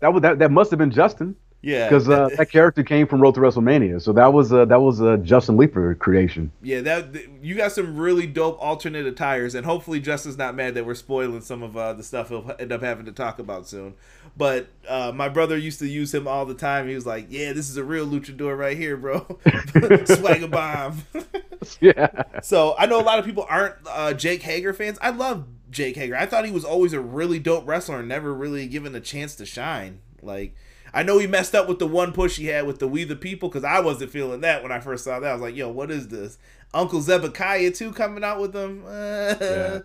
[0.00, 1.36] that was that, that must have been Justin.
[1.66, 4.80] Yeah, because uh, that character came from Road to WrestleMania, so that was uh, that
[4.80, 6.52] was a Justin Leeper creation.
[6.62, 7.12] Yeah, that
[7.42, 11.40] you got some really dope alternate attires, and hopefully Justin's not mad that we're spoiling
[11.40, 13.94] some of uh, the stuff he'll end up having to talk about soon.
[14.36, 16.86] But uh, my brother used to use him all the time.
[16.86, 19.26] He was like, "Yeah, this is a real luchador right here, bro.
[20.04, 21.02] Swagger bomb."
[21.80, 22.22] yeah.
[22.44, 24.98] So I know a lot of people aren't uh, Jake Hager fans.
[25.02, 26.16] I love Jake Hager.
[26.16, 29.34] I thought he was always a really dope wrestler and never really given a chance
[29.34, 29.98] to shine.
[30.22, 30.54] Like
[30.96, 33.16] I know he messed up with the one push he had with the We the
[33.16, 35.28] People because I wasn't feeling that when I first saw that.
[35.28, 36.38] I was like, yo, what is this?
[36.72, 38.82] Uncle Zebekiah too coming out with them.
[38.86, 39.80] Uh, yeah.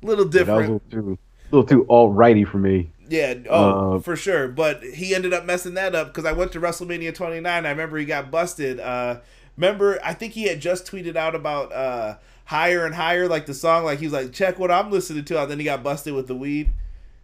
[0.00, 0.60] Little different.
[0.60, 1.18] Yeah, a little too,
[1.50, 2.92] little too all righty for me.
[3.08, 4.46] Yeah, oh, uh, for sure.
[4.46, 7.66] But he ended up messing that up because I went to WrestleMania 29.
[7.66, 8.78] I remember he got busted.
[8.78, 9.18] Uh,
[9.56, 13.54] remember, I think he had just tweeted out about uh, higher and higher, like the
[13.54, 13.82] song.
[13.82, 15.42] Like he was like, check what I'm listening to.
[15.42, 16.70] And then he got busted with the weed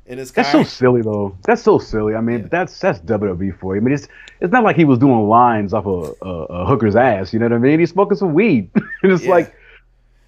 [0.07, 1.37] in his That's so silly though.
[1.45, 2.15] That's so silly.
[2.15, 2.49] I mean, yeah.
[2.51, 3.81] that's that's WWE for you.
[3.81, 4.09] I mean, it's
[4.41, 7.33] it's not like he was doing lines off a, a, a hooker's ass.
[7.33, 7.81] You know what I mean?
[7.81, 8.71] He's smoking some weed,
[9.03, 9.31] and it's yeah.
[9.31, 9.55] like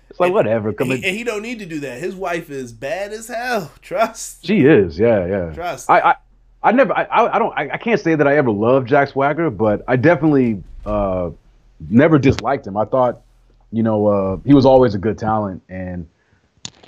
[0.08, 0.72] it's like and, whatever.
[0.72, 2.00] Come and, he, and he don't need to do that.
[2.00, 3.70] His wife is bad as hell.
[3.82, 4.46] Trust.
[4.46, 4.98] She is.
[4.98, 5.52] Yeah, yeah.
[5.52, 5.90] Trust.
[5.90, 6.14] I I,
[6.62, 6.96] I never.
[6.96, 7.52] I I don't.
[7.56, 11.30] I, I can't say that I ever loved Jack Swagger, but I definitely uh
[11.90, 12.78] never disliked him.
[12.78, 13.20] I thought,
[13.72, 16.08] you know, uh he was always a good talent and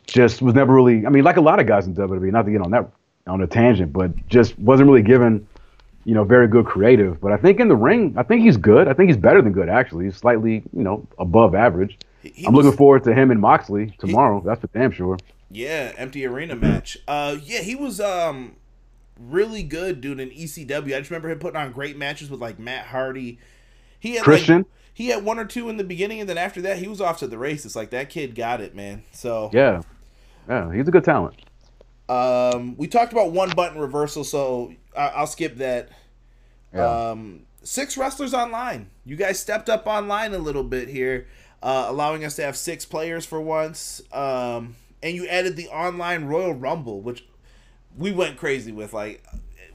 [0.08, 1.06] just was never really.
[1.06, 2.90] I mean, like a lot of guys in WWE, not to get on that
[3.26, 5.46] on a tangent, but just wasn't really given,
[6.04, 7.20] you know, very good creative.
[7.20, 8.88] But I think in the ring, I think he's good.
[8.88, 10.06] I think he's better than good actually.
[10.06, 11.98] He's slightly, you know, above average.
[12.22, 14.40] He I'm was, looking forward to him and Moxley tomorrow.
[14.40, 15.18] He, that's for damn sure.
[15.50, 16.98] Yeah, empty arena match.
[17.06, 18.56] Uh, yeah, he was um
[19.18, 20.20] really good, dude.
[20.20, 23.38] In ECW, I just remember him putting on great matches with like Matt Hardy.
[24.00, 24.58] He had Christian.
[24.58, 24.66] Like,
[24.98, 27.18] he had one or two in the beginning, and then after that, he was off
[27.18, 27.76] to the races.
[27.76, 29.04] Like that kid got it, man.
[29.12, 29.82] So yeah,
[30.48, 31.34] yeah, he's a good talent.
[32.08, 35.90] Um, we talked about one button reversal, so I- will skip that.
[36.74, 37.10] Yeah.
[37.10, 38.90] Um, six wrestlers online.
[39.04, 41.26] You guys stepped up online a little bit here,
[41.62, 44.02] uh, allowing us to have six players for once.
[44.12, 47.24] Um, and you added the online Royal Rumble, which
[47.96, 48.92] we went crazy with.
[48.92, 49.22] Like,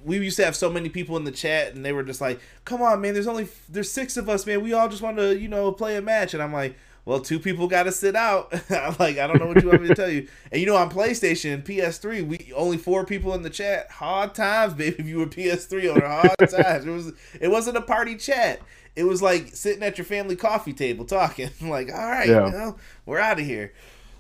[0.04, 2.40] we used to have so many people in the chat, and they were just like,
[2.66, 3.14] "Come on, man!
[3.14, 4.62] There's only there's six of us, man.
[4.62, 6.76] We all just want to, you know, play a match." And I'm like,
[7.06, 8.54] well, two people got to sit out.
[8.70, 10.28] I'm like, I don't know what you want me to tell you.
[10.52, 13.92] And you know, on PlayStation, PS3, we only four people in the chat.
[13.92, 14.96] Hard times, baby.
[15.00, 16.86] If you were PS3 owner, hard times.
[16.86, 17.12] It was.
[17.42, 18.62] It wasn't a party chat.
[18.96, 21.50] It was like sitting at your family coffee table talking.
[21.62, 22.46] like, all right, yeah.
[22.46, 23.74] you know, we're out of here.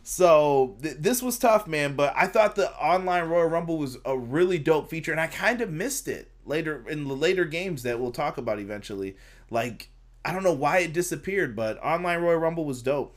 [0.06, 1.96] So th- this was tough, man.
[1.96, 5.62] But I thought the online Royal Rumble was a really dope feature, and I kind
[5.62, 9.16] of missed it later in the later games that we'll talk about eventually.
[9.50, 9.90] Like
[10.26, 13.16] I don't know why it disappeared, but online Royal Rumble was dope.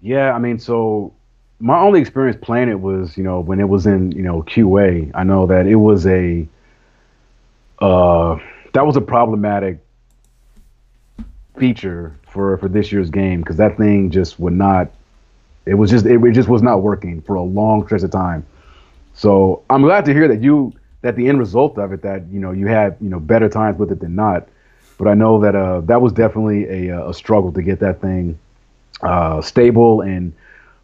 [0.00, 1.12] Yeah, I mean, so
[1.60, 5.10] my only experience playing it was, you know, when it was in, you know, QA.
[5.14, 6.46] I know that it was a
[7.80, 8.38] uh
[8.72, 9.78] that was a problematic
[11.58, 14.90] feature for for this year's game because that thing just would not
[15.66, 18.44] it was just it, it just was not working for a long stretch of time.
[19.14, 20.72] So I'm glad to hear that you
[21.02, 23.78] that the end result of it that you know you had you know better times
[23.78, 24.48] with it than not.
[24.98, 28.00] But I know that uh, that was definitely a, uh, a struggle to get that
[28.00, 28.38] thing
[29.02, 30.32] uh, stable and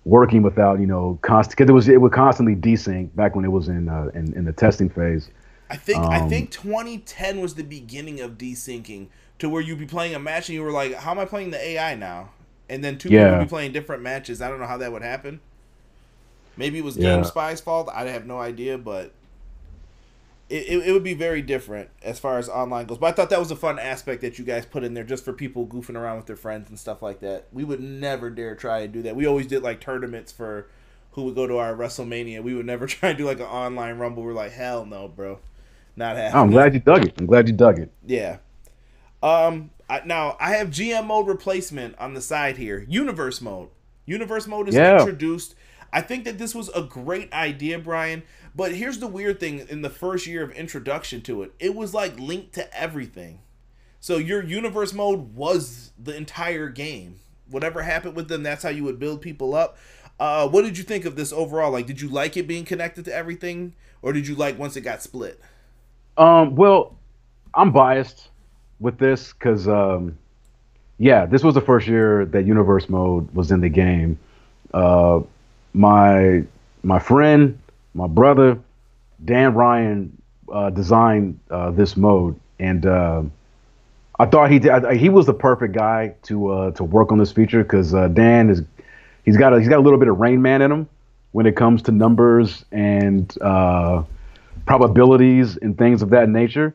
[0.04, 3.52] working without you know constant because it was it would constantly desync back when it
[3.52, 5.28] was in, uh, in in the testing phase.
[5.68, 9.06] I think um, I think 2010 was the beginning of desyncing
[9.38, 11.50] to where you'd be playing a match and you were like, "How am I playing
[11.50, 12.30] the AI now?"
[12.68, 13.24] And then two yeah.
[13.24, 14.42] people would be playing different matches.
[14.42, 15.40] I don't know how that would happen.
[16.56, 17.16] Maybe it was yeah.
[17.16, 17.88] GameSpy's fault.
[17.92, 19.12] I have no idea, but
[20.50, 22.98] it, it, it, would be very different as far as online goes.
[22.98, 25.24] But I thought that was a fun aspect that you guys put in there just
[25.24, 27.46] for people goofing around with their friends and stuff like that.
[27.52, 29.14] We would never dare try and do that.
[29.14, 30.66] We always did like tournaments for
[31.12, 32.42] who would go to our WrestleMania.
[32.42, 34.24] We would never try and do like an online rumble.
[34.24, 35.38] We're like, hell no, bro.
[35.94, 36.42] Not happening.
[36.42, 37.14] I'm glad you dug it.
[37.18, 37.92] I'm glad you dug it.
[38.04, 38.38] Yeah.
[39.22, 39.70] Um.
[39.88, 42.86] I, now I have GM mode replacement on the side here.
[42.88, 43.70] Universe mode.
[44.06, 44.98] Universe mode is yeah.
[45.00, 45.54] introduced.
[45.92, 48.22] I think that this was a great idea, Brian.
[48.54, 51.94] But here's the weird thing: in the first year of introduction to it, it was
[51.94, 53.40] like linked to everything.
[54.00, 57.20] So your universe mode was the entire game.
[57.50, 59.76] Whatever happened with them, that's how you would build people up.
[60.18, 61.70] Uh, what did you think of this overall?
[61.70, 64.82] Like, did you like it being connected to everything, or did you like once it
[64.82, 65.40] got split?
[66.16, 66.96] Um, well,
[67.54, 68.28] I'm biased
[68.78, 70.16] with this because, um,
[70.98, 74.18] yeah, this was the first year that universe mode was in the game.
[74.72, 75.20] Uh,
[75.72, 76.44] my
[76.82, 77.58] my friend,
[77.94, 78.58] my brother,
[79.24, 80.16] Dan Ryan
[80.50, 83.22] uh, designed uh, this mode, and uh,
[84.18, 84.70] I thought he did.
[84.70, 88.08] I, he was the perfect guy to uh, to work on this feature because uh,
[88.08, 88.62] Dan is
[89.24, 90.88] he's got a, he's got a little bit of Rain Man in him
[91.32, 94.02] when it comes to numbers and uh,
[94.66, 96.74] probabilities and things of that nature.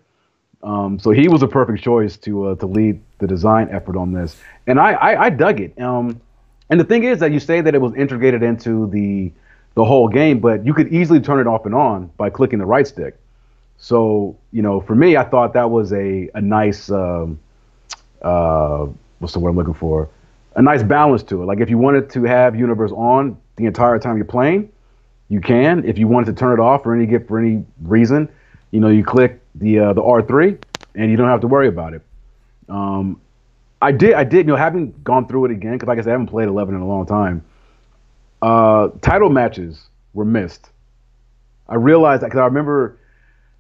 [0.64, 4.38] Um, so he was a perfect choice to to lead the design effort on this,
[4.68, 5.80] and I I, I dug it.
[5.80, 6.20] Um,
[6.70, 9.32] and the thing is that you say that it was integrated into the
[9.76, 12.66] the whole game, but you could easily turn it off and on by clicking the
[12.66, 13.18] right stick.
[13.78, 17.40] So you know, for me, I thought that was a a nice um,
[18.22, 18.88] uh,
[19.20, 20.10] what's the word I'm looking for?
[20.56, 21.46] A nice balance to it.
[21.46, 24.72] Like if you wanted to have Universe on the entire time you're playing,
[25.30, 25.84] you can.
[25.86, 28.30] If you wanted to turn it off for any for any reason,
[28.72, 30.58] you know, you click the uh, the R3
[30.96, 32.02] and you don't have to worry about it.
[32.70, 33.20] Um,
[33.82, 36.10] I did, I did, you know, having gone through it again, because like I said,
[36.10, 37.44] I haven't played 11 in a long time.
[38.46, 40.70] Uh, title matches were missed.
[41.68, 43.00] I realized that because I remember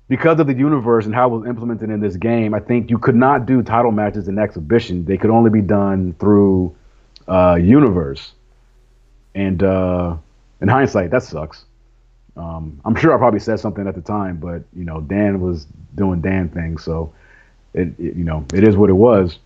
[0.07, 2.99] because of the universe and how it was implemented in this game, I think you
[2.99, 5.03] could not do title matches in exhibition.
[5.03, 6.75] They could only be done through
[7.27, 8.33] uh, universe.
[9.33, 10.17] And uh,
[10.61, 11.65] in hindsight, that sucks.
[12.37, 15.65] Um, I'm sure I probably said something at the time, but you know, Dan was
[15.95, 17.11] doing Dan things, so
[17.73, 19.39] it, it you know, it is what it was.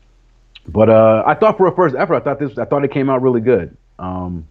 [0.67, 3.09] But uh, I thought for a first effort, I thought this, I thought it came
[3.09, 3.77] out really good.
[3.99, 4.45] Um,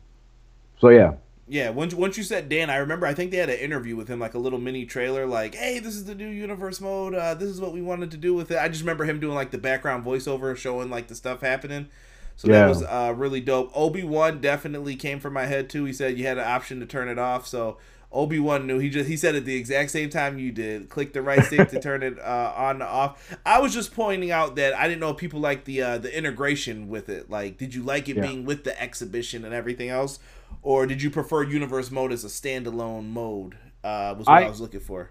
[0.80, 1.14] so yeah.
[1.50, 4.08] Yeah, once once you said Dan, I remember I think they had an interview with
[4.08, 7.14] him, like a little mini trailer, like, "Hey, this is the new universe mode.
[7.14, 9.34] Uh, this is what we wanted to do with it." I just remember him doing
[9.34, 11.88] like the background voiceover, showing like the stuff happening.
[12.36, 12.60] So yeah.
[12.60, 13.72] that was uh, really dope.
[13.74, 15.84] Obi Wan definitely came from my head too.
[15.86, 17.78] He said you had an option to turn it off, so
[18.10, 18.78] Obi Wan knew.
[18.78, 20.88] He just he said at the exact same time you did.
[20.88, 23.36] Click the right stick to turn it uh, on off.
[23.44, 26.88] I was just pointing out that I didn't know people like the uh, the integration
[26.88, 27.28] with it.
[27.28, 28.22] Like, did you like it yeah.
[28.22, 30.18] being with the exhibition and everything else,
[30.62, 33.56] or did you prefer Universe mode as a standalone mode?
[33.84, 35.10] Uh, was what I, I, was looking for.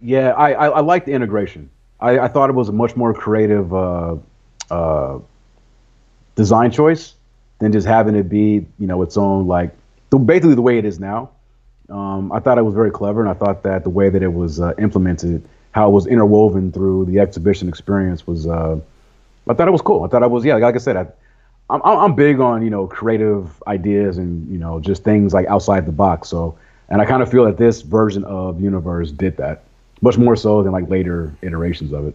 [0.00, 1.70] Yeah, I I, I like the integration.
[2.00, 4.16] I, I thought it was a much more creative uh,
[4.70, 5.18] uh,
[6.34, 7.14] design choice
[7.58, 9.74] than just having it be you know its own like
[10.26, 11.30] basically the way it is now
[11.92, 14.32] um, I thought it was very clever, and I thought that the way that it
[14.32, 18.46] was uh, implemented, how it was interwoven through the exhibition experience, was.
[18.46, 18.80] Uh,
[19.48, 20.04] I thought it was cool.
[20.04, 21.06] I thought it was yeah, like I said, I,
[21.72, 25.86] I'm I'm big on you know creative ideas and you know just things like outside
[25.86, 26.28] the box.
[26.28, 26.56] So,
[26.88, 29.64] and I kind of feel that this version of Universe did that
[30.02, 32.14] much more so than like later iterations of it.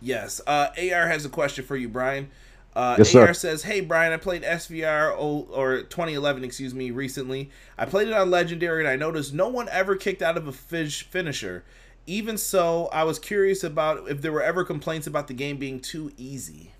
[0.00, 0.40] Yes.
[0.46, 2.30] Uh, AR has a question for you, Brian.
[2.74, 3.34] Uh, yes, AR sir.
[3.34, 7.50] says, "Hey Brian, I played SVR or 2011, excuse me, recently.
[7.78, 10.52] I played it on Legendary, and I noticed no one ever kicked out of a
[10.52, 11.64] fish finisher.
[12.06, 15.80] Even so, I was curious about if there were ever complaints about the game being
[15.80, 16.72] too easy."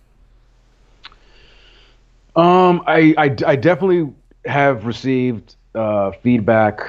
[2.37, 4.13] Um, I I, I definitely
[4.45, 6.81] have received uh, feedback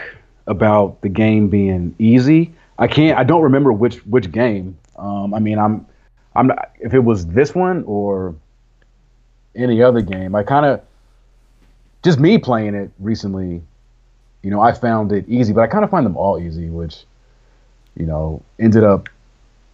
[0.46, 2.54] about the game being easy.
[2.78, 3.18] I can't.
[3.18, 4.78] I don't remember which which game.
[4.98, 5.86] Um, I mean, I'm
[6.36, 8.36] I'm not, if it was this one or
[9.56, 10.36] any other game.
[10.36, 10.82] I kind of
[12.04, 13.62] just me playing it recently.
[14.44, 17.06] You know, I found it easy, but I kind of find them all easy, which
[17.96, 19.10] you know ended up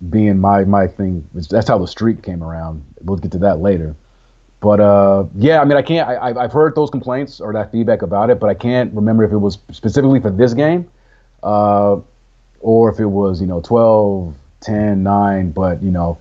[0.09, 1.27] being my my thing.
[1.33, 2.83] That's how the streak came around.
[3.01, 3.95] We'll get to that later.
[4.63, 6.07] But uh, yeah, I mean, I can't.
[6.07, 9.33] I, I've heard those complaints or that feedback about it, but I can't remember if
[9.33, 10.89] it was specifically for this game,
[11.43, 11.97] uh,
[12.61, 15.51] or if it was you know 12, 10, 9.
[15.51, 16.17] But you know,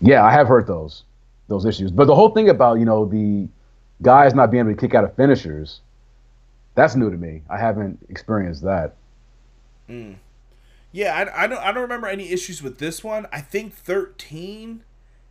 [0.00, 1.04] yeah, I have heard those
[1.46, 1.92] those issues.
[1.92, 3.46] But the whole thing about you know the
[4.02, 5.82] guys not being able to kick out of finishers,
[6.74, 7.42] that's new to me.
[7.48, 8.96] I haven't experienced that.
[9.88, 10.16] Mm.
[10.90, 13.28] Yeah, I, I don't I don't remember any issues with this one.
[13.30, 14.82] I think thirteen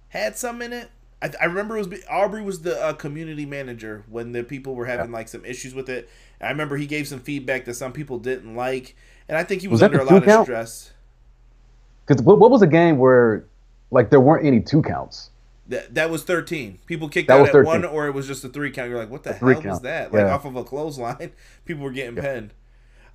[0.07, 0.91] had some in it.
[1.21, 4.85] I, I remember it was Aubrey was the uh, community manager when the people were
[4.85, 5.17] having yeah.
[5.17, 6.09] like some issues with it.
[6.39, 8.95] I remember he gave some feedback that some people didn't like,
[9.29, 10.41] and I think he was, was under a lot count?
[10.41, 10.91] of stress.
[12.05, 13.45] Because what, what was a game where
[13.91, 15.29] like there weren't any two counts?
[15.67, 16.79] That that was thirteen.
[16.87, 17.65] People kicked that out at 13.
[17.65, 18.89] one, or it was just a three count.
[18.89, 19.65] You're like, what the hell count.
[19.65, 20.11] was that?
[20.11, 20.33] Like yeah.
[20.33, 21.31] off of a clothesline,
[21.65, 22.21] people were getting yeah.
[22.23, 22.53] pinned.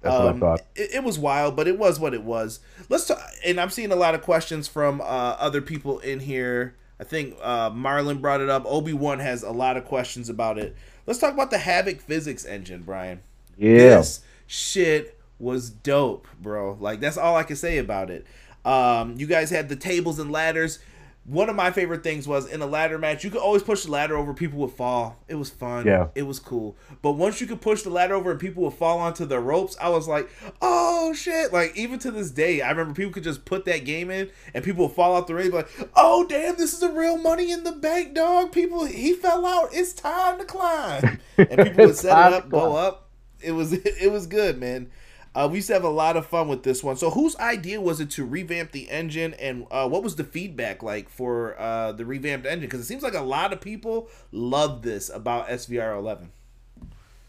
[0.01, 0.67] That's um, what I thought.
[0.77, 2.61] It, it, was wild, but it was what it was.
[2.89, 3.19] Let's talk.
[3.45, 6.77] And I'm seeing a lot of questions from uh, other people in here.
[6.99, 8.65] I think uh, Marlon brought it up.
[8.67, 10.75] Obi Wan has a lot of questions about it.
[11.07, 13.21] Let's talk about the Havok physics engine, Brian.
[13.57, 13.99] Yeah.
[13.99, 16.77] This shit was dope, bro.
[16.81, 18.27] Like that's all I can say about it.
[18.65, 20.79] Um, you guys had the tables and ladders
[21.27, 23.91] one of my favorite things was in a ladder match, you could always push the
[23.91, 25.23] ladder over, people would fall.
[25.27, 25.85] It was fun.
[25.85, 26.09] Yeah.
[26.15, 26.77] It was cool.
[27.03, 29.77] But once you could push the ladder over and people would fall onto the ropes,
[29.81, 30.31] I was like,
[30.63, 31.53] oh shit.
[31.53, 34.65] Like, even to this day, I remember people could just put that game in and
[34.65, 37.65] people would fall out the ring, like, oh damn, this is a real money in
[37.65, 38.53] the bank, dog.
[38.53, 39.71] People, he fell out.
[39.73, 41.19] It's time to climb.
[41.37, 43.11] And people would set it up, go up.
[43.41, 44.91] It was, it was good, man.
[45.37, 46.97] Uh, we used to have a lot of fun with this one.
[46.97, 50.83] So, whose idea was it to revamp the engine, and uh, what was the feedback
[50.83, 52.63] like for uh, the revamped engine?
[52.63, 56.33] Because it seems like a lot of people love this about SVR 11.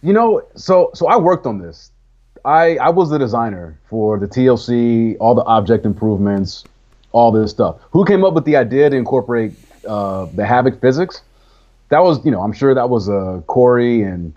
[0.02, 1.92] You know, so so I worked on this.
[2.46, 6.64] I I was the designer for the TLC, all the object improvements,
[7.12, 7.76] all this stuff.
[7.92, 9.52] Who came up with the idea to incorporate
[9.86, 11.24] uh, the Havok physics?
[11.90, 14.34] That was, you know, I'm sure that was uh, Corey and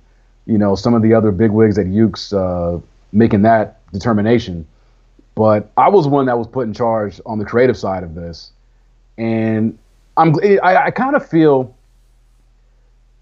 [0.46, 2.80] you know some of the other bigwigs at Yuke's uh,
[3.12, 4.66] making that determination.
[5.34, 8.52] But I was one that was put in charge on the creative side of this,
[9.16, 9.78] and
[10.16, 11.74] I'm I, I kind of feel.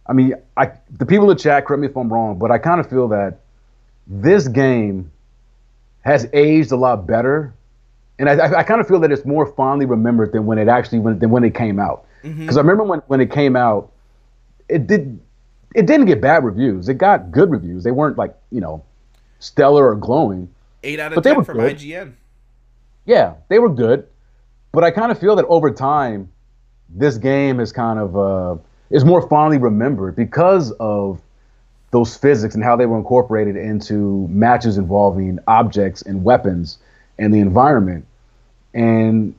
[0.06, 2.59] I mean, I the people in the chat correct me if I'm wrong, but I
[2.59, 3.40] kind of feel that
[4.06, 5.10] this game
[6.01, 7.52] has aged a lot better,
[8.19, 11.01] and I, I kind of feel that it's more fondly remembered than when it actually
[11.01, 12.06] when than when it came out.
[12.23, 12.56] Because mm-hmm.
[12.56, 13.93] I remember when when it came out,
[14.69, 15.20] it did
[15.74, 16.89] it didn't get bad reviews.
[16.89, 17.85] It got good reviews.
[17.85, 18.82] They weren't like you know
[19.39, 20.48] stellar or glowing.
[20.82, 21.77] Eight out of but ten from good.
[21.77, 22.12] IGN.
[23.05, 24.06] Yeah, they were good,
[24.73, 26.31] but I kind of feel that over time,
[26.89, 28.56] this game is kind of uh,
[28.90, 31.20] is more fondly remembered because of
[31.90, 36.78] those physics and how they were incorporated into matches involving objects and weapons
[37.19, 38.06] and the environment.
[38.74, 39.35] And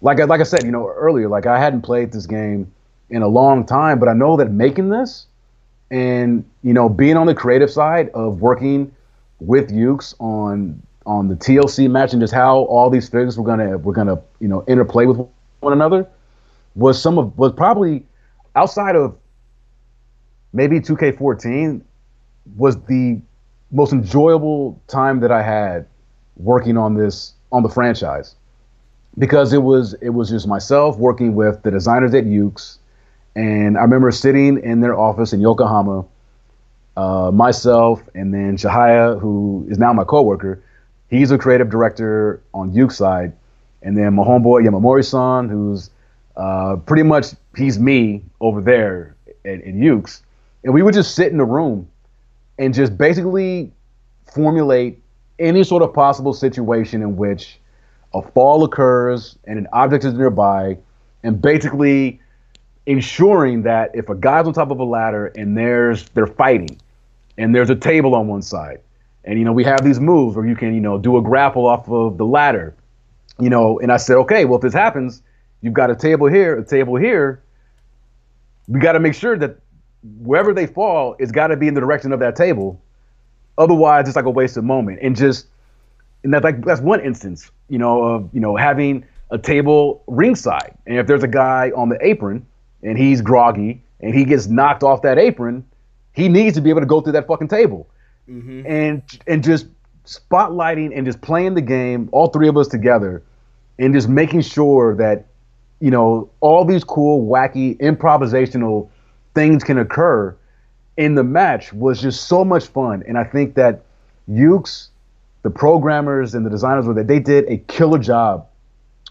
[0.00, 2.72] like I, like I said, you know earlier, like I hadn't played this game
[3.10, 5.26] in a long time, but I know that making this
[5.90, 8.94] and you know being on the creative side of working
[9.40, 13.78] with Yuke's on on the TLC match and just how all these figures were gonna
[13.78, 15.18] were gonna you know interplay with
[15.60, 16.06] one another
[16.74, 18.04] was some of was probably
[18.54, 19.16] outside of
[20.52, 21.82] maybe 2K14
[22.56, 23.20] was the
[23.70, 25.86] most enjoyable time that I had
[26.36, 28.34] working on this on the franchise.
[29.18, 32.78] Because it was it was just myself working with the designers at Yuke's.
[33.34, 36.04] And I remember sitting in their office in Yokohama
[36.98, 40.60] uh, myself, and then Shahaya, who is now my coworker.
[41.08, 43.32] He's a creative director on Yuke's side,
[43.82, 45.90] and then my homeboy Yamamori-san, who's
[46.36, 47.26] uh, pretty much
[47.56, 49.14] he's me over there
[49.44, 49.64] at, at
[50.64, 51.88] and we would just sit in the room
[52.58, 53.70] and just basically
[54.34, 55.00] formulate
[55.38, 57.60] any sort of possible situation in which
[58.12, 60.76] a fall occurs and an object is nearby,
[61.22, 62.20] and basically
[62.86, 66.68] ensuring that if a guy's on top of a ladder and there's they're fighting
[67.38, 68.80] and there's a table on one side.
[69.24, 71.66] And you know, we have these moves where you can, you know, do a grapple
[71.66, 72.74] off of the ladder.
[73.40, 75.22] You know, and I said, okay, well if this happens,
[75.62, 77.42] you've got a table here, a table here.
[78.66, 79.58] We got to make sure that
[80.20, 82.82] wherever they fall, it's got to be in the direction of that table.
[83.56, 84.98] Otherwise, it's like a wasted moment.
[85.02, 85.46] And just
[86.24, 90.76] and that's like that's one instance, you know, of you know having a table ringside,
[90.86, 92.46] and if there's a guy on the apron
[92.82, 95.64] and he's groggy and he gets knocked off that apron,
[96.18, 97.88] he needs to be able to go through that fucking table,
[98.28, 98.66] mm-hmm.
[98.66, 99.66] and and just
[100.04, 103.22] spotlighting and just playing the game, all three of us together,
[103.78, 105.26] and just making sure that
[105.80, 108.90] you know all these cool, wacky, improvisational
[109.34, 110.36] things can occur
[110.96, 113.84] in the match was just so much fun, and I think that
[114.28, 114.90] Yuke's,
[115.42, 118.48] the programmers and the designers were that they did a killer job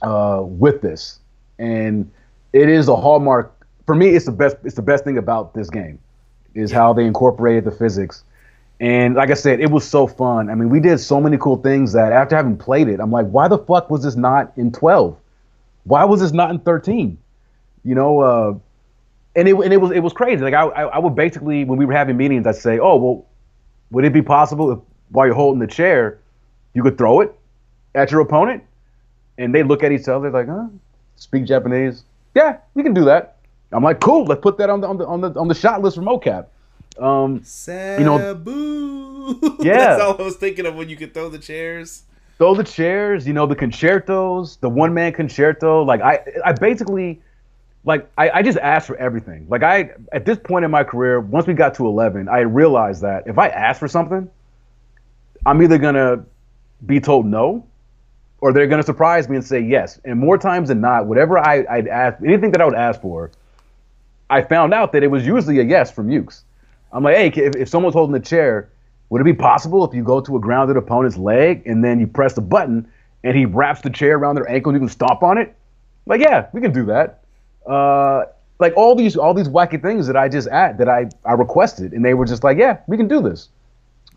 [0.01, 1.19] uh, with this,
[1.57, 2.11] and
[2.51, 3.53] it is a hallmark
[3.85, 4.09] for me.
[4.09, 4.57] It's the best.
[4.65, 5.99] It's the best thing about this game
[6.57, 8.23] is how they incorporated the physics.
[8.79, 10.49] And like I said, it was so fun.
[10.49, 13.27] I mean, we did so many cool things that after having played it, I'm like,
[13.27, 15.17] why the fuck was this not in 12?
[15.85, 17.17] Why was this not in 13?
[17.83, 18.53] You know, uh,
[19.35, 20.43] and it and it was it was crazy.
[20.43, 23.25] Like I, I would basically when we were having meetings, I'd say, oh well,
[23.91, 24.79] would it be possible if
[25.09, 26.19] while you're holding the chair,
[26.73, 27.33] you could throw it?
[27.97, 28.63] at your opponent,
[29.37, 30.67] and they look at each other like, huh?
[31.15, 32.03] Speak Japanese?
[32.35, 33.36] Yeah, we can do that.
[33.71, 34.25] I'm like, cool.
[34.25, 36.47] Let's put that on the on the on the on the shot list for mocap.
[36.99, 38.03] Um, Sabu.
[38.03, 39.77] know- Yeah.
[39.77, 42.03] That's all I was thinking of when you could throw the chairs.
[42.37, 45.83] throw the chairs, you know, the concertos, the one man concerto.
[45.83, 47.21] Like I, I basically,
[47.83, 49.45] like I, I just asked for everything.
[49.49, 53.01] Like I, at this point in my career, once we got to 11, I realized
[53.01, 54.29] that if I ask for something,
[55.45, 56.23] I'm either gonna
[56.85, 57.65] be told no,
[58.39, 59.99] or they're gonna surprise me and say yes.
[60.05, 63.31] And more times than not, whatever I, I'd ask, anything that I would ask for,
[64.29, 66.43] I found out that it was usually a yes from Yuke's.
[66.91, 68.69] I'm like, hey, if, if someone's holding the chair,
[69.09, 72.07] would it be possible if you go to a grounded opponent's leg and then you
[72.07, 72.89] press the button
[73.23, 75.55] and he wraps the chair around their ankle and you can stomp on it?
[76.05, 77.23] Like, yeah, we can do that.
[77.65, 78.25] Uh,
[78.59, 81.93] like all these all these wacky things that I just add that I I requested,
[81.93, 83.49] and they were just like, yeah, we can do this.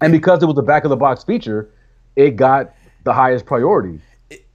[0.01, 1.69] And because it was the back of the box feature,
[2.17, 2.75] it got
[3.05, 4.01] the highest priority.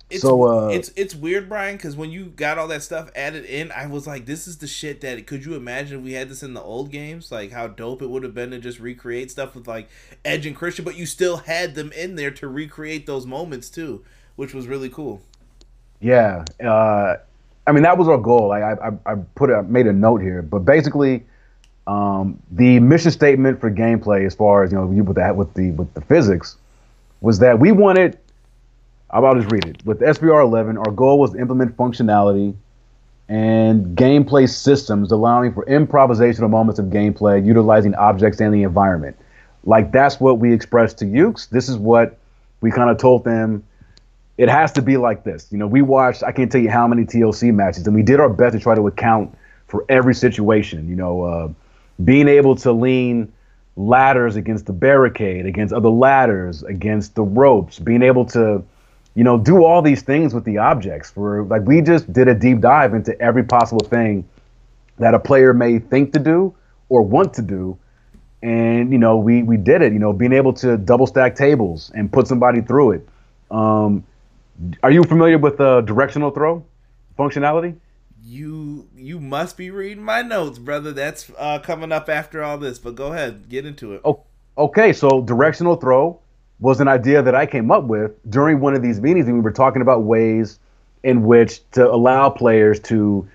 [0.10, 3.10] It, it's, So, uh, it's it's weird, Brian, because when you got all that stuff
[3.16, 6.14] added in, I was like, "This is the shit that." Could you imagine if we
[6.14, 7.32] had this in the old games?
[7.32, 9.90] Like how dope it would have been to just recreate stuff with like
[10.24, 14.04] Edge and Christian, but you still had them in there to recreate those moments too,
[14.36, 15.22] which was really cool.
[16.02, 17.16] Yeah, uh,
[17.66, 18.50] I mean that was our goal.
[18.50, 21.24] Like I, I, I put a, made a note here, but basically,
[21.88, 25.52] um, the mission statement for gameplay, as far as you know, you with that with
[25.56, 26.58] the with the physics,
[27.22, 28.20] was that we wanted.
[29.24, 29.86] I'll just read it.
[29.86, 32.56] With SVR 11, our goal was to implement functionality
[33.30, 39.18] and gameplay systems allowing for improvisational moments of gameplay utilizing objects and the environment.
[39.64, 41.48] Like that's what we expressed to Yuke's.
[41.48, 42.20] This is what
[42.62, 43.64] we kind of told them
[44.38, 45.48] it has to be like this.
[45.52, 48.20] You know, we watched I can't tell you how many TLC matches, and we did
[48.20, 49.36] our best to try to account
[49.68, 50.88] for every situation.
[50.90, 51.50] You know, uh,
[52.04, 53.32] being able to lean
[53.78, 58.64] ladders against the barricade, against other ladders, against the ropes, being able to,
[59.16, 61.10] you know, do all these things with the objects.
[61.10, 64.28] For like, we just did a deep dive into every possible thing
[65.00, 66.54] that a player may think to do
[66.90, 67.78] or want to do.
[68.44, 69.94] And you know, we we did it.
[69.94, 73.10] You know, being able to double stack tables and put somebody through it.
[73.50, 74.04] Um,
[74.84, 76.64] are you familiar with uh, directional throw
[77.18, 77.76] functionality?
[78.24, 80.92] You you must be reading my notes, brother.
[80.92, 82.78] That's uh, coming up after all this.
[82.78, 84.02] But go ahead, get into it.
[84.04, 84.24] Oh,
[84.58, 84.94] okay.
[84.94, 86.20] So directional throw
[86.60, 89.42] was an idea that I came up with during one of these meetings, and we
[89.42, 90.60] were talking about ways
[91.04, 93.28] in which to allow players to,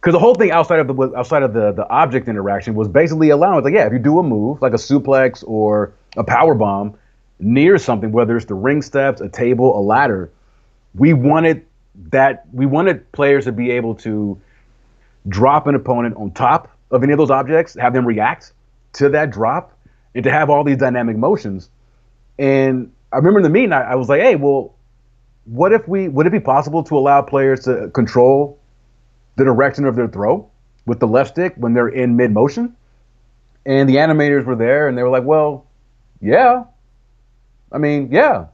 [0.00, 3.30] because the whole thing outside of the outside of the the object interaction was basically
[3.30, 6.96] allowing, like, yeah, if you do a move like a suplex or a power bomb
[7.40, 10.30] near something, whether it's the ring steps, a table, a ladder,
[10.94, 11.64] we wanted
[12.10, 14.40] that we wanted players to be able to
[15.28, 18.52] drop an opponent on top of any of those objects, have them react
[18.94, 19.76] to that drop,
[20.14, 21.68] and to have all these dynamic motions.
[22.38, 24.74] And I remember in the meeting, I, I was like, "Hey, well,
[25.44, 26.08] what if we?
[26.08, 28.58] Would it be possible to allow players to control
[29.36, 30.48] the direction of their throw
[30.86, 32.76] with the left stick when they're in mid motion?"
[33.66, 35.66] And the animators were there, and they were like, "Well,
[36.20, 36.64] yeah.
[37.70, 38.46] I mean, yeah,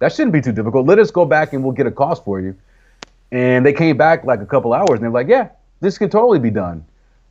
[0.00, 0.86] that shouldn't be too difficult.
[0.86, 2.56] Let us go back and we'll get a cost for you."
[3.30, 5.48] And they came back like a couple hours, and they're like, "Yeah,
[5.80, 6.84] this can totally be done."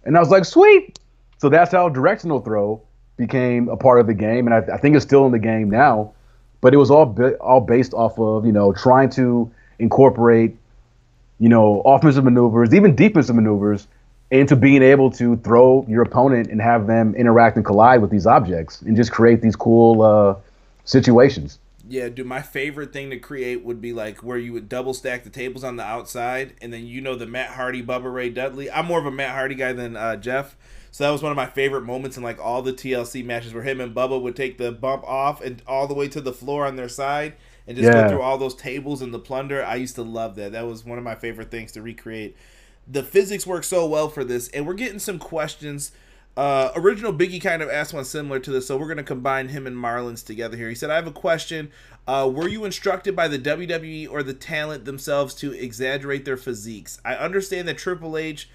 [0.03, 0.99] And I was like, "Sweet."
[1.37, 2.83] So that's how directional throw
[3.21, 5.69] became a part of the game, and I, I think it's still in the game
[5.69, 6.11] now.
[6.59, 9.49] But it was all all based off of you know trying to
[9.79, 10.57] incorporate
[11.39, 13.87] you know offensive maneuvers, even defensive maneuvers,
[14.31, 18.25] into being able to throw your opponent and have them interact and collide with these
[18.25, 20.35] objects, and just create these cool uh,
[20.85, 21.59] situations.
[21.87, 25.23] Yeah, dude, my favorite thing to create would be like where you would double stack
[25.23, 28.71] the tables on the outside, and then you know the Matt Hardy, Bubba Ray Dudley.
[28.71, 30.55] I'm more of a Matt Hardy guy than uh, Jeff,
[30.91, 33.63] so that was one of my favorite moments in like all the TLC matches where
[33.63, 36.65] him and Bubba would take the bump off and all the way to the floor
[36.65, 37.33] on their side
[37.67, 38.03] and just Yeah.
[38.03, 39.63] go through all those tables and the plunder.
[39.63, 40.51] I used to love that.
[40.51, 42.35] That was one of my favorite things to recreate.
[42.87, 45.91] The physics work so well for this, and we're getting some questions.
[46.35, 49.49] Uh, original Biggie kind of asked one similar to this, so we're going to combine
[49.49, 50.69] him and Marlins together here.
[50.69, 51.71] He said, I have a question.
[52.07, 56.99] Uh, were you instructed by the WWE or the talent themselves to exaggerate their physiques?
[57.05, 58.49] I understand that Triple H.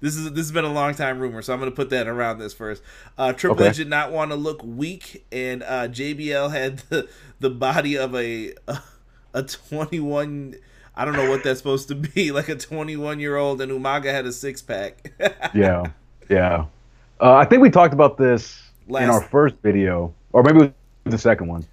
[0.00, 2.06] This is this has been a long time rumor, so I'm going to put that
[2.06, 2.82] around this first.
[3.16, 3.70] Uh, Triple Okay.
[3.70, 7.08] H did not want to look weak, and uh, JBL had the,
[7.40, 8.54] the body of a
[9.34, 10.56] a 21.
[10.96, 14.06] I don't know what that's supposed to be, like a 21 year old, and Umaga
[14.06, 15.12] had a six pack.
[15.54, 15.84] yeah,
[16.28, 16.66] yeah.
[17.20, 21.12] Uh, I think we talked about this in our first video, or maybe it was
[21.12, 21.66] the second one.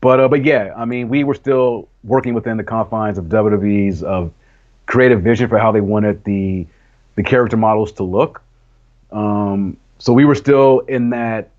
[0.00, 4.02] But uh, but yeah, I mean, we were still working within the confines of WWE's
[4.02, 4.32] of
[4.86, 6.66] creative vision for how they wanted the
[7.18, 8.40] the character models to look.
[9.10, 11.50] Um, so we were still in that.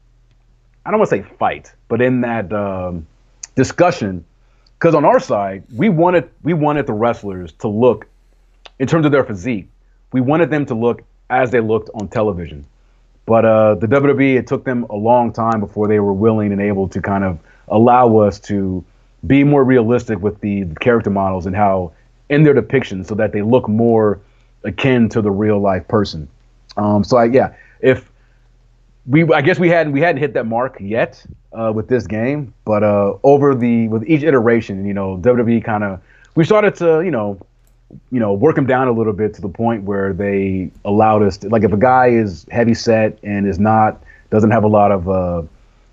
[0.85, 3.05] I don't want to say fight, but in that um,
[3.55, 4.23] discussion
[4.79, 8.07] because on our side, we wanted we wanted the wrestlers to look,
[8.79, 9.67] in terms of their physique,
[10.13, 12.65] we wanted them to look as they looked on television.
[13.25, 16.61] But uh, the WWE, it took them a long time before they were willing and
[16.61, 17.37] able to kind of
[17.67, 18.83] allow us to
[19.27, 21.91] be more realistic with the character models and how
[22.29, 24.21] in their depictions, so that they look more
[24.63, 26.27] akin to the real life person.
[26.77, 28.11] Um, so I, yeah, if
[29.07, 31.23] we, I guess we hadn't we hadn't hit that mark yet
[31.53, 35.83] uh, with this game, but uh, over the with each iteration, you know, WWE kind
[35.83, 36.01] of
[36.35, 37.39] we started to you know
[38.11, 41.37] you know work them down a little bit to the point where they allowed us
[41.37, 44.91] to like if a guy is heavy set and is not doesn't have a lot
[44.91, 45.41] of uh,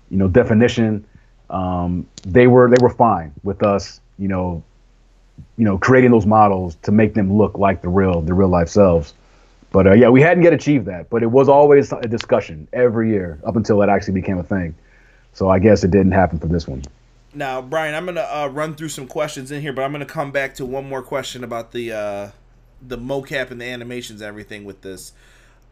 [0.09, 1.03] you know definition,
[1.49, 4.63] um, they were they were fine with us you know
[5.57, 8.69] you know creating those models to make them look like the real the real life
[8.69, 9.13] selves.
[9.71, 13.09] But uh, yeah, we hadn't yet achieved that, but it was always a discussion every
[13.09, 14.75] year up until it actually became a thing.
[15.33, 16.83] So I guess it didn't happen for this one.
[17.33, 20.31] Now, Brian, I'm gonna uh, run through some questions in here, but I'm gonna come
[20.31, 22.29] back to one more question about the uh,
[22.81, 25.13] the mocap and the animations, and everything with this.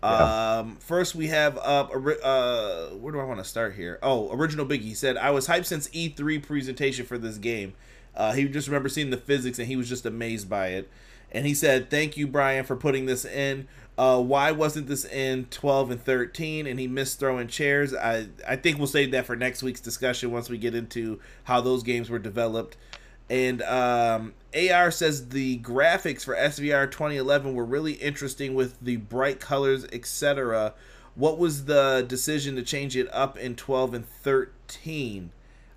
[0.04, 0.58] Yeah.
[0.60, 1.92] Um, first, we have up.
[1.92, 3.98] Uh, where do I want to start here?
[4.04, 7.74] Oh, original Biggie said I was hyped since E3 presentation for this game.
[8.16, 10.90] Uh, he just remember seeing the physics and he was just amazed by it.
[11.32, 13.68] And he said, "Thank you, Brian, for putting this in.
[13.98, 17.94] Uh, why wasn't this in 12 and 13 and he missed throwing chairs.
[17.94, 21.62] I i think we'll save that for next week's discussion once we get into how
[21.62, 22.76] those games were developed.
[23.30, 29.40] And um, ar says the graphics for svr 2011 were really interesting with the bright
[29.40, 30.74] colors etc
[31.16, 35.32] what was the decision to change it up in 12 and 13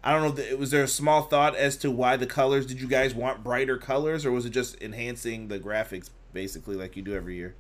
[0.09, 2.89] i don't know was there a small thought as to why the colors did you
[2.89, 7.15] guys want brighter colors or was it just enhancing the graphics basically like you do
[7.15, 7.55] every year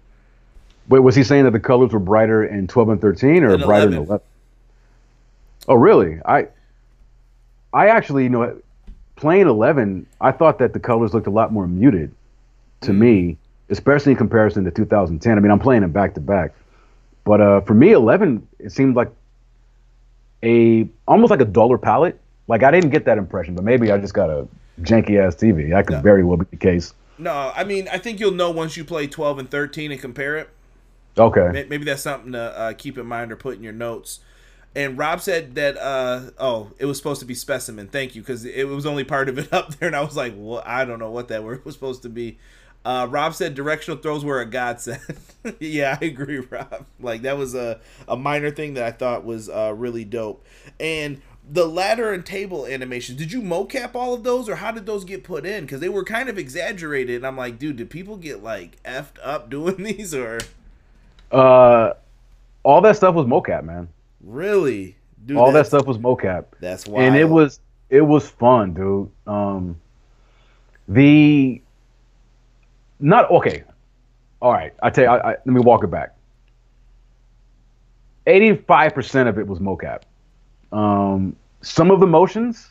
[0.88, 3.88] Wait, was he saying that the colors were brighter in 12 and 13 or brighter
[3.88, 4.20] in 11?
[5.68, 6.18] Oh, really?
[6.24, 6.48] I
[7.72, 8.58] I actually, you know,
[9.16, 12.14] playing 11, I thought that the colors looked a lot more muted
[12.80, 12.98] to mm.
[12.98, 13.36] me,
[13.68, 15.36] especially in comparison to 2010.
[15.36, 16.54] I mean, I'm playing them back to back.
[17.24, 19.10] But uh, for me, 11, it seemed like
[20.42, 22.18] a almost like a duller palette.
[22.48, 24.48] Like I didn't get that impression, but maybe I just got a
[24.80, 25.70] janky ass TV.
[25.70, 26.02] That could no.
[26.02, 26.94] very well be the case.
[27.18, 30.36] No, I mean, I think you'll know once you play 12 and 13 and compare
[30.36, 30.50] it.
[31.16, 31.66] Okay.
[31.68, 34.20] Maybe that's something to uh, keep in mind or put in your notes.
[34.74, 37.88] And Rob said that uh, oh, it was supposed to be specimen.
[37.88, 40.34] Thank you, because it was only part of it up there, and I was like,
[40.36, 42.38] well, I don't know what that word was supposed to be.
[42.84, 45.00] Uh, Rob said directional throws were a godsend.
[45.58, 46.86] yeah, I agree, Rob.
[47.00, 50.46] Like that was a, a minor thing that I thought was uh, really dope.
[50.78, 51.20] And
[51.50, 55.04] the ladder and table animations, did you mocap all of those, or how did those
[55.04, 55.64] get put in?
[55.64, 57.16] Because they were kind of exaggerated.
[57.16, 60.38] And I'm like, dude, did people get like effed up doing these, or?
[61.30, 61.92] Uh,
[62.62, 63.88] all that stuff was mocap, man.
[64.20, 64.96] Really?
[65.24, 66.46] Dude, all that stuff was mocap.
[66.60, 67.02] That's why.
[67.02, 67.60] And it was
[67.90, 69.10] it was fun, dude.
[69.26, 69.80] Um,
[70.86, 71.60] the
[73.00, 73.64] not okay.
[74.40, 75.10] All right, I tell you.
[75.10, 76.14] I, I, let me walk it back.
[78.26, 80.02] Eighty-five percent of it was mocap.
[80.72, 82.70] Um, some of the motions,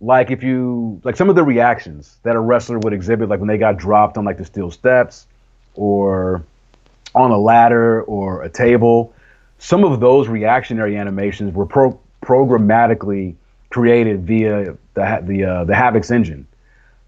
[0.00, 3.48] like if you like some of the reactions that a wrestler would exhibit, like when
[3.48, 5.26] they got dropped on like the steel steps,
[5.74, 6.44] or
[7.14, 9.14] on a ladder or a table.
[9.58, 13.34] Some of those reactionary animations were pro- programmatically
[13.70, 16.46] created via the the uh, the Havok's engine.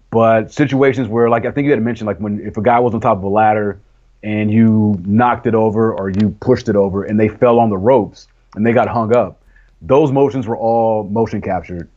[0.09, 2.93] But situations where, like I think you had mentioned, like when if a guy was
[2.93, 3.79] on top of a ladder
[4.21, 7.77] and you knocked it over or you pushed it over and they fell on the
[7.77, 9.41] ropes and they got hung up,
[9.83, 11.89] those motions were all motion captured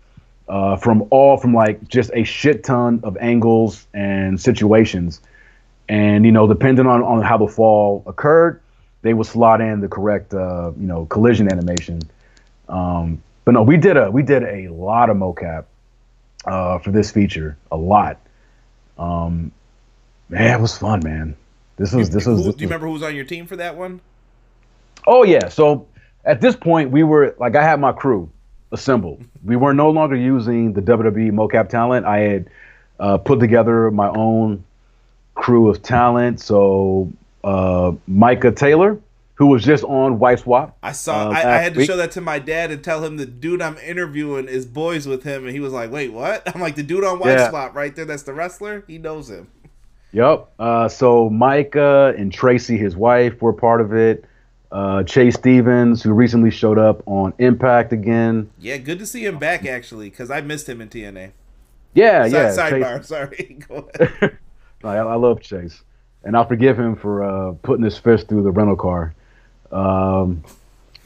[0.48, 5.20] uh, from all from like just a shit ton of angles and situations
[5.88, 8.60] and you know, depending on, on how the fall occurred,
[9.02, 12.02] they would slot in the correct uh, you know collision animation.
[12.68, 15.66] Um, but no, we did a we did a lot of mocap
[16.44, 18.18] uh, for this feature, a lot.
[18.98, 19.52] Um,
[20.28, 21.36] man, it was fun, man.
[21.76, 22.44] This was this was.
[22.44, 24.00] This do you remember who was on your team for that one?
[25.06, 25.86] Oh yeah, so
[26.26, 28.30] at this point we were like I had my crew
[28.72, 29.24] assembled.
[29.44, 32.04] we were no longer using the WWE mocap talent.
[32.04, 32.50] I had
[32.98, 34.64] uh, put together my own
[35.34, 36.40] crew of talent.
[36.40, 37.12] So
[37.44, 38.98] uh, Micah Taylor,
[39.34, 40.76] who was just on Wife Swap.
[40.82, 41.28] I saw.
[41.28, 41.86] Uh, I, I, had to week.
[41.86, 45.22] show that to my dad and tell him the dude I'm interviewing is boys with
[45.22, 47.50] him, and he was like, "Wait, what?" I'm like, "The dude on Wife yeah.
[47.50, 48.04] Swap right there.
[48.04, 48.82] That's the wrestler.
[48.86, 49.48] He knows him."
[50.12, 50.48] Yep.
[50.58, 54.24] Uh, so Micah and Tracy, his wife, were part of it.
[54.72, 58.50] Uh, Chase Stevens, who recently showed up on Impact again.
[58.58, 61.30] Yeah, good to see him back actually, because I missed him in TNA.
[61.94, 62.50] Yeah, yeah.
[62.50, 62.98] Sidebar.
[62.98, 63.06] Chase...
[63.08, 63.58] Sorry.
[63.68, 64.38] Go ahead.
[64.84, 65.82] I, I love Chase,
[66.24, 69.14] and I'll forgive him for uh, putting his fist through the rental car.
[69.72, 70.42] Um,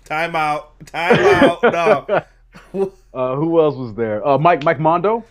[0.04, 0.72] time out.
[0.86, 2.26] Time out.
[2.74, 2.90] No.
[3.14, 4.26] uh, who else was there?
[4.26, 5.24] Uh, Mike Mike Mondo.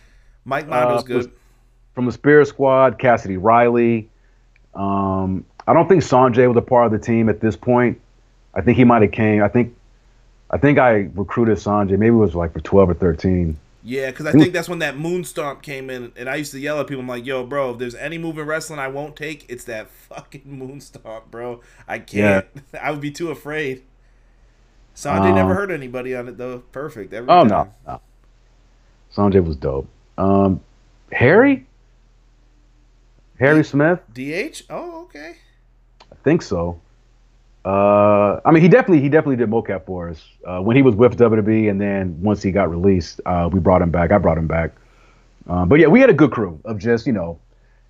[0.46, 1.32] Mike Mondo's Uh, good.
[1.94, 4.08] from the Spirit Squad, Cassidy Riley.
[4.74, 8.00] Um, I don't think Sanjay was a part of the team at this point.
[8.60, 9.42] I think he might have came.
[9.42, 9.74] I think,
[10.50, 11.92] I think I recruited Sanjay.
[11.92, 13.56] Maybe it was like for twelve or thirteen.
[13.82, 16.58] Yeah, because I think that's when that moon stomp came in, and I used to
[16.58, 17.00] yell at people.
[17.00, 19.88] I'm like, "Yo, bro, if there's any move in wrestling I won't take, it's that
[20.10, 21.62] fucking moon stomp, bro.
[21.88, 22.46] I can't.
[22.80, 23.82] I would be too afraid."
[24.94, 26.58] Sanjay Um, never hurt anybody on it though.
[26.58, 27.14] Perfect.
[27.14, 28.02] Every Oh no, no.
[29.10, 29.88] Sanjay was dope.
[30.18, 30.60] Um,
[31.12, 31.66] Harry,
[33.38, 34.00] Harry Smith.
[34.12, 34.64] DH?
[34.68, 35.36] Oh, okay.
[36.12, 36.78] I think so.
[37.64, 40.94] Uh, I mean, he definitely he definitely did mocap for us uh, when he was
[40.94, 44.12] with WWE, and then once he got released, uh, we brought him back.
[44.12, 44.72] I brought him back.
[45.46, 47.38] Um, but yeah, we had a good crew of just you know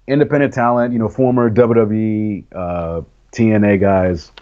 [0.09, 3.03] independent talent, you know, former WWE, uh,
[3.33, 4.33] TNA guys,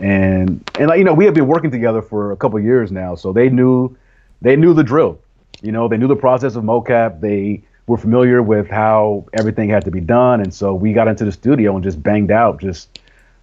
[0.00, 3.14] and and like you know we have been working together for a couple years now,
[3.14, 3.96] so they knew
[4.42, 5.18] they knew the drill.
[5.62, 7.20] You know, they knew the process of mocap.
[7.20, 11.24] They were familiar with how everything had to be done, and so we got into
[11.24, 13.00] the studio and just banged out just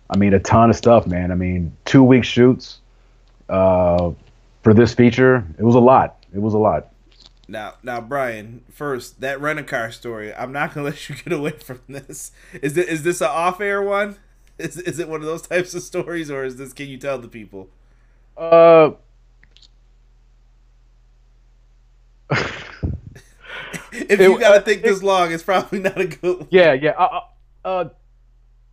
[0.10, 1.32] I mean, a ton of stuff, man.
[1.32, 2.80] I mean, two week shoots
[3.49, 4.11] uh,
[4.64, 5.44] for this feature.
[5.57, 6.23] It was a lot.
[6.34, 6.90] It was a lot.
[7.48, 8.64] Now, now, Brian.
[8.72, 10.34] First, that rent a car story.
[10.34, 12.32] I'm not gonna let you get away from this.
[12.61, 14.18] Is it is this an off air one?
[14.57, 16.73] Is is it one of those types of stories, or is this?
[16.73, 17.69] Can you tell the people?
[18.38, 18.91] Uh,
[23.91, 26.48] If It- you gotta uh, think this long, it's probably not a good one.
[26.49, 26.91] yeah, yeah.
[26.91, 27.19] Uh,
[27.64, 27.90] uh, uh,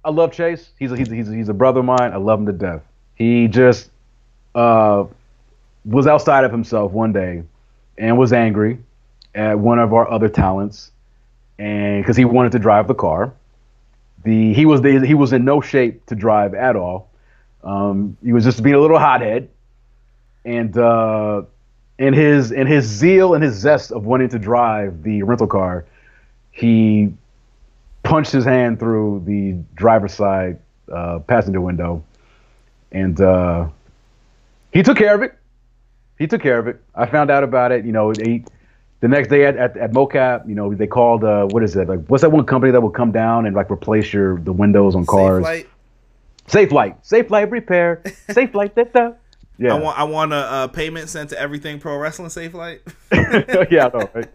[0.04, 0.70] I love Chase.
[0.78, 2.12] He's a, he's a, he's a, he's a brother of mine.
[2.12, 2.82] I love him to death.
[3.14, 3.90] He just
[4.54, 5.04] uh,
[5.84, 7.42] was outside of himself one day
[7.98, 8.78] and was angry
[9.34, 10.90] at one of our other talents,
[11.58, 13.32] and because he wanted to drive the car.
[14.24, 17.08] The he was the, he was in no shape to drive at all.
[17.64, 19.48] Um, he was just being a little hothead,
[20.44, 21.42] and uh,
[21.98, 25.84] in his in his zeal and his zest of wanting to drive the rental car,
[26.50, 27.12] he
[28.02, 30.58] punched his hand through the driver's side
[30.92, 32.04] uh, passenger window,
[32.90, 33.68] and uh,
[34.72, 35.36] he took care of it.
[36.18, 36.80] He took care of it.
[36.94, 37.84] I found out about it.
[37.84, 38.44] You know, he,
[39.00, 41.88] the next day at, at, at mocap, you know, they called uh, what is it?
[41.88, 44.94] Like, what's that one company that will come down and like replace your the windows
[44.94, 45.44] on cars?
[45.44, 45.68] Safe light.
[46.48, 48.74] Safelite, safe light repair, Safelite.
[48.74, 49.12] Da, da.
[49.58, 52.80] Yeah, I want I want a uh, payment sent to everything pro wrestling Safelite.
[53.70, 54.28] yeah, I know, right?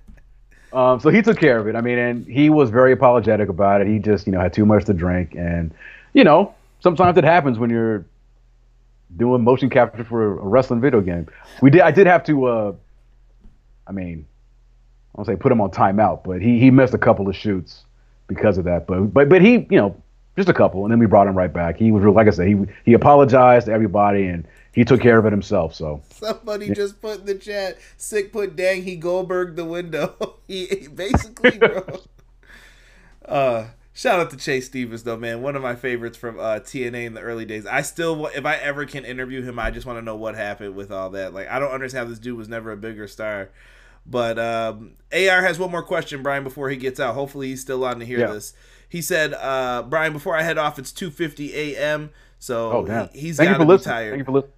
[0.77, 1.75] Um, so he took care of it.
[1.75, 3.87] I mean, and he was very apologetic about it.
[3.87, 5.73] He just, you know, had too much to drink, and
[6.13, 8.05] you know, sometimes it happens when you're
[9.15, 11.27] doing motion capture for a wrestling video game.
[11.63, 11.81] We did.
[11.81, 12.45] I did have to.
[12.45, 12.73] Uh,
[13.87, 14.27] I mean,
[15.15, 17.83] I don't say put him on timeout, but he he missed a couple of shoots
[18.27, 18.85] because of that.
[18.85, 19.99] But but but he, you know,
[20.35, 21.77] just a couple, and then we brought him right back.
[21.77, 22.55] He was real, like I said, he
[22.85, 24.45] he apologized to everybody, and
[24.77, 25.73] he took care of it himself.
[25.75, 30.37] So Somebody just put in the chat, sick put dang he Goldberg the window.
[30.47, 31.83] he, he basically bro.
[33.25, 35.41] uh shout out to Chase Stevens though, man.
[35.41, 37.65] One of my favorites from uh TNA in the early days.
[37.65, 40.75] I still if I ever can interview him, I just want to know what happened
[40.75, 41.33] with all that.
[41.33, 43.49] Like I don't understand how this dude was never a bigger star.
[44.09, 47.13] But um, AR has one more question, Brian, before he gets out.
[47.15, 48.27] Hopefully he's still on to hear Yeah.
[48.27, 48.53] this.
[48.87, 53.37] He said, uh, Brian, before I head off, it's 2.50 a.m., so oh he, has
[53.37, 53.91] got to be listening.
[53.93, 54.09] tired.
[54.11, 54.53] Thank you for listening.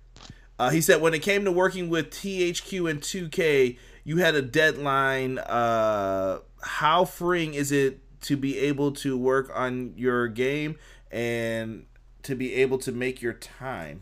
[0.60, 4.42] Uh, he said when it came to working with THQ and 2K, you had a
[4.42, 5.40] deadline.
[5.40, 10.78] Uh, how freeing is it to be able to work on your game
[11.10, 11.86] and
[12.24, 14.02] to be able to make your time?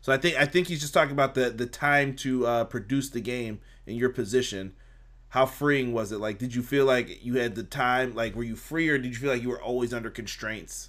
[0.00, 3.10] So I think I think he's just talking about the the time to uh, produce
[3.10, 4.74] the game in your position.
[5.28, 6.18] How freeing was it?
[6.18, 8.14] Like, did you feel like you had the time?
[8.14, 10.88] Like, were you free, or did you feel like you were always under constraints?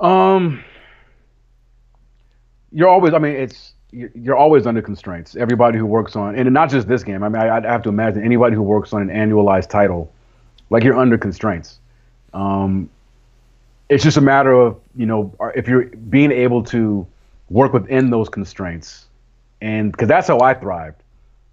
[0.00, 0.62] Um,
[2.76, 3.14] you're always.
[3.14, 5.34] I mean, it's you're, always under constraints.
[5.34, 7.22] Everybody who works on, and not just this game.
[7.22, 10.12] I mean, I, I have to imagine anybody who works on an annualized title,
[10.68, 11.78] like you're under constraints.
[12.34, 12.90] Um,
[13.88, 17.06] it's just a matter of you know if you're being able to
[17.48, 19.06] work within those constraints,
[19.62, 21.02] and because that's how I thrived.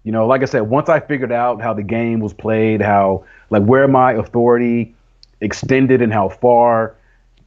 [0.02, 3.24] You know, like I said, once I figured out how the game was played, how
[3.48, 4.94] like where my authority
[5.40, 6.96] extended and how far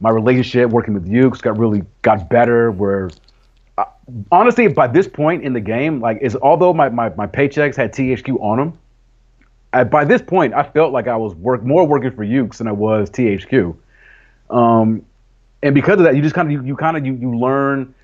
[0.00, 2.72] my relationship working with Yuke's got really got better.
[2.72, 3.10] Where
[4.30, 7.92] honestly, by this point in the game, like is although my, my, my paychecks had
[7.92, 8.78] THQ on them,
[9.72, 12.68] I, by this point I felt like I was work more working for Yuke's than
[12.68, 13.76] I was THQ.
[14.50, 15.04] Um,
[15.62, 17.94] and because of that, you just kind of you, you kind of you, you learn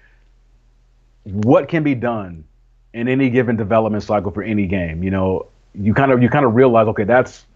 [1.25, 2.45] what can be done
[2.93, 5.03] in any given development cycle for any game.
[5.03, 7.47] You know, you kind of you kind of realize, okay, that's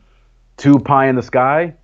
[0.56, 1.74] too pie in the sky,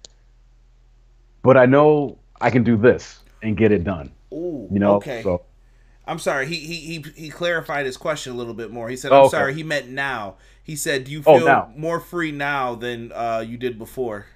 [1.42, 4.10] but I know I can do this and get it done.
[4.32, 5.22] Ooh, You know, okay.
[5.22, 5.42] so
[6.06, 6.46] I'm sorry.
[6.46, 8.88] He he he he clarified his question a little bit more.
[8.88, 9.30] He said, Oh, "I'm okay.
[9.30, 10.36] sorry." He meant now.
[10.62, 11.72] He said, "Do you Oh, feel now.
[11.76, 14.26] more free now than uh, you did before?"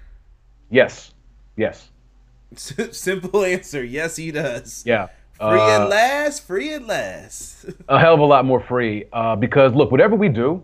[0.71, 1.11] Yes,
[1.55, 1.89] yes,
[2.55, 3.83] Simple answer.
[3.83, 4.83] Yes, he does.
[4.85, 5.07] yeah.
[5.37, 6.45] Free Uh, at last.
[6.45, 7.65] Free at last.
[7.87, 10.63] a hell of a lot more free uh, because look, whatever we do,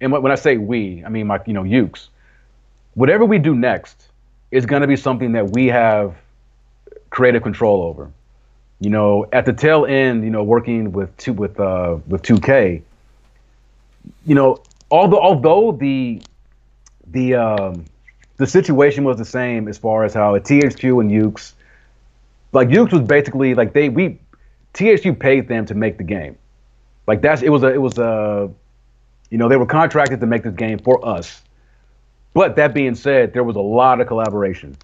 [0.00, 2.08] and when when I say we, I mean my you know Yuke's.
[2.94, 4.08] Whatever we do next
[4.50, 6.14] is going to be something that we have
[7.10, 8.10] creative control over.
[8.82, 12.82] You know, at the tail end, you know, working with two with uh, with 2K,
[14.26, 14.60] you know,
[14.90, 16.20] although although the
[17.06, 17.84] the um,
[18.38, 21.54] the situation was the same as far as how at THQ and Yuke's,
[22.50, 24.18] like Yuke's was basically like they we
[24.74, 26.36] THQ paid them to make the game.
[27.06, 28.50] Like that's it was a it was a
[29.30, 31.40] you know they were contracted to make this game for us.
[32.34, 34.76] But that being said, there was a lot of collaboration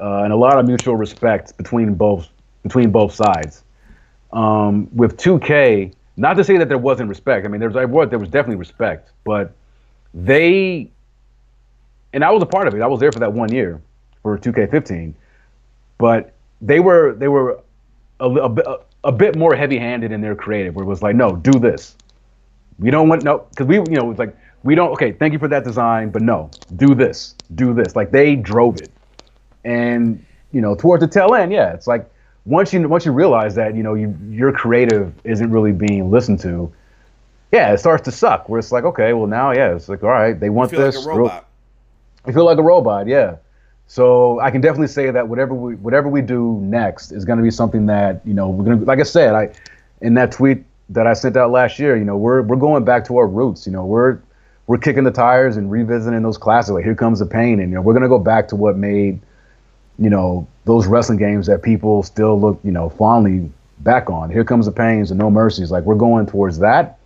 [0.00, 2.30] uh, and a lot of mutual respect between both
[2.64, 3.62] between both sides.
[4.32, 7.46] Um, with 2K, not to say that there wasn't respect.
[7.46, 9.52] I mean, there was there was there was definitely respect, but
[10.12, 10.90] they
[12.12, 12.80] and I was a part of it.
[12.82, 13.80] I was there for that one year
[14.22, 15.14] for 2K15,
[15.98, 17.60] but they were they were
[18.20, 18.66] a, a, bit-
[19.04, 21.96] a bit more heavy-handed in their creative, where it was like, no, do this.
[22.78, 24.90] We don't want no, because we, you know, it was like we don't.
[24.92, 27.94] Okay, thank you for that design, but no, do this, do this.
[27.94, 28.90] Like they drove it,
[29.64, 32.08] and you know, towards the tail end, yeah, it's like
[32.46, 36.40] once you once you realize that you know you, your creative isn't really being listened
[36.40, 36.72] to,
[37.52, 38.48] yeah, it starts to suck.
[38.48, 40.96] Where it's like, okay, well now, yeah, it's like, all right, they want feel this.
[40.96, 41.48] like a robot.
[42.26, 43.36] I feel like a robot, yeah.
[43.86, 47.42] So I can definitely say that whatever we whatever we do next is going to
[47.42, 49.52] be something that you know we're gonna like I said I
[50.00, 53.04] in that tweet that I sent out last year you know we're we're going back
[53.06, 54.18] to our roots you know we're
[54.66, 57.74] we're kicking the tires and revisiting those classics like here comes the pain and you
[57.74, 59.20] know we're gonna go back to what made
[59.98, 63.50] you know those wrestling games that people still look you know fondly
[63.80, 66.98] back on here comes the pains and no mercies like we're going towards that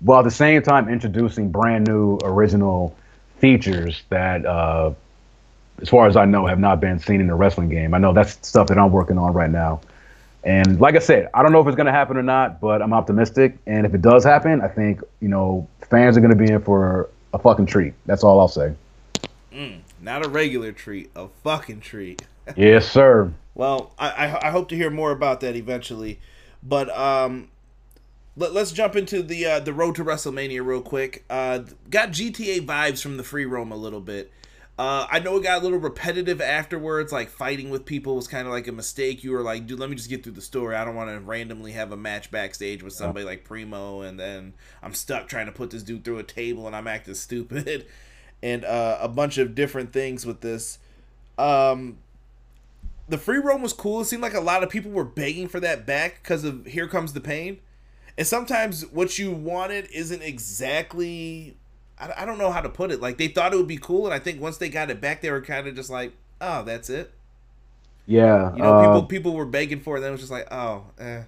[0.00, 2.96] while at the same time introducing brand new original
[3.38, 4.92] features that uh,
[5.80, 7.94] as far as I know, have not been seen in a wrestling game.
[7.94, 9.80] I know that's stuff that I'm working on right now.
[10.44, 12.80] And like I said, I don't know if it's going to happen or not, but
[12.80, 13.58] I'm optimistic.
[13.66, 16.62] And if it does happen, I think, you know, fans are going to be in
[16.62, 17.94] for a fucking treat.
[18.06, 18.74] That's all I'll say.
[20.00, 22.22] Not a regular treat, a fucking treat.
[22.56, 23.32] yes, sir.
[23.54, 26.20] Well, I, I I hope to hear more about that eventually,
[26.62, 27.48] but um,
[28.38, 31.24] let, us jump into the uh, the road to WrestleMania real quick.
[31.28, 31.60] Uh,
[31.90, 34.32] got GTA vibes from the free roam a little bit.
[34.78, 37.10] Uh, I know it got a little repetitive afterwards.
[37.10, 39.24] Like fighting with people was kind of like a mistake.
[39.24, 40.76] You were like, dude, let me just get through the story.
[40.76, 44.54] I don't want to randomly have a match backstage with somebody like Primo, and then
[44.80, 47.86] I'm stuck trying to put this dude through a table, and I'm acting stupid,
[48.42, 50.78] and uh, a bunch of different things with this.
[51.36, 51.98] Um,
[53.08, 54.00] the free roam was cool.
[54.02, 56.86] It seemed like a lot of people were begging for that back because of Here
[56.86, 57.58] Comes the Pain.
[58.16, 61.56] And sometimes what you wanted isn't exactly.
[61.98, 63.00] I, I don't know how to put it.
[63.00, 65.20] Like they thought it would be cool, and I think once they got it back,
[65.20, 67.12] they were kind of just like, "Oh, that's it."
[68.06, 68.54] Yeah.
[68.54, 69.98] You know, uh, people people were begging for it.
[69.98, 71.22] And then it was just like, "Oh, eh."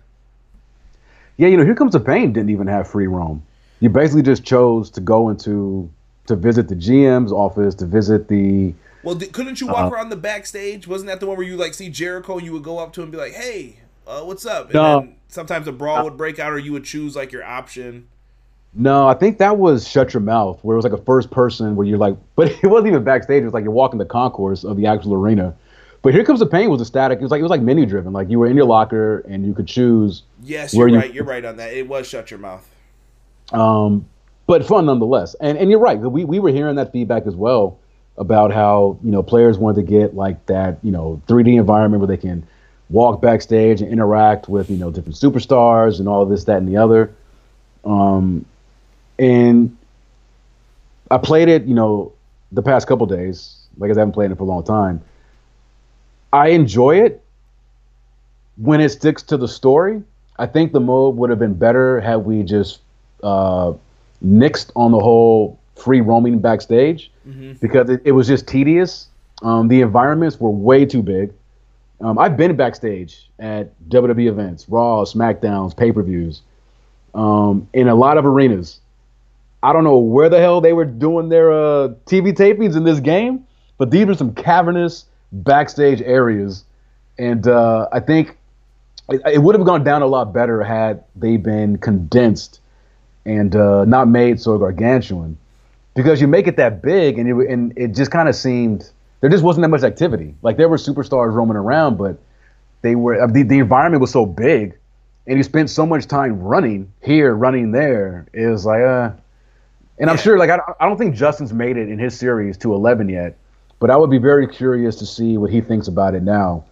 [1.40, 3.42] yeah, you know, Here Comes the Pain didn't even have free roam.
[3.80, 5.90] You basically just chose to go into,
[6.26, 10.16] to visit the GM's office, to visit the, Well, di- couldn't you walk around the
[10.16, 10.86] backstage?
[10.86, 13.00] Wasn't that the one where you like see Jericho and you would go up to
[13.00, 13.76] him and be like, "Hey,
[14.06, 15.00] uh, what's up?" And No.
[15.00, 18.06] then sometimes a brawl would break out, or you would choose like your option.
[18.72, 21.74] No, I think that was Shut Your Mouth, where it was like a first person
[21.74, 23.42] where you're like, but it wasn't even backstage.
[23.42, 25.56] It was like you're walking the concourse of the actual arena.
[26.02, 27.18] But Here Comes the Pain was a static.
[27.18, 28.12] It was like it was like menu driven.
[28.12, 30.22] Like you were in your locker and you could choose.
[30.42, 31.12] Yes, you're you- right.
[31.12, 31.72] You're right on that.
[31.74, 32.66] It was shut your mouth.
[33.52, 34.06] Um,
[34.50, 35.36] but fun nonetheless.
[35.40, 35.96] And and you're right.
[35.96, 37.78] We we were hearing that feedback as well
[38.18, 42.08] about how you know players wanted to get like that you know 3D environment where
[42.08, 42.44] they can
[42.88, 46.78] walk backstage and interact with you know different superstars and all this that and the
[46.78, 47.14] other.
[47.84, 48.44] Um,
[49.20, 49.76] and
[51.12, 52.12] I played it you know
[52.50, 53.56] the past couple days.
[53.78, 55.00] Like I haven't played it for a long time.
[56.32, 57.22] I enjoy it
[58.56, 60.02] when it sticks to the story.
[60.40, 62.80] I think the mode would have been better had we just
[63.22, 63.74] uh,
[64.24, 67.10] nixed on the whole free roaming backstage
[67.60, 69.08] because it, it was just tedious.
[69.42, 71.32] Um, the environments were way too big.
[72.00, 76.42] Um, I've been backstage at WWE events, Raw, SmackDowns, pay per views,
[77.14, 78.80] um, in a lot of arenas.
[79.62, 83.00] I don't know where the hell they were doing their uh, TV tapings in this
[83.00, 86.64] game, but these were some cavernous backstage areas.
[87.18, 88.38] And uh, I think
[89.10, 92.59] it, it would have gone down a lot better had they been condensed
[93.30, 95.38] and uh, not made so gargantuan.
[95.94, 98.90] Because you make it that big, and it, and it just kind of seemed
[99.20, 100.34] there just wasn't that much activity.
[100.42, 102.18] Like there were superstars roaming around, but
[102.82, 104.76] they were uh, the, the environment was so big,
[105.26, 108.26] and you spent so much time running here, running there.
[108.32, 109.10] Is like, uh,
[109.98, 112.72] and I'm sure, like, I, I don't think Justin's made it in his series to
[112.72, 113.36] 11 yet,
[113.78, 116.64] but I would be very curious to see what he thinks about it now.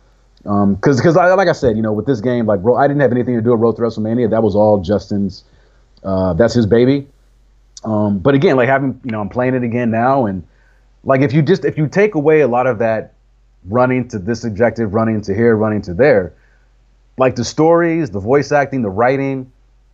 [0.46, 2.86] Um, because because I, like I said, you know, with this game, like, bro, I
[2.86, 4.30] didn't have anything to do with Road to WrestleMania.
[4.30, 5.44] That was all Justin's.
[6.02, 7.06] Uh, that's his baby.
[7.84, 10.42] Um, but again, like having, you know, I'm playing it again now, and
[11.04, 13.14] like if you just if you take away a lot of that
[13.64, 16.32] running to this objective, running to here, running to there,
[17.18, 19.50] like the stories, the voice acting, the writing,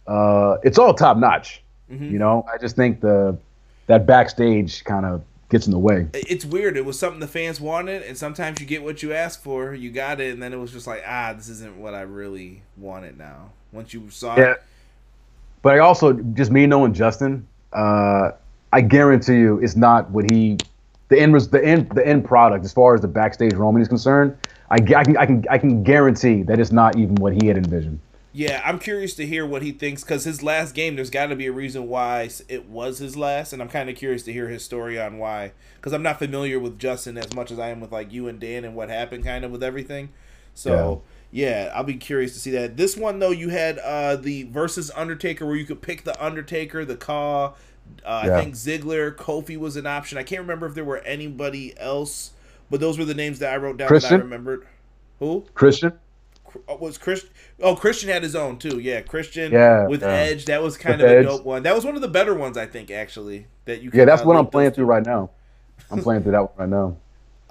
[0.06, 1.62] uh, it's all top notch.
[1.90, 3.38] You know, I just think the
[3.86, 6.08] that backstage kind of gets in the way.
[6.14, 6.76] It's weird.
[6.76, 9.74] It was something the fans wanted, and sometimes you get what you ask for.
[9.74, 12.62] You got it, and then it was just like, ah, this isn't what I really
[12.76, 13.16] wanted.
[13.16, 14.52] Now, once you saw Yeah.
[14.52, 14.62] it,
[15.64, 18.32] But I also just me knowing Justin, uh,
[18.70, 20.58] I guarantee you, it's not what he
[21.08, 23.88] the end was the end the end product as far as the backstage roaming is
[23.88, 24.36] concerned.
[24.70, 27.56] I, I can I can I can guarantee that it's not even what he had
[27.56, 27.98] envisioned.
[28.34, 31.36] Yeah, I'm curious to hear what he thinks because his last game, there's got to
[31.36, 34.48] be a reason why it was his last, and I'm kind of curious to hear
[34.48, 35.52] his story on why.
[35.76, 38.38] Because I'm not familiar with Justin as much as I am with like you and
[38.38, 40.10] Dan and what happened, kind of with everything.
[40.52, 41.02] So
[41.34, 42.76] yeah, I'll be curious to see that.
[42.76, 46.84] This one though, you had uh the versus Undertaker where you could pick the Undertaker,
[46.84, 47.54] the Caw.
[48.06, 50.16] Uh, I think Ziggler, Kofi was an option.
[50.16, 52.30] I can't remember if there were anybody else,
[52.70, 54.20] but those were the names that I wrote down that I Christian?
[54.20, 54.66] remembered.
[55.18, 55.44] Who?
[55.54, 55.92] Christian,
[56.68, 57.30] Oh, was Christian?
[57.60, 58.78] Oh, Christian had his own too.
[58.78, 59.52] Yeah, Christian.
[59.52, 60.08] Yeah, with yeah.
[60.08, 61.62] Edge, that was kind With of a dope one.
[61.64, 63.46] That was one of the better ones, I think, actually.
[63.64, 63.90] That you.
[63.92, 65.30] yeah, that's what I'm playing through right now.
[65.90, 66.96] I'm playing through that one right now.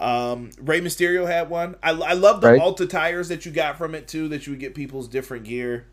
[0.03, 1.75] Um, Rey Mysterio had one.
[1.81, 2.61] I, I love the Right.
[2.61, 4.27] alt attires that you got from it too.
[4.27, 5.85] That you would get people's different gear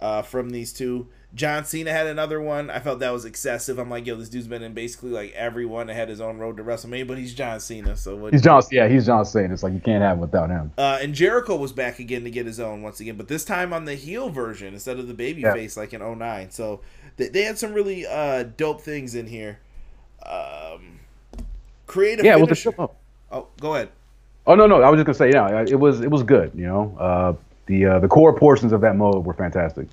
[0.00, 1.08] uh, from these two.
[1.34, 2.70] John Cena had another one.
[2.70, 3.78] I felt that was excessive.
[3.78, 6.56] I'm like, yo, this dude's been in basically like everyone that had his own road
[6.56, 8.32] to WrestleMania, but he's John Cena, so what?
[8.32, 8.62] He's John.
[8.70, 9.52] Yeah, he's John Cena.
[9.52, 10.72] It's like you can't have it without him.
[10.78, 13.72] Uh, and Jericho was back again to get his own once again, but this time
[13.74, 15.52] on the heel version instead of the baby Yeah.
[15.52, 16.50] face like in 09.
[16.52, 16.80] So
[17.16, 19.58] they, they had some really uh, dope things in here.
[20.24, 21.00] Um,
[21.86, 22.88] creative Yeah, well, the finisher.
[23.36, 23.90] Oh, go ahead.
[24.46, 26.52] Oh no, no, I was just gonna say, yeah, it was it was good.
[26.54, 27.34] You know, uh,
[27.66, 29.88] the uh, the core portions of that mode were fantastic.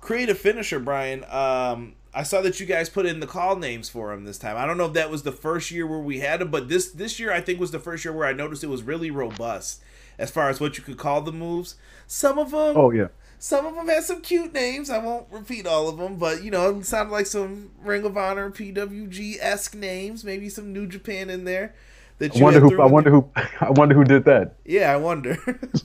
[0.00, 1.24] Creative finisher, Brian.
[1.24, 4.56] Um, I saw that you guys put in the call names for him this time.
[4.56, 6.90] I don't know if that was the first year where we had them, but this
[6.90, 9.82] this year I think was the first year where I noticed it was really robust
[10.18, 11.74] as far as what you could call the moves.
[12.06, 13.08] Some of them, Oh yeah,
[13.38, 14.90] Some of them had some cute names.
[14.90, 18.16] I won't repeat all of them, but you know, it sounded like some Ring of
[18.16, 20.22] Honor, PWG esque names.
[20.22, 21.74] Maybe some New Japan in there.
[22.18, 23.28] That I wonder who I wonder who
[23.60, 24.56] I wonder who did that.
[24.64, 25.36] Yeah, I wonder.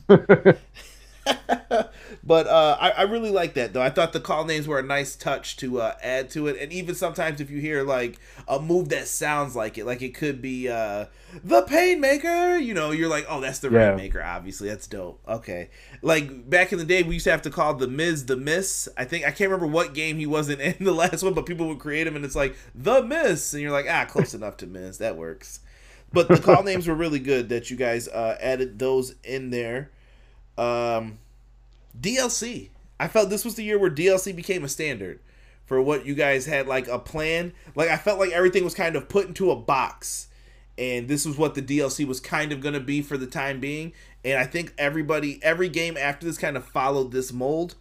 [2.24, 3.82] but uh, I, I really like that though.
[3.82, 6.72] I thought the call names were a nice touch to uh, add to it, and
[6.72, 10.42] even sometimes if you hear like a move that sounds like it, like it could
[10.42, 11.06] be uh,
[11.44, 13.90] the Painmaker, you know, you're like, oh, that's the Yeah.
[13.90, 14.24] Rainmaker.
[14.24, 15.20] Obviously, that's dope.
[15.28, 15.70] Okay,
[16.02, 18.88] like back in the day, we used to have to call the Miz the Miss.
[18.98, 21.68] I think I can't remember what game he wasn't in the last one, but people
[21.68, 24.68] would create him, and it's like the Miss, and you're like, ah, close enough to
[24.68, 24.98] Miz.
[24.98, 25.60] That works.
[26.12, 29.92] But the call names were really good that you guys uh, added those in there.
[30.58, 31.20] Um,
[32.00, 32.70] DLC.
[33.00, 35.20] I felt this was the year where DLC became a standard
[35.66, 37.54] for what you guys had like a plan.
[37.76, 40.28] Like I felt like everything was kind of put into a box,
[40.78, 43.94] and this was what the DLC was kind of gonna be for the time being.
[44.26, 47.76] And I think everybody, every game after this, kind of followed this mold.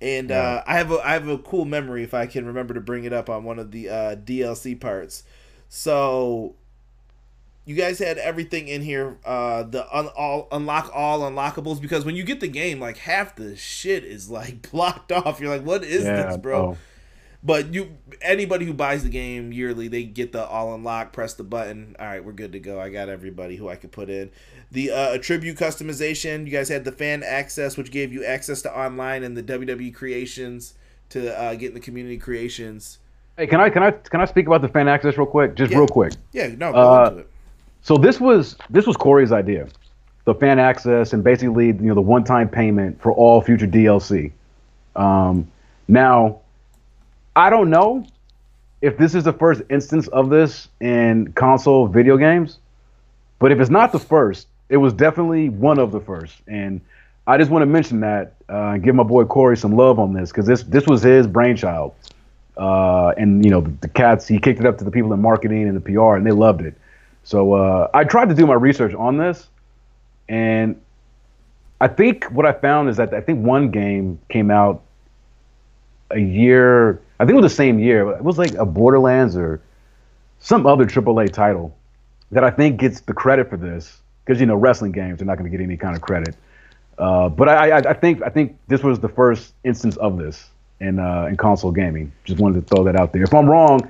[0.00, 2.80] And uh, I have a I have a cool memory if I can remember to
[2.80, 5.24] bring it up on one of the uh, DLC parts.
[5.68, 6.54] So
[7.66, 12.14] you guys had everything in here uh the un- all unlock all unlockables because when
[12.16, 15.82] you get the game like half the shit is like blocked off you're like what
[15.84, 16.76] is Yeah, this bro oh.
[17.42, 21.44] but you anybody who buys the game yearly they get the all unlock press the
[21.44, 24.30] button all right we're good to go i got everybody who i could put in
[24.70, 28.78] the uh, attribute customization you guys had the fan access which gave you access to
[28.78, 30.74] online and the wwe creations
[31.08, 32.98] to uh, get in the community creations
[33.36, 35.56] Hey, can I can I can I speak about the fan access real quick?
[35.56, 35.78] Just Yeah.
[35.78, 36.12] real quick.
[36.32, 37.28] yeah no go Uh, into it
[37.84, 39.68] So this was this was Corey's idea,
[40.24, 44.32] the fan access and basically you know the one-time payment for all future DLC.
[44.96, 45.46] Um,
[45.86, 46.40] now,
[47.36, 48.06] I don't know
[48.80, 52.58] if this is the first instance of this in console video games,
[53.38, 56.40] but if it's not the first, it was definitely one of the first.
[56.46, 56.80] And
[57.26, 60.14] I just want to mention that uh, and give my boy Corey some love on
[60.14, 61.92] this because this this was his brainchild.
[62.56, 65.20] Uh, and you know the, the cats, he kicked it up to the people in
[65.20, 66.74] marketing and the PR, and they loved it.
[67.24, 69.48] So uh, I tried to do my research on this,
[70.28, 70.80] and
[71.80, 74.82] I think what I found is that I think one game came out
[76.10, 77.00] a year.
[77.18, 78.10] I think it was the same year.
[78.12, 79.60] It was like a Borderlands or
[80.38, 81.74] some other AAA title
[82.30, 85.38] that I think gets the credit for this because you know wrestling games are not
[85.38, 86.36] going to get any kind of credit.
[86.98, 90.50] Uh, but I, I, I think I think this was the first instance of this
[90.80, 92.12] in uh, in console gaming.
[92.24, 93.22] Just wanted to throw that out there.
[93.22, 93.80] If I'm wrong,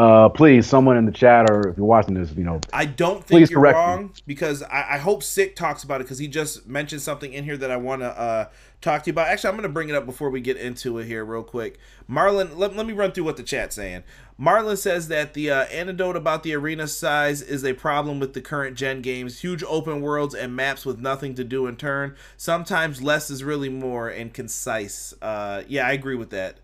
[0.00, 3.22] uh, please, someone in the chat or if you're watching this, you know, I don't
[3.22, 3.84] think Please you're correct me.
[3.84, 7.44] wrong because I, I hope Sick talks about it because he just mentioned something in
[7.44, 8.48] here that I want to uh,
[8.80, 9.28] talk to you about.
[9.28, 11.78] Actually, I'm going to bring it up before we get into it here, real quick.
[12.08, 14.02] Marlon, let, let me run through what the chat's saying.
[14.40, 18.40] Marlon says that the uh, anecdote about the arena size is a problem with the
[18.40, 19.40] current gen games.
[19.40, 22.16] Huge open worlds and maps with nothing to do in turn.
[22.38, 25.12] Sometimes less is really more and concise.
[25.20, 26.56] Uh, yeah, I agree with that.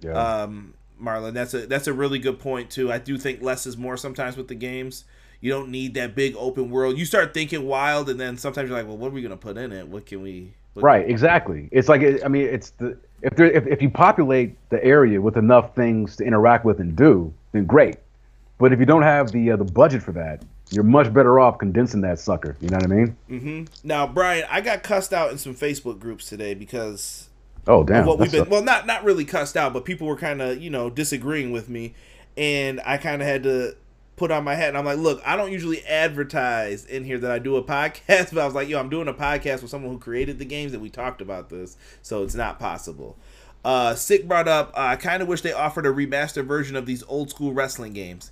[0.00, 0.12] yeah.
[0.12, 1.32] um, Marlon.
[1.32, 2.92] That's a that's a really good point too.
[2.92, 5.04] I do think less is more sometimes with the games.
[5.40, 6.96] You don't need that big open world.
[6.96, 9.56] You start thinking wild, and then sometimes you're like, well, what are we gonna put
[9.56, 9.88] in it?
[9.88, 10.54] What can we?
[10.74, 11.68] What, Right, exactly.
[11.70, 15.36] It's like I mean, it's the if there if, if you populate the area with
[15.36, 17.96] enough things to interact with and do, then great.
[18.58, 21.58] But if you don't have the uh, the budget for that, you're much better off
[21.58, 22.56] condensing that sucker.
[22.60, 23.16] You know what I mean?
[23.30, 23.64] Mm-hmm.
[23.86, 27.28] Now, Brian, I got cussed out in some Facebook groups today because
[27.66, 28.06] Oh damn.
[28.06, 30.60] what we've been a- well, not not really cussed out, but people were kind of
[30.60, 31.94] you know disagreeing with me,
[32.36, 33.76] and I kind of had to
[34.16, 37.30] put on my hat and I'm like, look, I don't usually advertise in here that
[37.32, 39.90] I do a podcast, but I was like, yo, I'm doing a podcast with someone
[39.92, 43.16] who created the games and we talked about this, so it's not possible.
[43.64, 46.86] Uh, Sick brought up, uh, I kind of wish they offered a remastered version of
[46.86, 48.30] these old school wrestling games.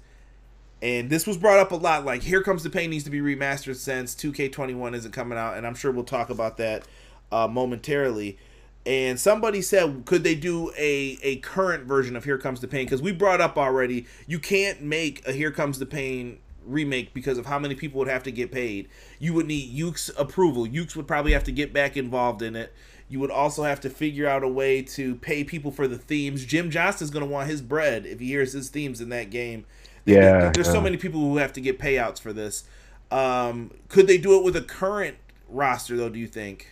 [0.83, 2.05] And this was brought up a lot.
[2.05, 5.67] Like, Here Comes the Pain needs to be remastered since 2K21 isn't coming out, and
[5.67, 6.87] I'm sure we'll talk about that
[7.31, 8.37] uh, momentarily.
[8.85, 12.85] And somebody said, could they do a a current version of Here Comes the Pain?
[12.87, 17.39] Because we brought up already, you can't make a Here Comes the Pain remake because
[17.39, 18.89] of how many people would have to get paid.
[19.19, 20.67] You would need Yuke's approval.
[20.67, 22.73] Yuke's would probably have to get back involved in it.
[23.09, 26.45] You would also have to figure out a way to pay people for the themes.
[26.45, 29.67] Jim Johnston's going to want his bread if he hears his themes in that game.
[30.05, 32.65] Yeah, there's so many people who have to get payouts for this.
[33.11, 35.17] Um, could they do it with a current
[35.49, 36.09] roster though?
[36.09, 36.72] Do you think?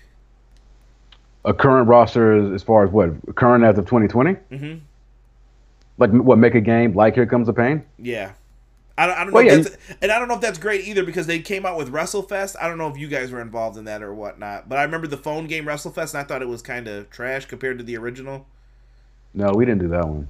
[1.44, 4.36] A current roster as, as far as what current as of 2020.
[4.52, 4.80] Mhm.
[5.98, 7.84] Like what make a game like Here Comes the Pain?
[7.98, 8.32] Yeah.
[8.98, 9.64] I don't, I don't know Well, yeah,
[10.02, 12.56] and I don't know if that's great either because they came out with WrestleFest.
[12.60, 15.06] I don't know if you guys were involved in that or whatnot, but I remember
[15.06, 17.96] the phone game WrestleFest and I thought it was kind of trash compared to the
[17.96, 18.46] original.
[19.32, 20.28] No, we didn't do that one.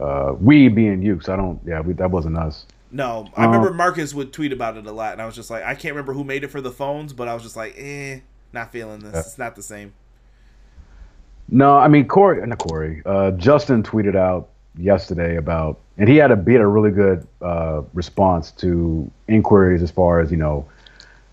[0.00, 1.60] Uh, we being you, so I don't.
[1.66, 2.66] Yeah, we, that wasn't us.
[2.92, 5.50] No, I Um, remember Marcus would tweet about it a lot, and I was just
[5.50, 7.74] like, I can't remember who made it for the phones, but I was just like,
[7.76, 8.20] eh,
[8.52, 9.12] not feeling this.
[9.14, 9.20] Yeah.
[9.20, 9.92] It's not the same.
[11.50, 13.02] No, I mean Corey, not Corey.
[13.06, 17.26] Uh, Justin tweeted out yesterday about, and he had a he had a really good
[17.40, 20.66] uh, response to inquiries as far as you know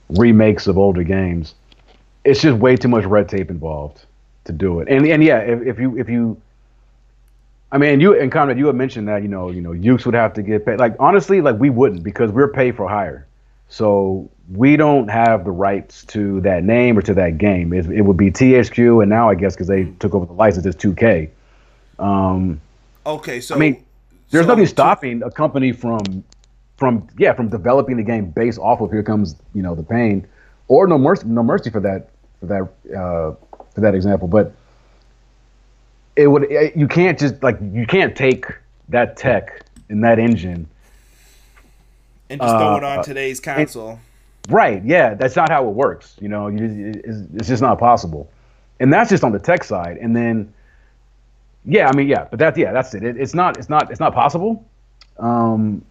[0.09, 1.55] remakes of older games.
[2.23, 4.05] It's just way too much red tape involved
[4.45, 4.87] to do it.
[4.87, 6.39] And and yeah, if, if you if you,
[7.71, 10.15] I mean, you and Conrad, you had mentioned that you know you know Yuke's would
[10.15, 10.79] have to get paid.
[10.79, 13.27] Like honestly, like we wouldn't because we're paid for hire.
[13.67, 17.73] So we don't have the rights to that name or to that game.
[17.73, 20.65] It, it would be THQ, and now I guess because they took over the license,
[20.65, 21.29] it's 2K.
[21.99, 22.61] Um,
[23.05, 23.83] Okay, so I mean,
[24.31, 26.23] there's so- nothing stopping a company from,
[26.77, 30.27] from yeah, from developing the game based off of Here Comes you know the Pain,
[30.67, 32.09] or No Mercy, No Mercy for that
[32.39, 33.35] for that uh,
[33.73, 34.27] for that example.
[34.27, 34.53] But
[36.15, 38.45] it would it, you can't just like you can't take
[38.89, 40.67] that tech and that engine
[42.29, 43.99] and just throw uh, it on today's console.
[44.49, 44.83] Right.
[44.83, 45.13] Yeah.
[45.15, 46.15] That's not how it works.
[46.19, 48.29] You know, you, it's, it's just not possible.
[48.79, 49.97] And that's just on the tech side.
[49.97, 50.53] And then,
[51.65, 53.03] yeah, I mean, yeah, but that, yeah, that's it.
[53.03, 54.65] it it's not, it's not, it's not possible.
[55.17, 55.83] Um,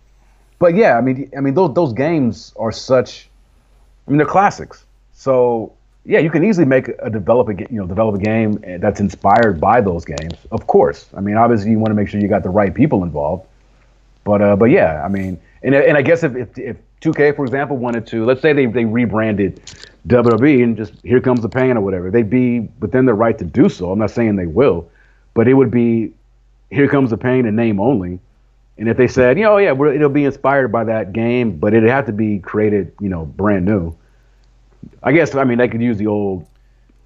[0.59, 3.29] but yeah, I mean, I mean, those, those games are such,
[4.07, 4.85] I mean, they're classics.
[5.15, 5.73] So
[6.05, 9.61] yeah, you can easily make a develop a, you know, develop a game that's inspired
[9.61, 10.35] by those games.
[10.53, 11.07] Of course.
[11.17, 13.47] I mean, obviously you want to make sure you got the right people involved.
[14.25, 17.45] But uh, but yeah, I mean, and and I guess if if, if 2K for
[17.45, 19.61] example wanted to, let's say they they rebranded
[20.07, 23.45] WWE and just here comes the pain or whatever, they'd be within their right to
[23.45, 23.93] do so.
[23.93, 24.89] I'm not saying they will,
[25.35, 26.13] but it would be
[26.71, 28.21] here comes the pain in name only.
[28.79, 31.59] And if they said, you oh, know, yeah, we're, it'll be inspired by that game,
[31.59, 33.95] but it'd have to be created, you know, brand new.
[35.03, 36.47] I guess I mean they could use the old,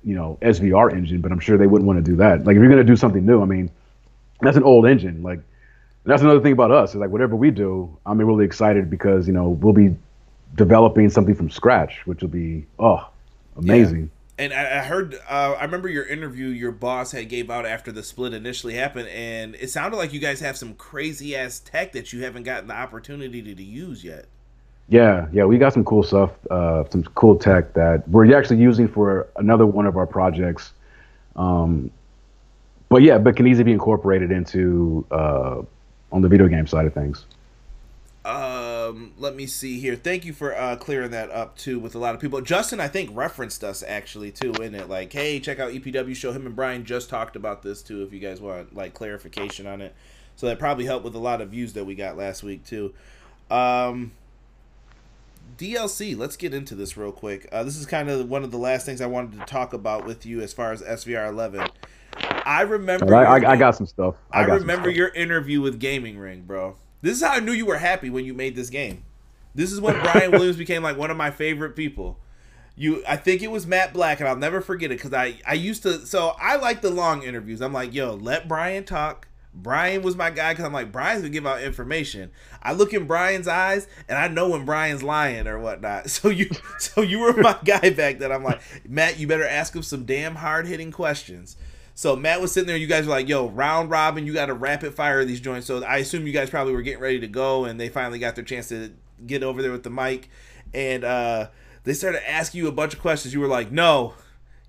[0.05, 2.45] you know, SVR engine, but I'm sure they wouldn't want to do that.
[2.45, 3.71] Like if you're gonna do something new, I mean,
[4.41, 5.23] that's an old engine.
[5.23, 5.41] Like
[6.09, 6.95] and that's another thing about us.
[6.95, 9.95] Is like whatever we do, I'm really excited because you know we'll be
[10.55, 13.07] developing something from scratch, which will be oh
[13.59, 14.11] amazing.
[14.39, 17.93] And I, I heard, uh, I remember your interview your boss had gave out after
[17.93, 21.93] the split initially happened, and it sounded like you guys have some crazy ass tech
[21.93, 24.27] that you haven't gotten the opportunity to, to use yet.
[24.89, 28.89] Yeah, yeah, we got some cool stuff, uh, some cool tech that we're actually using
[28.89, 30.73] for another one of our projects.
[31.37, 31.91] Um,
[32.89, 35.63] but yeah, but can easily be incorporated into uh,
[36.13, 37.25] on the video game side of things.
[38.25, 39.97] Um, let me see here.
[39.97, 42.41] Thank you for uh, clearing that up too with a lot of people.
[42.43, 44.89] Justin, I think referenced us actually too in it.
[44.89, 46.33] Like, hey, check out EPW show.
[46.33, 48.03] Him and Brian just talked about this too.
[48.03, 49.95] If you guys want like clarification on it,
[50.37, 52.93] so that probably helped with a lot of views that we got last week too.
[53.51, 54.13] Um,
[55.57, 56.17] DLC.
[56.17, 57.49] Let's get into this real quick.
[57.51, 60.05] Uh, this is kind of one of the last things I wanted to talk about
[60.05, 61.69] with you as far as SVR 11.
[62.45, 63.15] I remember.
[63.15, 64.17] I, I, I got some stuff.
[64.33, 66.77] I, I remember your interview with Gaming Ring, bro.
[67.03, 69.05] This is how I knew you were happy when you made this game.
[69.55, 72.19] This is when Brian Williams became like one of my favorite people.
[72.77, 75.55] You, I think it was Matt Black, and I'll never forget it because I, I
[75.55, 76.07] used to.
[76.07, 77.61] So I like the long interviews.
[77.61, 79.29] I'm like, yo, let Brian talk.
[79.55, 82.31] Brian was my guy because I'm like, Brian's gonna give out information.
[82.63, 86.09] I look in Brian's eyes and I know when Brian's lying or whatnot.
[86.19, 88.31] So you, so you were my guy back then.
[88.31, 91.57] I'm like, Matt, you better ask him some damn hard hitting questions.
[91.99, 92.77] So Matt was sitting there.
[92.77, 95.83] You guys were like, "Yo, round robin, you got to rapid fire these joints." So
[95.83, 98.45] I assume you guys probably were getting ready to go, and they finally got their
[98.45, 98.93] chance to
[99.27, 100.31] get over there with the mic,
[100.73, 101.49] and uh,
[101.83, 103.35] they started asking you a bunch of questions.
[103.35, 104.15] You were like, "No."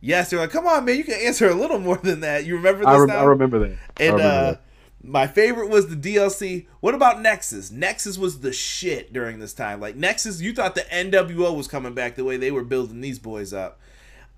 [0.01, 2.45] Yes, they're like, come on, man, you can answer a little more than that.
[2.45, 2.87] You remember this?
[2.87, 3.77] I, re- I remember that.
[3.99, 4.61] And remember uh, that.
[5.03, 6.67] my favorite was the DLC.
[6.79, 7.69] What about Nexus?
[7.69, 9.81] Nexus was the shit during this time.
[9.81, 13.19] Like Nexus, you thought the NWO was coming back the way they were building these
[13.19, 13.81] boys up.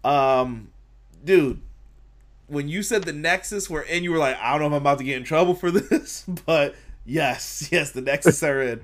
[0.03, 0.71] Um,
[1.23, 1.61] dude,
[2.51, 4.83] when you said the Nexus were in, you were like, I don't know if I'm
[4.83, 6.75] about to get in trouble for this, but
[7.05, 8.81] yes, yes, the Nexus are in.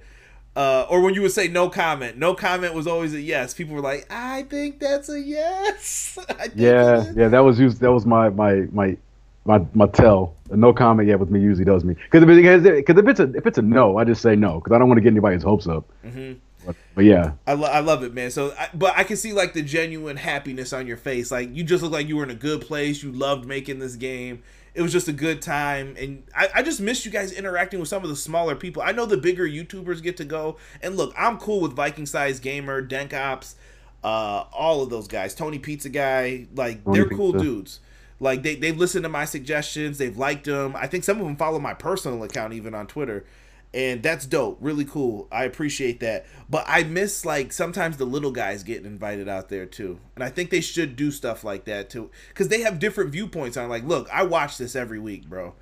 [0.56, 3.54] Uh, or when you would say no comment, no comment was always a yes.
[3.54, 6.18] People were like, I think that's a yes.
[6.56, 7.80] yeah, yeah, that was used.
[7.82, 8.98] That was my my my
[9.46, 10.34] my my tell.
[10.50, 11.08] No comment.
[11.08, 12.24] yet with me usually does me because
[12.66, 14.88] if, if it's a if it's a no, I just say no because I don't
[14.88, 15.88] want to get anybody's hopes up.
[16.04, 16.40] Mm-hmm.
[16.68, 18.30] But, but, yeah, I, lo- I love it, man.
[18.30, 21.32] So, I, but I can see like the genuine happiness on your face.
[21.32, 23.02] Like you just look like you were in a good place.
[23.02, 24.44] You loved making this game.
[24.76, 27.90] It was just a good time, and I, I just miss you guys interacting with
[27.90, 28.84] some of the smaller people.
[28.84, 32.40] I know the bigger YouTubers get to go, and look, I'm cool with Viking Size
[32.40, 33.56] Gamer, Denkops,
[34.04, 35.34] uh, all of those guys.
[35.34, 37.46] Tony Pizza Guy, like Tony they're cool Pizza.
[37.46, 37.80] dudes.
[38.20, 40.76] Like they they've listened to my suggestions, they've liked them.
[40.76, 43.26] I think some of them follow my personal account even on Twitter
[43.74, 46.26] and that's dope really cool i appreciate that.
[46.50, 50.30] But i miss like sometimes the little guys getting invited out there too and i
[50.30, 53.84] think they should do stuff like that too because they have different viewpoints on like
[53.84, 55.54] look i watch this every week bro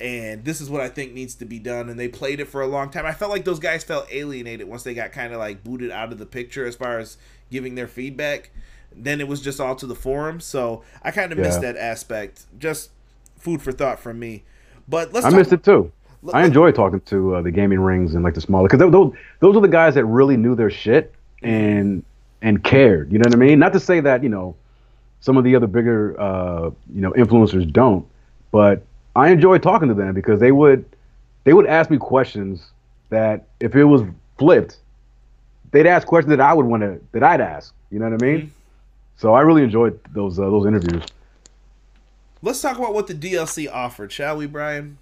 [0.00, 2.62] and this is what i think needs to be done and they played it for
[2.62, 3.04] a long time.
[3.04, 6.10] I felt like those guys felt alienated once they got kind of like booted out
[6.12, 7.18] of the picture as far as
[7.50, 8.50] giving their feedback.
[8.96, 11.44] Then it was just all to the forum so i kind of Yeah.
[11.44, 12.46] missed that aspect.
[12.58, 12.90] Just
[13.36, 14.44] food for thought from me.
[14.88, 15.92] But let's I talk- missed it too.
[16.32, 19.56] I enjoy talking to uh, the gaming rings and like the smaller because those those
[19.56, 22.04] are the guys that really knew their shit and
[22.42, 23.10] and cared.
[23.10, 23.58] You know what I mean?
[23.58, 24.54] Not to say that you know
[25.20, 28.06] some of the other bigger uh, you know influencers don't,
[28.50, 28.84] but
[29.16, 30.84] I enjoy talking to them because they would
[31.44, 32.70] they would ask me questions
[33.08, 34.02] that if it was
[34.38, 34.76] flipped,
[35.72, 37.74] they'd ask questions that I would want to that I'd ask.
[37.90, 38.52] You know what I mean?
[39.16, 41.04] So I really enjoyed those uh, those interviews.
[42.42, 44.96] Let's talk about what the DLC offered, shall we, Brian?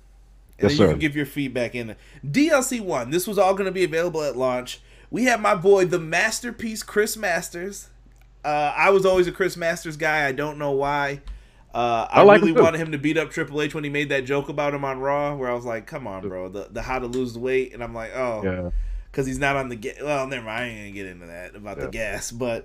[0.59, 0.91] And Yes, then you sir.
[0.93, 1.95] can give your feedback in.
[2.27, 3.11] DLC one.
[3.11, 4.81] This was all going to be available at launch.
[5.11, 7.89] We have my boy, the masterpiece, Chris Masters.
[8.45, 10.27] Uh, I was always a Chris Masters guy.
[10.27, 11.23] I don't know why.
[11.75, 13.91] Uh, I, I like really him wanted him to beat up Triple H when he
[13.91, 16.69] made that joke about him on Raw, where I was like, "Come on, bro, the
[16.71, 18.71] the how to lose weight," and I'm like, "Oh, Yeah.
[19.11, 21.55] because he's not on the ga- well never mind i ain't gonna get into that
[21.57, 22.65] about the gas but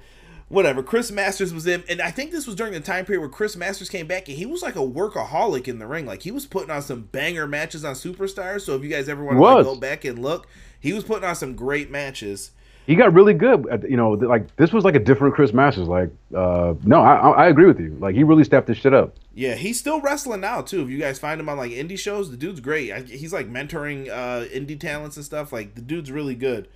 [0.50, 3.30] whatever chris masters was in and i think this was during the time period where
[3.30, 6.32] chris masters came back and he was like a workaholic in the ring like he
[6.32, 9.42] was putting on some banger matches on superstars so if you guys ever want to
[9.42, 10.48] like, go back and look
[10.80, 12.52] he was putting on some great matches
[12.86, 13.66] he got really good.
[13.70, 15.88] At, you know, like this was like a different Chris Masters.
[15.88, 17.96] Like, uh, no, I, I I agree with you.
[17.98, 19.16] Like, he really stepped this shit up.
[19.34, 22.30] yeah he's still wrestling now too if you guys find him on like indie shows
[22.30, 26.12] the dude's great I, he's like mentoring uh indie talents and stuff like the dude's
[26.12, 26.68] really good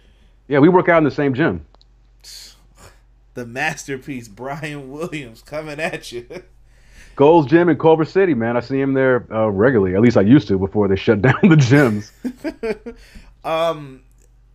[0.48, 1.66] Yeah, we work out in the same gym.
[3.38, 6.28] The masterpiece brian williams coming at you
[7.16, 8.56] Gold's Gym in Culver City, man.
[8.56, 9.96] I see him there uh, regularly.
[9.96, 12.12] At least I used to before they shut down the gyms.
[13.44, 14.02] Um,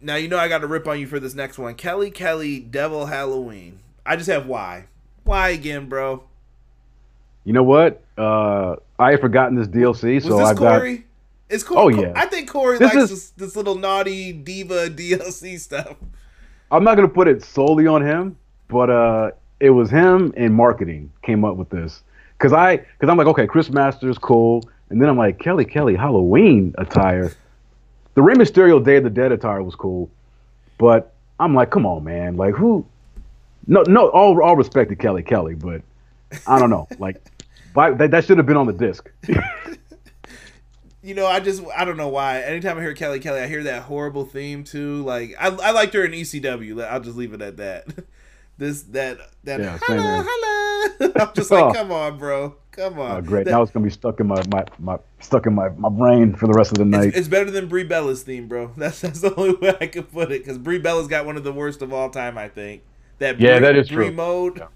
[0.01, 1.75] now you know I got to rip on you for this next one.
[1.75, 3.79] Kelly Kelly Devil Halloween.
[4.05, 4.87] I just have why.
[5.25, 6.25] Why again, bro?
[7.45, 8.03] You know what?
[8.17, 10.79] Uh, I had forgotten this DLC, Was so this I got.
[10.79, 11.05] Corey?
[11.49, 11.95] It's Corey.
[11.97, 12.13] Oh, yeah.
[12.15, 15.97] I think Corey This likes is- this, this little naughty diva DLC stuff.
[16.71, 18.37] I'm not gonna put it solely on him,
[18.73, 19.31] but uh,
[19.61, 22.03] it was him and marketing came up with this.
[22.39, 25.95] Cause I, cause I'm like, okay, Chris Masters, cool, and then I'm like, Kelly Kelly
[25.95, 27.33] Halloween attire.
[28.15, 30.11] The Rey Mysterio Day of the Dead attire was cool,
[30.77, 32.85] but I'm like, come on, man, like who?
[33.69, 35.83] No, no, all all respect to Kelly Kelly, but
[36.49, 37.23] I don't know, like,
[37.77, 39.09] that, that should have been on the disc.
[41.03, 42.41] you know, I just I don't know why.
[42.41, 45.03] Anytime I hear Kelly Kelly, I hear that horrible theme too.
[45.03, 46.85] Like I, I liked her in ECW.
[46.85, 47.87] I'll just leave it at that.
[48.63, 51.13] This that that Yeah, hello, holla.
[51.21, 53.17] I'm just like, come on, bro, come on.
[53.17, 53.47] Oh, great.
[53.47, 56.33] That- now it's gonna be stuck in my, my, my stuck in my, my brain
[56.33, 57.09] for the rest of the night.
[57.09, 58.71] it's, it's better than Brie Bella's theme, bro.
[58.77, 60.45] That's that's the only way I could put it.
[60.45, 62.85] Because Brie Bella's got one of the worst of all time, I think.
[63.19, 64.15] That Yeah, Brie, that is Brie true.
[64.15, 64.59] mode.
[64.59, 64.67] Yeah.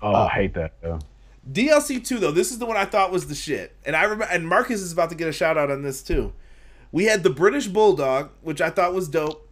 [0.00, 0.72] oh, I hate that.
[1.52, 4.24] DLC two though, this is the one I thought was the shit, and I remember.
[4.24, 6.32] And Marcus is about to get a shout out on this too.
[6.92, 9.45] We had the British Bulldog, which I thought was dope.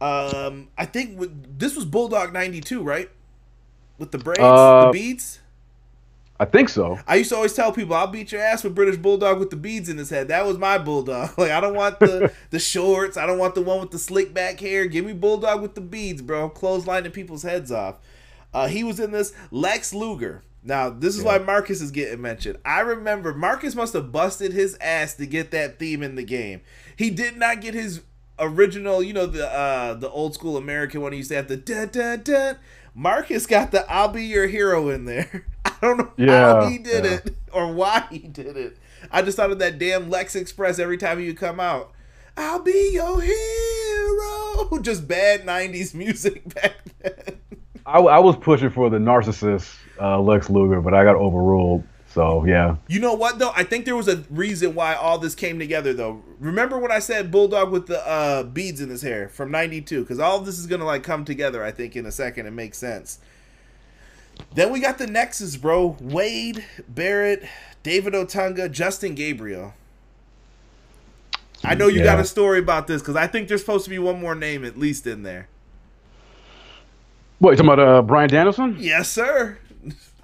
[0.00, 3.10] Um, I think w- this was Bulldog ninety two, right?
[3.98, 5.40] With the braids, the Uh, beads.
[6.38, 6.98] I think so.
[7.06, 9.56] I used to always tell people, "I'll beat your ass with British Bulldog with the
[9.56, 11.32] beads in his head." That was my Bulldog.
[11.38, 13.18] Like I don't want the the shorts.
[13.18, 14.86] I don't want the one with the slick back hair.
[14.86, 16.48] Give me Bulldog with the beads, bro.
[16.48, 17.96] Clotheslining people's heads off.
[18.54, 20.42] Uh, he was in this Lex Luger.
[20.62, 22.56] Now this is why Marcus is getting mentioned.
[22.64, 26.62] I remember Marcus must have busted his ass to get that theme in the game.
[26.96, 28.00] He did not get his
[28.40, 31.12] original, you know, the uh the old school American one.
[31.12, 32.54] He used to have the da da da.
[32.94, 35.46] Marcus got the "I'll be your hero" in there.
[35.64, 37.10] I don't know how he did yeah.
[37.12, 38.78] it or why he did it.
[39.10, 41.92] I just thought of that damn Lex Express every time you come out.
[42.36, 44.78] I'll be your hero.
[44.82, 47.38] Just bad '90s music back then.
[47.84, 51.84] I, I was pushing for the narcissist uh, Lex Luger, but I got overruled.
[52.12, 53.52] So yeah, You know what though?
[53.54, 56.22] I think there was a reason why all this came together though.
[56.40, 60.00] Remember when I said Bulldog with the uh, beads in his hair from '92?
[60.00, 61.62] Because all of this is gonna like come together.
[61.64, 63.20] I think in a second and make sense.
[64.54, 65.96] Then we got the Nexus, bro.
[66.00, 67.44] Wade Barrett,
[67.84, 69.74] David Otunga, Justin Gabriel.
[71.62, 73.98] I know you got a story about this because I think there's supposed to be
[73.98, 75.46] one more name at least in there.
[77.38, 77.86] what you talking about?
[77.86, 78.76] Uh, Bryan Danielson?
[78.80, 79.58] Yes, sir.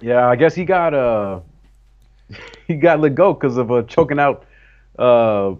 [0.01, 1.39] Yeah, I guess he got uh
[2.67, 4.45] he got let go because of uh, choking out
[4.99, 5.53] uh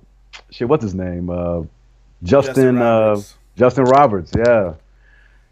[0.52, 0.68] shit.
[0.68, 1.30] What's his name?
[1.30, 1.64] Uh,
[2.24, 3.36] Justin Justin uh, Roberts.
[3.56, 4.32] Justin Roberts.
[4.36, 4.74] Yeah,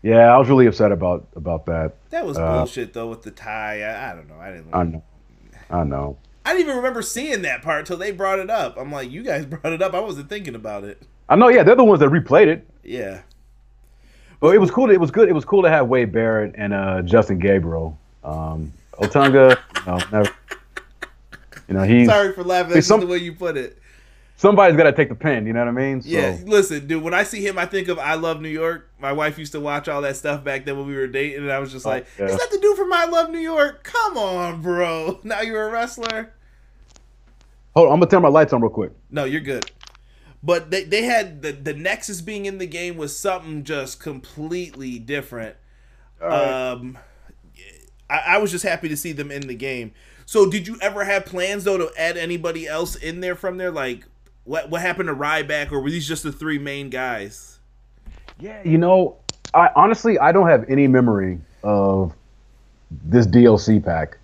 [0.01, 0.33] yeah.
[0.33, 1.93] I was really upset about about that.
[2.09, 3.81] That was Uh, bullshit though with the tie.
[3.83, 4.39] I, I don't know.
[4.39, 4.73] I didn't.
[4.73, 5.03] I know.
[5.69, 6.17] I know.
[6.45, 8.77] I didn't even remember seeing that part till they brought it up.
[8.77, 9.93] I'm like, you guys brought it up.
[9.93, 11.01] I wasn't thinking about it.
[11.27, 11.47] I know.
[11.49, 12.67] Yeah, they're the ones that replayed it.
[12.83, 13.21] Yeah.
[14.39, 14.91] But it was cool.
[14.91, 15.27] It was good.
[15.27, 17.97] It was cool to have Wade Barrett and uh, Justin Gabriel.
[18.23, 19.57] Um, Otunga,
[19.87, 20.31] know, never,
[21.67, 22.73] you know, he's Sorry for laughing.
[22.73, 23.77] That's some- just the way you put it.
[24.37, 25.45] somebody's got to take the pen.
[25.47, 26.01] You know what I mean?
[26.01, 26.37] So, Yeah.
[26.45, 27.01] Listen, dude.
[27.03, 28.89] When I see him, I think of I Love New York.
[28.99, 31.51] My wife used to watch all that stuff back then when we were dating, and
[31.51, 32.25] I was just like, yeah.
[32.25, 35.19] "Is that the dude from I Love New York?" Come on, bro.
[35.23, 36.33] Now you're a wrestler.
[37.75, 38.91] Hold on, I'm gonna turn my lights on real quick.
[39.09, 39.69] No, you're good.
[40.41, 44.99] But they, they had the the Nexus being in the game was something just completely
[44.99, 45.55] different.
[46.21, 46.97] Um,
[48.09, 49.91] I, I was just happy to see them in the game.
[50.25, 53.71] So, did you ever have plans though to add anybody else in there from there?
[53.71, 54.05] Like,
[54.43, 57.59] what what happened to Ryback, or were these just the three main guys?
[58.39, 59.17] Yeah, you know,
[59.53, 62.13] I honestly I don't have any memory of
[62.89, 64.17] this DLC pack,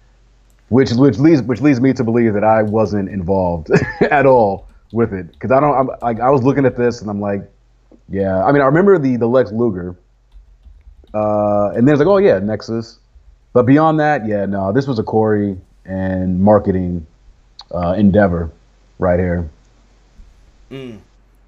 [0.70, 3.70] which which leads which leads me to believe that I wasn't involved
[4.02, 5.76] at all with it because I don't.
[5.76, 7.50] I'm, like I was looking at this and I'm like,
[8.10, 8.44] yeah.
[8.44, 9.96] I mean, I remember the the Lex Luger,
[11.14, 12.98] uh, and then it's like, oh yeah, Nexus.
[13.54, 15.58] But beyond that, yeah, no, this was a Corey
[15.92, 17.06] and marketing
[17.74, 18.52] uh, endeavor
[19.00, 19.50] right here.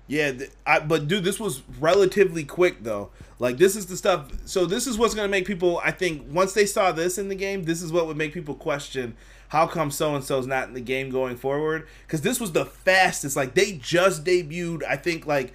[0.08, 3.10] Yeah, th- I, but dude, this was relatively quick though.
[3.40, 4.32] Like this is the stuff.
[4.46, 5.82] So this is what's gonna make people.
[5.84, 8.56] I think once they saw this in the game, this is what would make people
[8.56, 9.16] question
[9.54, 11.88] how come so and so's not in the game going forward.
[12.08, 13.36] Because this was the fastest.
[13.36, 14.84] Like they just debuted.
[14.84, 15.54] I think like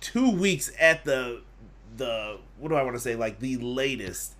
[0.00, 1.42] two weeks at the
[1.96, 3.16] the what do I want to say?
[3.16, 4.34] Like the latest.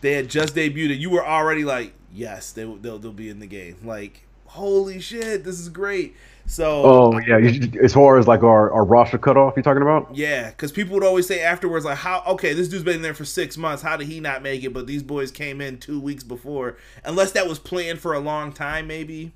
[0.00, 0.98] They had just debuted.
[0.98, 3.76] You were already like, yes, they they'll they'll be in the game.
[3.84, 6.16] Like holy shit, this is great.
[6.46, 7.38] So Oh yeah,
[7.82, 10.14] as far as like our, our roster cutoff, you're talking about?
[10.14, 12.22] Yeah, because people would always say afterwards, like, "How?
[12.26, 13.82] Okay, this dude's been there for six months.
[13.82, 14.72] How did he not make it?
[14.72, 18.52] But these boys came in two weeks before, unless that was planned for a long
[18.52, 19.32] time, maybe."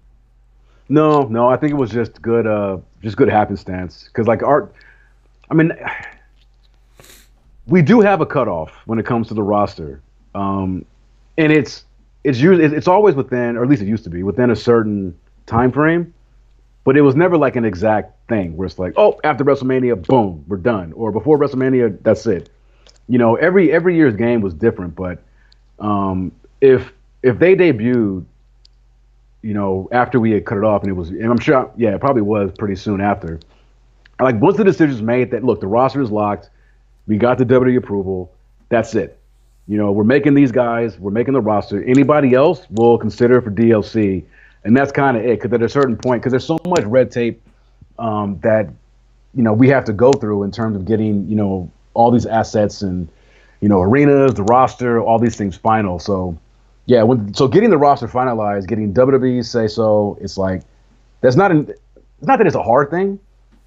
[0.89, 4.05] No, no, I think it was just good, uh, just good happenstance.
[4.05, 4.75] Because like art,
[5.51, 5.73] I mean,
[7.67, 10.01] we do have a cutoff when it comes to the roster,
[10.35, 10.85] um,
[11.37, 11.85] and it's
[12.25, 15.19] it's usually it's always within, or at least it used to be within a certain
[15.47, 16.15] time frame.
[16.85, 20.45] But it was never like an exact thing where it's like, oh, after WrestleMania, boom,
[20.49, 22.51] we're done, or before WrestleMania, that's it.
[23.09, 25.23] You know, every every year's game was different, but
[25.79, 26.93] um, if
[27.23, 28.25] if they debuted
[29.43, 31.95] you know, after we had cut it off, and it was, and I'm sure, yeah,
[31.95, 33.41] it probably was pretty soon after.
[34.21, 36.49] Like once the decision was made that look, the roster is locked,
[37.07, 38.33] we got the WWE approval,
[38.69, 39.19] that's it.
[39.69, 41.83] You know, we're making these guys, we're making the roster.
[41.85, 44.25] Anybody else, we'll consider for DLC
[44.65, 45.41] and that's kind of it.
[45.41, 47.43] Because at a certain point, because there's so much red tape
[47.99, 48.69] um, that
[49.35, 52.27] you know we have to go through in terms of getting you know all these
[52.27, 53.09] assets and
[53.61, 55.99] you know arenas, the roster, all these things final.
[55.99, 56.39] So
[56.87, 60.63] yeah, when so getting the roster finalized, getting WWE say so, it's like
[61.21, 63.19] that's not an, it's not that it's a hard thing,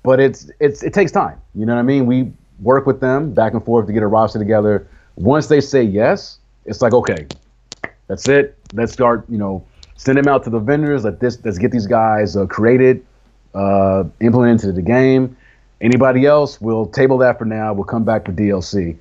[0.04, 1.40] but it's it's it takes time.
[1.54, 2.06] You know what I mean?
[2.06, 4.88] We work with them back and forth to get a roster together.
[5.16, 7.28] Once they say yes, it's like okay,
[8.08, 8.58] that's it.
[8.74, 9.26] Let's start.
[9.30, 11.04] You know, send them out to the vendors.
[11.04, 13.06] Let this let's get these guys uh, created,
[13.54, 15.36] uh, implemented into the game.
[15.82, 17.74] Anybody else, we'll table that for now.
[17.74, 18.98] We'll come back for DLC.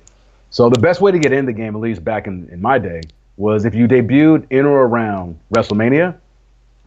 [0.49, 2.79] So the best way to get in the game, at least back in, in my
[2.79, 3.01] day,
[3.37, 6.15] was if you debuted in or around WrestleMania,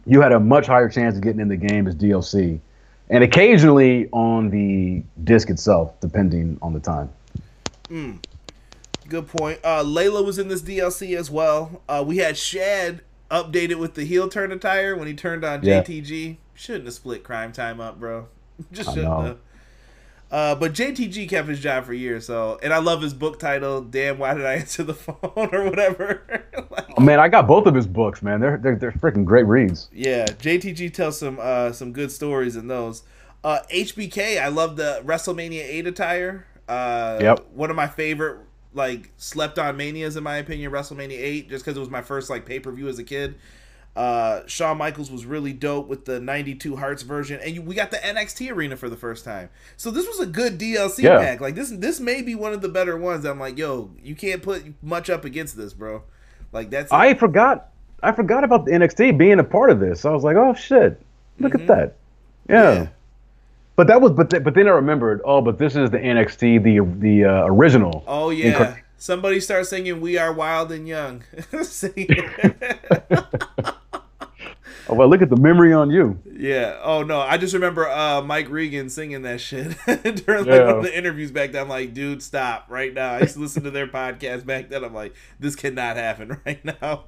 [0.05, 2.59] you had a much higher chance of getting in the game as DLC,
[3.09, 7.09] and occasionally on the disc itself, depending on the time.
[7.89, 8.19] Mm.
[9.09, 9.59] Good point.
[9.63, 11.81] Uh, Layla was in this DLC as well.
[11.89, 15.81] Uh, we had Shad updated with the heel turn attire when he turned on Yeah.
[15.81, 16.37] JTG.
[16.53, 18.27] Shouldn't have split Cryme Tyme up, bro.
[18.71, 19.37] Just shouldn't have.
[20.31, 23.81] Uh, but JTG kept his job for years, so and I love his book title.
[23.81, 26.21] Damn, why did I answer the phone or whatever?
[26.69, 28.39] like, Oh, man, I got both of his books, man.
[28.39, 29.89] They're they're, they're freaking great reads.
[29.91, 33.01] Yeah, JTG tells some uh some good stories in those.
[33.43, 36.45] Uh HBK, I love the WrestleMania 8 attire.
[36.67, 37.45] Uh Yep.
[37.53, 38.37] one of my favorite
[38.73, 42.29] like slept on manias in my opinion, WrestleMania 8 just cuz it was my first
[42.29, 43.35] like pay-per-view as a kid.
[43.95, 47.89] Uh Shawn Michaels was really dope with the 92 Hearts version and you, we got
[47.91, 49.49] the NXT arena for the first time.
[49.77, 51.17] So this was a good DLC Yeah.
[51.17, 51.41] pack.
[51.41, 53.25] Like this this may be one of the better ones.
[53.25, 56.03] I'm like, "Yo, you can't put much up against this, bro."
[56.53, 57.69] Like that's I forgot
[58.03, 60.05] I forgot about the NXT being a part of this.
[60.05, 61.01] I was like, oh shit,
[61.39, 61.61] look Mhm.
[61.61, 61.95] at that.
[62.47, 62.73] Yeah.
[62.73, 62.87] Yeah.
[63.79, 65.21] But that was but th- but then I remembered.
[65.23, 68.03] Oh, but this is the NXT the the uh, original.
[68.05, 68.51] Oh yeah.
[68.51, 71.23] Incar- Somebody start singing "We Are Wild and Young."
[74.91, 76.19] Oh well, look at the memory on you.
[76.29, 76.77] yeah.
[76.83, 80.65] Oh no, I just remember uh, Mike Regan singing that shit during like Yeah.
[80.65, 81.61] one of the interviews back then.
[81.61, 83.13] I'm like, dude, stop right now.
[83.13, 84.83] I used to listen to their podcast back then.
[84.83, 87.03] I'm like, this cannot happen right now.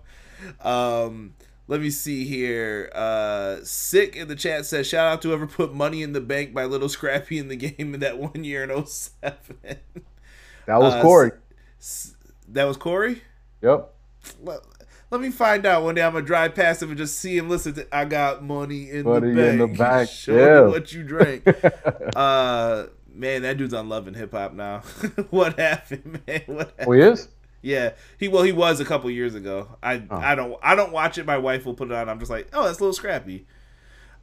[0.62, 1.34] Um,
[1.68, 2.92] let me see here.
[2.94, 6.54] Uh, Sick in the chat says, shout out to whoever put money in the bank
[6.54, 9.36] by Lil Scrappy in the game in that one year in 07.
[10.66, 11.32] That was Uh, Corey.
[11.80, 12.16] S-
[12.50, 13.22] that was Corey.
[13.62, 13.94] Yep.
[14.44, 14.60] let,
[15.10, 16.02] let me find out one day.
[16.04, 19.04] I'm gonna drive past him and just see him listen to "I got money in
[19.04, 20.66] Money the in bank." the bank, Show yeah.
[20.66, 21.44] me what you drank.
[22.16, 24.80] uh, man, that dude's on Love & Hip Hop now.
[25.32, 26.42] what happened, man?
[26.48, 26.68] What?
[26.78, 26.88] Happened?
[26.88, 27.28] Oh, he is.
[27.62, 29.78] Yeah, he well, he was a couple years ago.
[29.84, 30.16] I Oh.
[30.18, 31.26] I don't I don't watch it.
[31.26, 32.10] My wife will put it on.
[32.10, 33.46] I'm just like, oh, that's a little scrappy.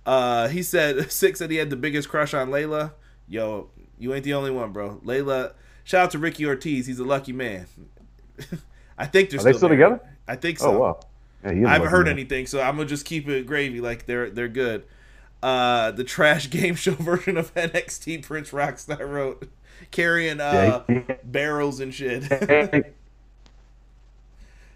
[0.06, 2.92] Uh, he said six said he had the biggest crush on Layla.
[3.28, 5.00] Yo, you ain't the only one, bro.
[5.04, 5.52] Layla.
[5.84, 6.86] Shout out to Ricky Ortiz.
[6.86, 7.66] He's a lucky man.
[8.98, 10.00] I think they're Are they still, still together?
[10.26, 10.74] I think so.
[10.74, 11.00] Oh wow.
[11.44, 12.14] Yeah, I haven't heard man.
[12.14, 13.80] anything, so I'm gonna just keep it gravy.
[13.80, 14.84] Like they're they're good.
[15.42, 19.48] Uh, the trash game show version of NXT Prince Rocks Rockstar wrote
[19.92, 22.24] carrying uh Yeah, he- barrels and shit.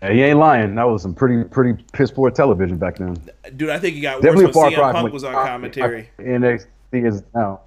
[0.03, 0.75] Yeah, he ain't lying.
[0.75, 3.17] That was some pretty pretty piss poor television back then.
[3.57, 6.11] Dude, I think he got Definitely worse far CM cry Punk was on commentary.
[6.19, 7.61] NXT is now.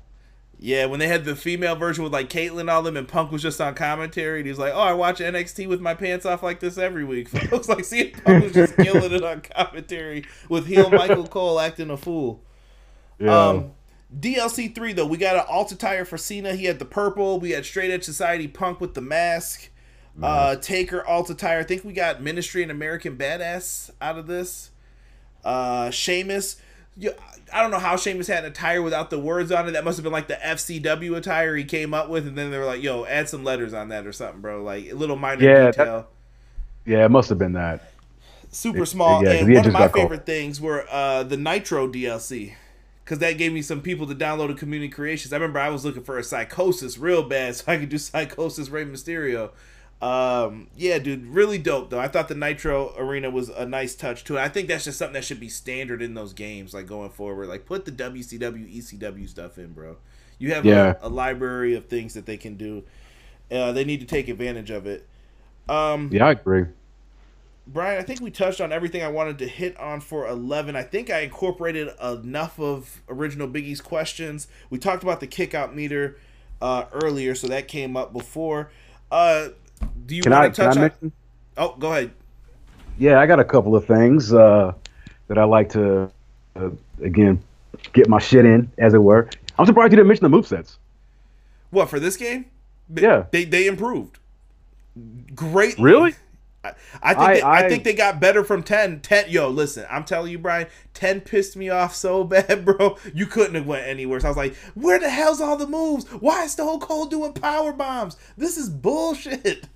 [0.59, 3.31] Yeah, when they had the female version with like Kaitlyn and all them, and Punk
[3.31, 6.25] was just on commentary, and he was like, "Oh, I watch NXT with my pants
[6.25, 10.25] off like this every week." Folks like CM Punk was just killing it on commentary
[10.49, 12.43] with heel Michael Cole acting a fool.
[13.19, 13.47] Yeah.
[13.47, 13.71] Um,
[14.17, 16.55] DLC three though, we got an alt attire for Cena.
[16.55, 17.39] He had the purple.
[17.39, 19.69] We had Straight Edge Society Punk with the mask.
[20.21, 21.59] Uh, Taker alt attire.
[21.59, 24.71] I think we got Ministry and American Badass out of this.
[25.43, 26.57] Uh, Sheamus.
[26.97, 27.11] You,
[27.53, 29.71] I don't know how Sheamus had an attire without the words on it.
[29.71, 32.57] That must have been like the FCW attire he came up with, and then they
[32.57, 35.43] were like, "Yo, add some letters on that or something, bro." Like a little minor
[35.43, 36.07] Yeah, that- detail.
[36.85, 37.91] yeah, it must have been that.
[38.51, 39.21] super It- small.
[39.21, 42.53] yeah, 'cause and one of my favorite things were uh, the Nitro DLC
[43.03, 45.33] because that gave me some people to download a Community Creations.
[45.33, 48.69] I remember I was looking for a Psychosis real bad, so I could do Psychosis
[48.69, 49.49] Rey Mysterio.
[50.05, 51.99] Um, yeah, dude, really dope though.
[51.99, 54.39] I thought the Nitro Arena was a nice touch to it.
[54.39, 57.47] I think that's just something that should be standard in those games, like going forward.
[57.49, 59.97] Like put the WCW, ECW stuff in, bro.
[60.37, 60.93] You have Yeah.
[61.01, 62.83] a, a library of things that they can do.
[63.51, 65.07] Uh, they need to take advantage of it.
[65.67, 66.65] Um, Yeah, I agree.
[67.65, 70.75] Brian, I think we touched on everything I wanted to hit on for 11.
[70.75, 74.47] I think I incorporated enough of original Biggie's questions.
[74.69, 76.17] We talked about the kickout meter
[76.61, 78.69] uh, earlier, so that came up before.
[79.09, 79.49] Uh,
[80.05, 80.81] do you Can I want to can I touch on?
[80.81, 81.11] mention?
[81.57, 82.11] Oh, go ahead.
[82.97, 84.73] Yeah, I got a couple of things uh,
[85.27, 86.09] that I like to
[86.55, 86.69] uh,
[87.01, 87.41] again
[87.93, 89.29] get my shit in, as it were.
[89.57, 90.77] I'm surprised you didn't mention the movesets.
[91.71, 92.45] What for this game?
[92.93, 93.25] Yeah.
[93.31, 94.19] they they improved.
[95.33, 95.77] Great.
[95.77, 96.15] Really?
[97.01, 99.01] I, think I, they, I, I, think they got better from 10.
[99.01, 102.97] 10 yo listen i'm telling you brian 10 pissed me off so bad bro.
[103.13, 104.19] You couldn't have went anywhere.
[104.19, 106.05] So i was like where the hell's all the moves?
[106.11, 108.17] Why is the whole cold doing power bombs?
[108.37, 109.67] This is bullshit.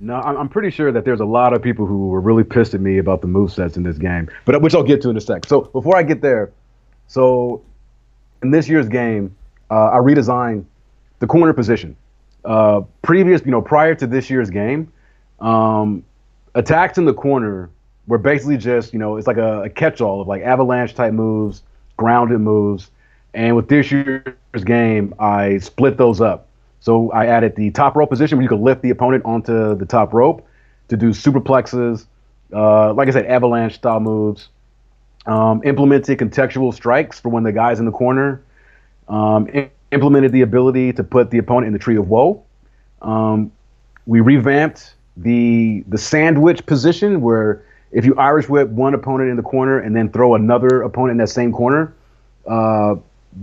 [0.00, 2.80] No i'm pretty sure that there's a lot of people who were really pissed at
[2.80, 5.20] me about the move sets in this game but which i'll get to in a
[5.20, 5.46] sec.
[5.46, 6.52] So before i get there
[7.08, 7.62] so
[8.42, 9.36] in this year's game
[9.70, 10.64] uh, i redesigned
[11.18, 11.96] the corner position.
[12.44, 14.92] Uh, previous you know prior to this year's game
[15.38, 16.04] um,
[16.54, 17.70] attacks in the corner
[18.06, 21.62] were basically just, you know, it's like a, a catch-all of like avalanche type moves,
[21.96, 22.90] grounded moves.
[23.34, 24.24] And with this year's
[24.64, 26.48] game, I split those up.
[26.80, 29.86] So I added the top rope position where you could lift the opponent onto the
[29.86, 30.46] top rope
[30.88, 32.06] to do superplexes,
[32.52, 34.48] uh, like I said, avalanche style moves.
[35.24, 38.42] Um, implemented contextual strikes for when the guy's in the corner.
[39.08, 39.48] Um,
[39.92, 42.42] implemented the ability to put the opponent in the tree of woe.
[43.00, 43.52] Um,
[44.06, 49.42] we revamped the the sandwich position where if you Irish whip one opponent in the
[49.42, 51.94] corner and then throw another opponent in that same corner,
[52.46, 52.94] uh,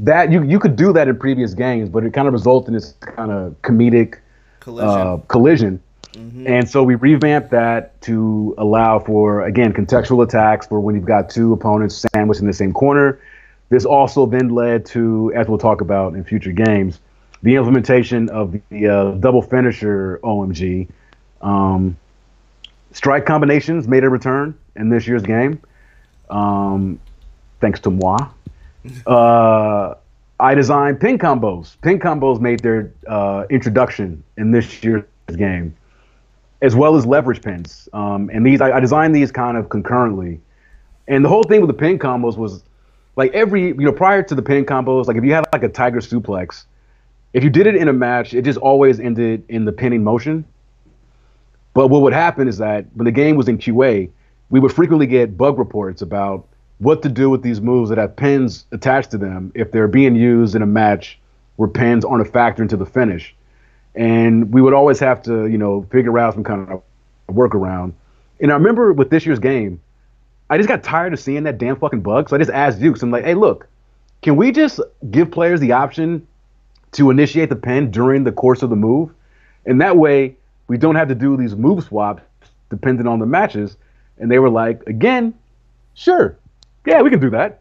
[0.02, 2.74] that you you could do that in previous games, but it kind of resulted in
[2.74, 4.20] this kind of comedic
[4.60, 4.90] collision.
[4.90, 5.82] Uh, collision.
[6.14, 6.48] Mm-hmm.
[6.48, 11.30] And so we revamped that to allow for again contextual attacks for when you've got
[11.30, 13.20] two opponents sandwiched in the same corner.
[13.70, 17.00] This also then led to, as we'll talk about in future games,
[17.44, 20.90] the implementation of the uh, double finisher OMG,
[21.42, 21.98] um,
[22.92, 25.62] strike combinations made a return in this year's game,
[26.30, 27.00] um,
[27.60, 28.18] thanks to moi.
[29.06, 29.94] Uh,
[30.40, 31.76] I designed pin combos.
[31.82, 35.04] Pin combos made their uh, introduction in this year's
[35.36, 35.76] game,
[36.62, 37.90] as well as leverage pins.
[37.92, 40.40] Um, and these, I, I, designed these kind of concurrently.
[41.10, 42.64] And the whole thing with the pin combos was
[43.18, 45.70] like every, you know, prior to the pin combos, like if you had like a
[45.70, 46.64] tiger suplex,
[47.34, 50.46] if you did it in a match, it just always ended in the pinning motion.
[51.80, 54.10] But what would happen is that when the game was in QA,
[54.50, 56.46] we would frequently get bug reports about
[56.80, 60.14] what to do with these moves that have pins attached to them if they're being
[60.14, 61.18] used in a match
[61.56, 63.34] where pins aren't a factor into the finish.
[63.96, 66.84] And we would always have to, you know, figure out some kind of
[67.30, 67.94] workaround.
[68.42, 69.80] And I remember with this year's game,
[70.50, 72.28] I just got tired of seeing that damn fucking bug.
[72.28, 73.70] So I just asked Yuke's, I'm like, hey, look,
[74.22, 76.28] can we just give players the option
[76.92, 79.12] to initiate the pin during the course of the move?
[79.66, 80.36] And that way,
[80.70, 82.24] we don't have to do these move swaps
[82.70, 83.76] depending on the matches.
[84.20, 85.34] And they were like, again,
[85.96, 86.38] sure,
[86.86, 87.60] yeah, we can do that.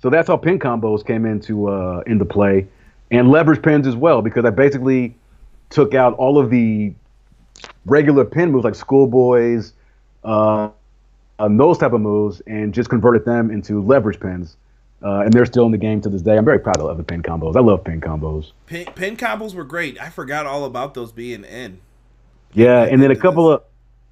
[0.00, 2.66] So that's how pin combos came into uh, into play,
[3.10, 5.14] and leverage pins as well, because I basically
[5.70, 6.94] took out all of the
[7.86, 9.72] regular pin moves like schoolboys,
[10.22, 10.68] uh,
[11.38, 14.56] those type of moves, and just converted them into leverage pins.
[15.02, 16.36] Uh, and they're still in the game to this day.
[16.36, 17.56] I'm very proud of the pin combos.
[17.56, 18.52] I love pin combos.
[18.66, 20.00] Pin, pin combos were great.
[20.00, 21.80] I forgot all about those being in.
[22.54, 23.62] Yeah, and then a couple of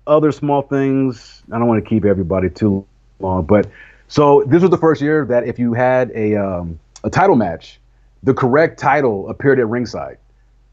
[0.06, 1.42] other small things.
[1.50, 2.86] I don't want to keep everybody too
[3.20, 3.68] long, but
[4.08, 7.80] so this was the first year that if you had a um, a title match,
[8.22, 10.18] the correct title appeared at ringside.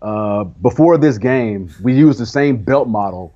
[0.02, 3.34] Uh, before this game, we used the same belt model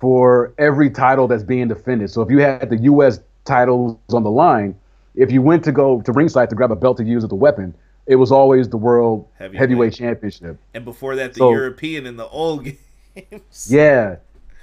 [0.00, 2.10] for every title that's being defended.
[2.10, 3.20] So if you had the U.S.
[3.44, 4.74] titles on the line,
[5.14, 7.36] if you went to go to ringside to grab a belt to use as a
[7.36, 7.74] weapon,
[8.06, 10.58] it was always the world heavyweight, heavyweight championship.
[10.74, 12.78] And before that, the so, European in the old game
[13.14, 13.70] games.
[13.70, 14.16] Yeah.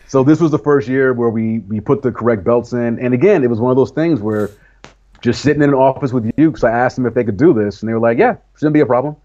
[0.07, 3.13] So this was the first year where we we put the correct belts in, and
[3.13, 4.49] again, it was one of those things where
[5.21, 7.53] just sitting in an office with you, because I asked them if they could do
[7.53, 9.15] this, and they were like, "Yeah, shouldn't be a problem."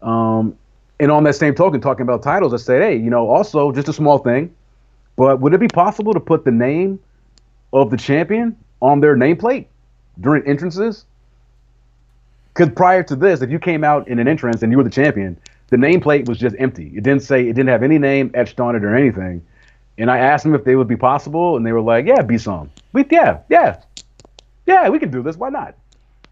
[0.00, 0.56] Um,
[1.00, 3.88] and on that same token, talking about titles, I said, "Hey, you know, also just
[3.88, 4.54] a small thing,
[5.16, 7.00] but would it be possible to put the name
[7.72, 9.66] of the champion on their nameplate
[10.20, 11.04] during entrances?"
[12.54, 14.90] Because prior to this, if you came out in an entrance and you were the
[14.90, 15.36] champion,
[15.68, 16.92] the nameplate was just empty.
[16.94, 19.44] It didn't say it didn't have any name etched on it or anything.
[19.98, 22.38] And I asked them if they would be possible, and they were like, "Yeah, be
[22.38, 22.70] some.
[22.92, 23.82] We yeah, yeah,
[24.66, 25.36] yeah, we can do this.
[25.36, 25.74] Why not?"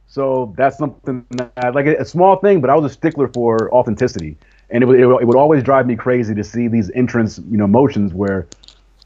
[0.09, 3.73] So that's something that, like a, a small thing, but I was a stickler for
[3.75, 4.37] authenticity,
[4.71, 7.39] and it would, it would, it would always drive me crazy to see these entrance
[7.39, 8.47] you know motions where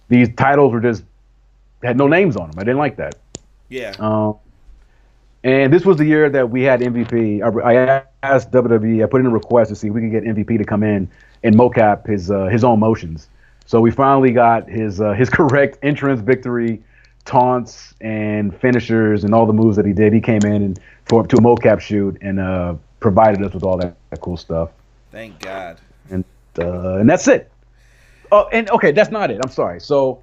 [0.08, 1.04] these titles were just
[1.82, 2.58] had no names on them.
[2.58, 3.16] I didn't like that.
[3.70, 3.94] Yeah.
[3.98, 4.36] Um,
[5.42, 7.42] and this was the year that we had MVP.
[7.42, 10.24] I, I, asked WWE, I put in a request to see if we could get
[10.24, 11.10] MVP to come in
[11.42, 13.28] and mocap his uh, his own motions.
[13.64, 16.82] So we finally got his uh, his correct entrance victory,
[17.24, 20.12] taunts and finishers and all the moves that he did.
[20.12, 23.78] He came in and for to a mocap shoot and uh, provided us with all
[23.78, 24.70] that, that, cool stuff.
[25.10, 25.80] Thank God.
[26.10, 26.24] And
[26.58, 27.50] uh, and that's it.
[28.30, 29.40] Oh, and okay, that's not it.
[29.42, 29.80] I'm sorry.
[29.80, 30.22] So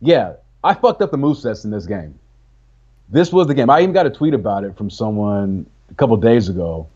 [0.00, 2.18] yeah, I fucked up the move sets in this game
[3.10, 3.70] this was the game.
[3.70, 6.86] I even got a tweet about it from someone a couple days ago,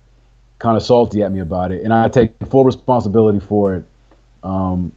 [0.58, 3.84] kind of salty at me about it, and I take full responsibility for it.
[4.42, 4.92] Um,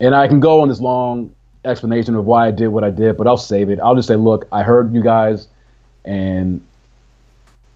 [0.00, 3.16] and I can go on this long explanation of why I did what I did,
[3.16, 3.80] but I'll save it.
[3.80, 5.48] I'll just say, look, I heard you guys,
[6.04, 6.64] and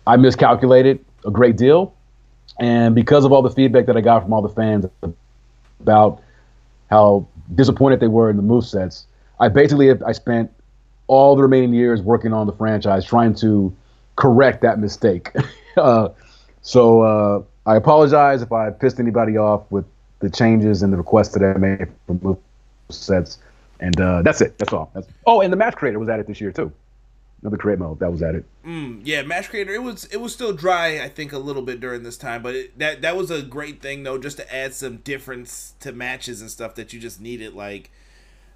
[0.07, 1.95] I miscalculated a great deal,
[2.59, 4.87] and because of all the feedback that I got from all the fans
[5.81, 6.23] about
[6.89, 9.07] how disappointed they were in the move sets,
[9.39, 10.51] I basically I spent
[11.11, 13.77] all the remaining years working on the franchise trying to
[14.15, 15.33] correct that mistake.
[15.77, 16.09] uh,
[16.63, 19.85] so uh, I apologize if I pissed anybody off with
[20.21, 22.39] the changes and the requests that I made for
[22.91, 23.39] sets.
[23.81, 24.57] And uh, that's it.
[24.59, 24.89] That's all.
[24.95, 26.73] That's, oh, and the match creator was added this year too.
[27.43, 28.45] Another create mode that was added.
[28.65, 29.75] Mm, yeah, match creator.
[29.75, 31.03] It was it was still dry.
[31.03, 33.83] I think a little bit during this time, but it, that that was a great
[33.83, 37.55] thing though, just to add some difference to matches and stuff that you just needed.
[37.55, 37.91] Like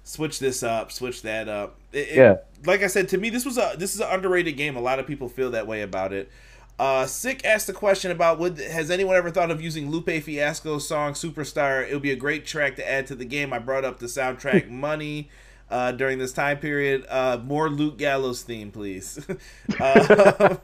[0.05, 1.75] switch this up, switch that up.
[1.91, 2.31] It, yeah.
[2.31, 4.77] It, like I said, to me, this was a this is an underrated game.
[4.77, 6.31] A lot of people feel that way about it.
[6.77, 10.87] Uh, Sick asked the question about would has anyone ever thought of using Lupe Fiasco's
[10.87, 11.87] song "Superstar"?
[11.87, 13.51] It would be a great track to add to the game.
[13.51, 15.29] I brought up the soundtrack "Money"
[15.69, 17.05] uh, during this time period.
[17.09, 19.25] Uh, more Luke Gallows theme, please.
[19.79, 20.57] uh,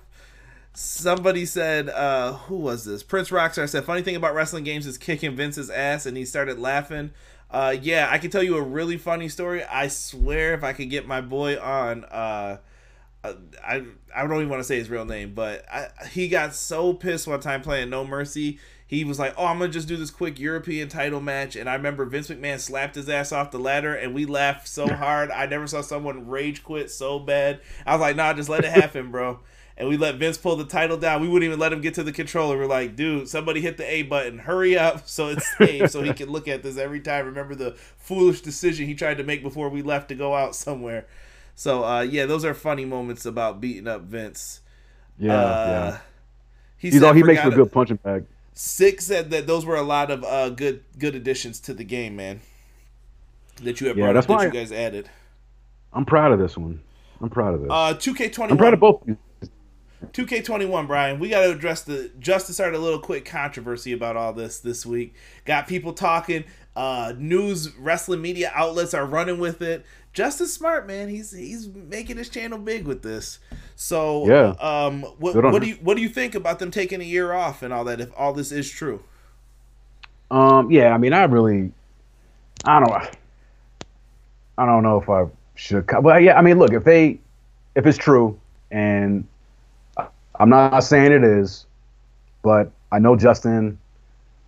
[0.73, 4.97] somebody said, uh, "Who was this?" Prince Rockstar said, "Funny thing about wrestling games is
[4.97, 7.11] kicking Vince's ass," and he started laughing.
[7.51, 9.63] Uh, yeah, I can tell you a really funny story.
[9.63, 12.05] I swear, if I could get my boy on.
[12.05, 12.57] Uh,
[13.23, 13.83] uh, I
[14.15, 17.27] I don't even want to say his real name, but I, he got so pissed
[17.27, 18.59] one time playing No Mercy.
[18.87, 21.75] He was like, "Oh, I'm gonna just do this quick European title match," and I
[21.75, 25.29] remember Vince McMahon slapped his ass off the ladder, and we laughed so hard.
[25.31, 27.61] I never saw someone rage quit so bad.
[27.85, 29.39] I was like, "Nah, just let it happen, bro."
[29.77, 31.21] And we let Vince pull the title down.
[31.21, 32.57] We wouldn't even let him get to the controller.
[32.57, 34.39] We're like, "Dude, somebody hit the A button.
[34.39, 37.25] Hurry up!" So it's saved, so he can look at this every time.
[37.25, 41.07] Remember the foolish decision he tried to make before we left to go out somewhere.
[41.55, 44.61] So uh, yeah, those are funny moments about beating up Vince.
[45.17, 45.97] Yeah, uh, yeah.
[46.77, 48.25] He He's all, he makes for a good punching bag.
[48.53, 52.15] Six said that those were a lot of uh, good good additions to the game,
[52.15, 52.41] man.
[53.63, 55.09] That you have yeah, that's up, why that you guys added.
[55.93, 56.81] I'm proud of this one.
[57.21, 57.69] I'm proud of this.
[57.71, 58.51] Uh, 2K21.
[58.51, 59.07] I'm proud of both.
[60.07, 61.19] 2K21, Brian.
[61.19, 64.85] We got to address the Justin's started a little quick controversy about all this this
[64.85, 65.15] week.
[65.45, 66.43] Got people talking.
[66.75, 69.85] Uh, news, wrestling media outlets are running with it.
[70.13, 73.39] Justin's Smart, man, he's he's making his channel big with this.
[73.75, 77.05] So yeah, um, what, what do you what do you think about them taking a
[77.05, 78.01] year off and all that?
[78.01, 79.03] If all this is true,
[80.31, 81.71] um, yeah, I mean, I really,
[82.65, 82.91] I don't,
[84.57, 87.19] I don't know if I should, but yeah, I mean, look, if they,
[87.75, 88.39] if it's true,
[88.71, 89.27] and
[90.41, 91.67] I'm not saying it is,
[92.41, 93.77] but I know Justin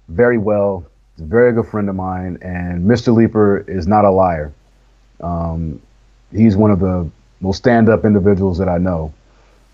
[0.08, 0.88] very well.
[1.16, 3.14] He's a very good friend of mine, and Mr.
[3.14, 4.52] Leeper is not a liar.
[5.22, 5.80] Um,
[6.32, 7.08] he's one of the
[7.42, 9.14] most stand-up individuals that I know.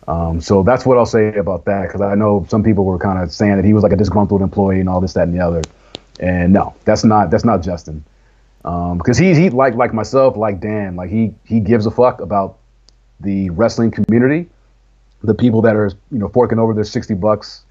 [0.09, 3.23] Um, so that's what I'll say about that because I know some people were kind
[3.23, 5.39] of saying that he was like a disgruntled employee and all this, that, and the
[5.39, 5.61] other.
[6.19, 8.03] And no, that's not that's not Justin.
[8.65, 12.19] Um, because he's he like like myself, like Dan, like he he gives a fuck
[12.19, 12.57] about
[13.21, 14.49] the wrestling community,
[15.23, 17.63] the people that are you know forking over their sixty bucks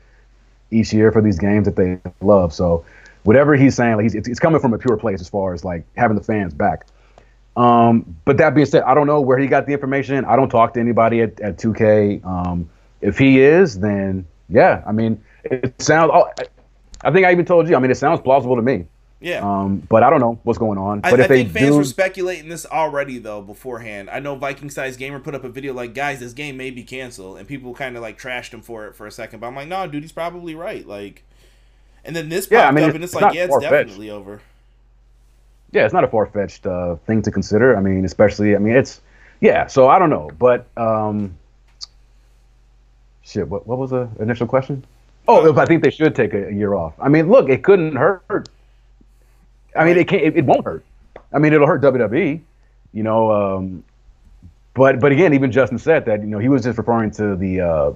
[0.70, 2.52] each year for these games that they love.
[2.52, 2.84] So
[3.24, 5.64] whatever he's saying, like he's it's, it's coming from a pure place as far as
[5.64, 6.86] like having the fans back.
[7.56, 10.24] Um, but that being said, I don't know where he got the information.
[10.24, 12.24] I don't talk to anybody at, at 2K.
[12.24, 12.70] Um,
[13.00, 16.10] if he is, then yeah, I mean, it sounds.
[16.14, 16.30] Oh,
[17.02, 17.76] I think I even told you.
[17.76, 18.86] I mean, it sounds plausible to me.
[19.20, 19.40] Yeah.
[19.40, 21.00] Um, but I don't know what's going on.
[21.00, 21.76] But I, if I think fans do...
[21.76, 24.10] were speculating this already though beforehand.
[24.10, 26.84] I know Viking Size Gamer put up a video like, guys, this game may be
[26.84, 29.40] canceled, and people kind of like trashed him for it for a second.
[29.40, 30.86] But I'm like, no, dude, he's probably right.
[30.86, 31.24] Like,
[32.04, 34.10] and then this popped yeah, I mean, up, and it's, it's like, yeah, it's definitely
[34.10, 34.40] over
[35.72, 37.76] yeah, it's not a far fetched uh, thing to consider.
[37.76, 39.00] I mean, especially, I mean, it's
[39.40, 39.66] yeah.
[39.66, 41.36] So I don't know, but um,
[43.22, 43.48] shit.
[43.48, 44.84] What what was the initial question?
[45.26, 46.94] Oh, I think they should take a, a year off.
[46.98, 48.48] I mean, look, it couldn't hurt.
[49.78, 50.22] I mean, it can't.
[50.22, 50.84] It, it won't hurt.
[51.32, 52.40] I mean, it'll hurt WWE.
[52.92, 53.84] You know, um,
[54.74, 57.60] but but again, even Justin said that you know he was just referring to the
[57.60, 57.92] uh,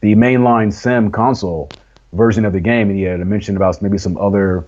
[0.00, 1.70] the mainline sim console
[2.12, 4.64] version of the game, and he had mentioned about maybe some other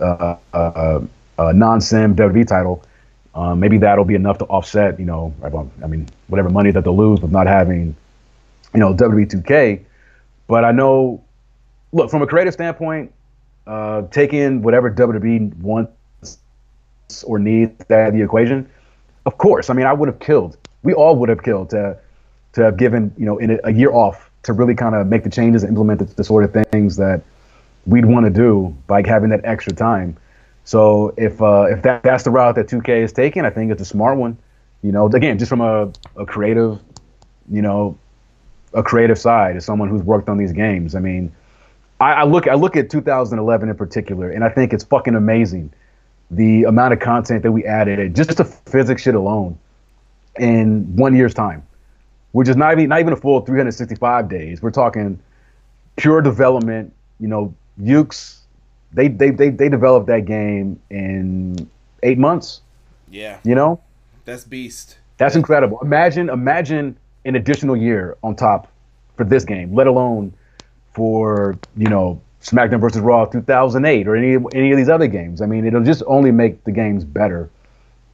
[0.00, 1.00] uh, uh,
[1.38, 2.82] uh, non-sim WWE title,
[3.34, 6.96] um, maybe that'll be enough to offset, you know, I mean, whatever money that they'll
[6.96, 7.94] lose with not having,
[8.72, 9.84] you know, WWE 2K.
[10.46, 11.22] But I know,
[11.92, 13.12] look, from a creative standpoint,
[13.66, 15.92] uh, taking whatever WWE wants
[17.24, 18.68] or needs of the equation,
[19.26, 19.70] of course.
[19.70, 20.56] I mean, I would have killed.
[20.82, 21.98] We all would have killed to
[22.52, 25.24] to have given, you know, in a, a year off to really kind of make
[25.24, 27.22] the changes and implement the, the sort of things that
[27.84, 30.16] we'd want to do by having that extra time.
[30.64, 33.82] So if uh, if that, that's the route that 2K is taking, I think it's
[33.82, 34.38] a smart one.
[34.82, 36.80] You know, again, just from a, a creative,
[37.50, 37.98] you know,
[38.72, 40.94] a creative side as someone who's worked on these games.
[40.94, 41.32] I mean,
[42.00, 45.72] I, I, look I look at 2011 in particular, and I think it's fucking amazing
[46.30, 49.58] the amount of content that we added, just the physics shit alone,
[50.38, 51.66] in one year's time,
[52.32, 54.60] which is not even not even a full 365 days.
[54.60, 55.18] We're talking
[55.96, 56.92] pure development.
[57.20, 58.42] You know, Yuke's
[58.92, 61.68] they they they they developed that game in
[62.02, 62.60] eight months.
[63.08, 63.80] Yeah, You know,
[64.24, 64.98] that's beast.
[65.16, 65.78] that's incredible.
[65.80, 68.68] Imagine imagine an additional year on top
[69.16, 70.34] for this game, let alone
[70.96, 75.42] for you know SmackDown versus Raw 2008 or any any of these other games.
[75.42, 77.50] I mean, it'll just only make the games better.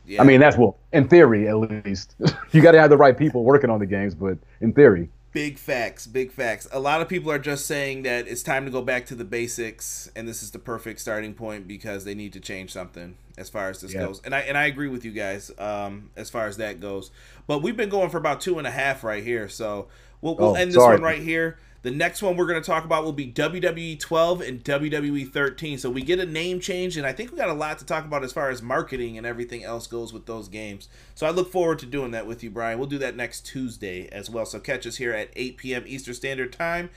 [0.07, 0.21] Yeah.
[0.21, 2.17] I mean, that's well, in theory at least.
[2.53, 5.57] you got to have the right people working on the games, but in theory, Big
[5.59, 6.69] facts, big facts.
[6.73, 9.25] A lot of people are just saying that it's time to go back to the
[9.25, 13.49] basics, and this is the perfect starting point because they need to change something as
[13.49, 14.01] far as this Yeah.
[14.07, 14.21] goes.
[14.27, 17.11] And I and I agree with you guys um, as far as that goes.
[17.47, 19.87] But we've been going for about two and a half right here, so
[20.21, 20.97] we'll, we'll Oh, end this sorry.
[20.97, 21.57] one right here.
[21.83, 25.79] The next one we're going to talk about will be WWE 12 and WWE 13.
[25.79, 28.05] So we get a name change, and I think we got a lot to talk
[28.05, 30.89] about as far as marketing and everything else goes with those games.
[31.17, 32.79] So I look forward to doing that with you, Brian.
[32.79, 34.47] We'll do that next Tuesday as well.
[34.47, 35.83] So catch us here at 8 p.m.
[35.87, 36.89] Eastern Standard Time.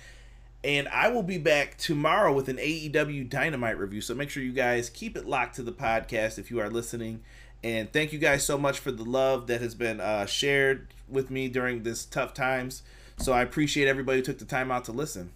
[0.64, 4.02] And I will be back tomorrow with an AEW Dynamite review.
[4.02, 7.22] So make sure you guys keep it locked to the podcast if you are listening.
[7.64, 11.32] And thank you guys so much for the love that has been uh, shared with
[11.32, 12.84] me during this tough times.
[13.18, 15.32] So I appreciate everybody who took the time out to listen.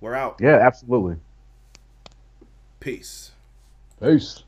[0.00, 0.36] We're out.
[0.40, 1.16] yeah, absolutely.
[2.80, 3.30] Peace.
[4.00, 4.42] Peace.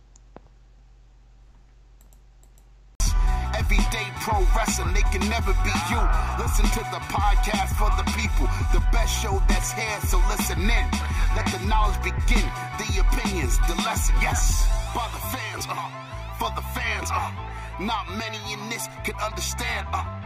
[3.57, 6.01] Everyday pro wrestling, they can never be you.
[6.39, 10.87] Listen to the podcast for the people, the best show that's here, so listen in.
[11.35, 12.45] Let the knowledge begin,
[12.77, 14.69] the opinions, the lesson, yes.
[14.95, 15.91] By the fans, uh,
[16.39, 17.33] for the fans, uh,
[17.81, 20.26] not many in this can understand, uh.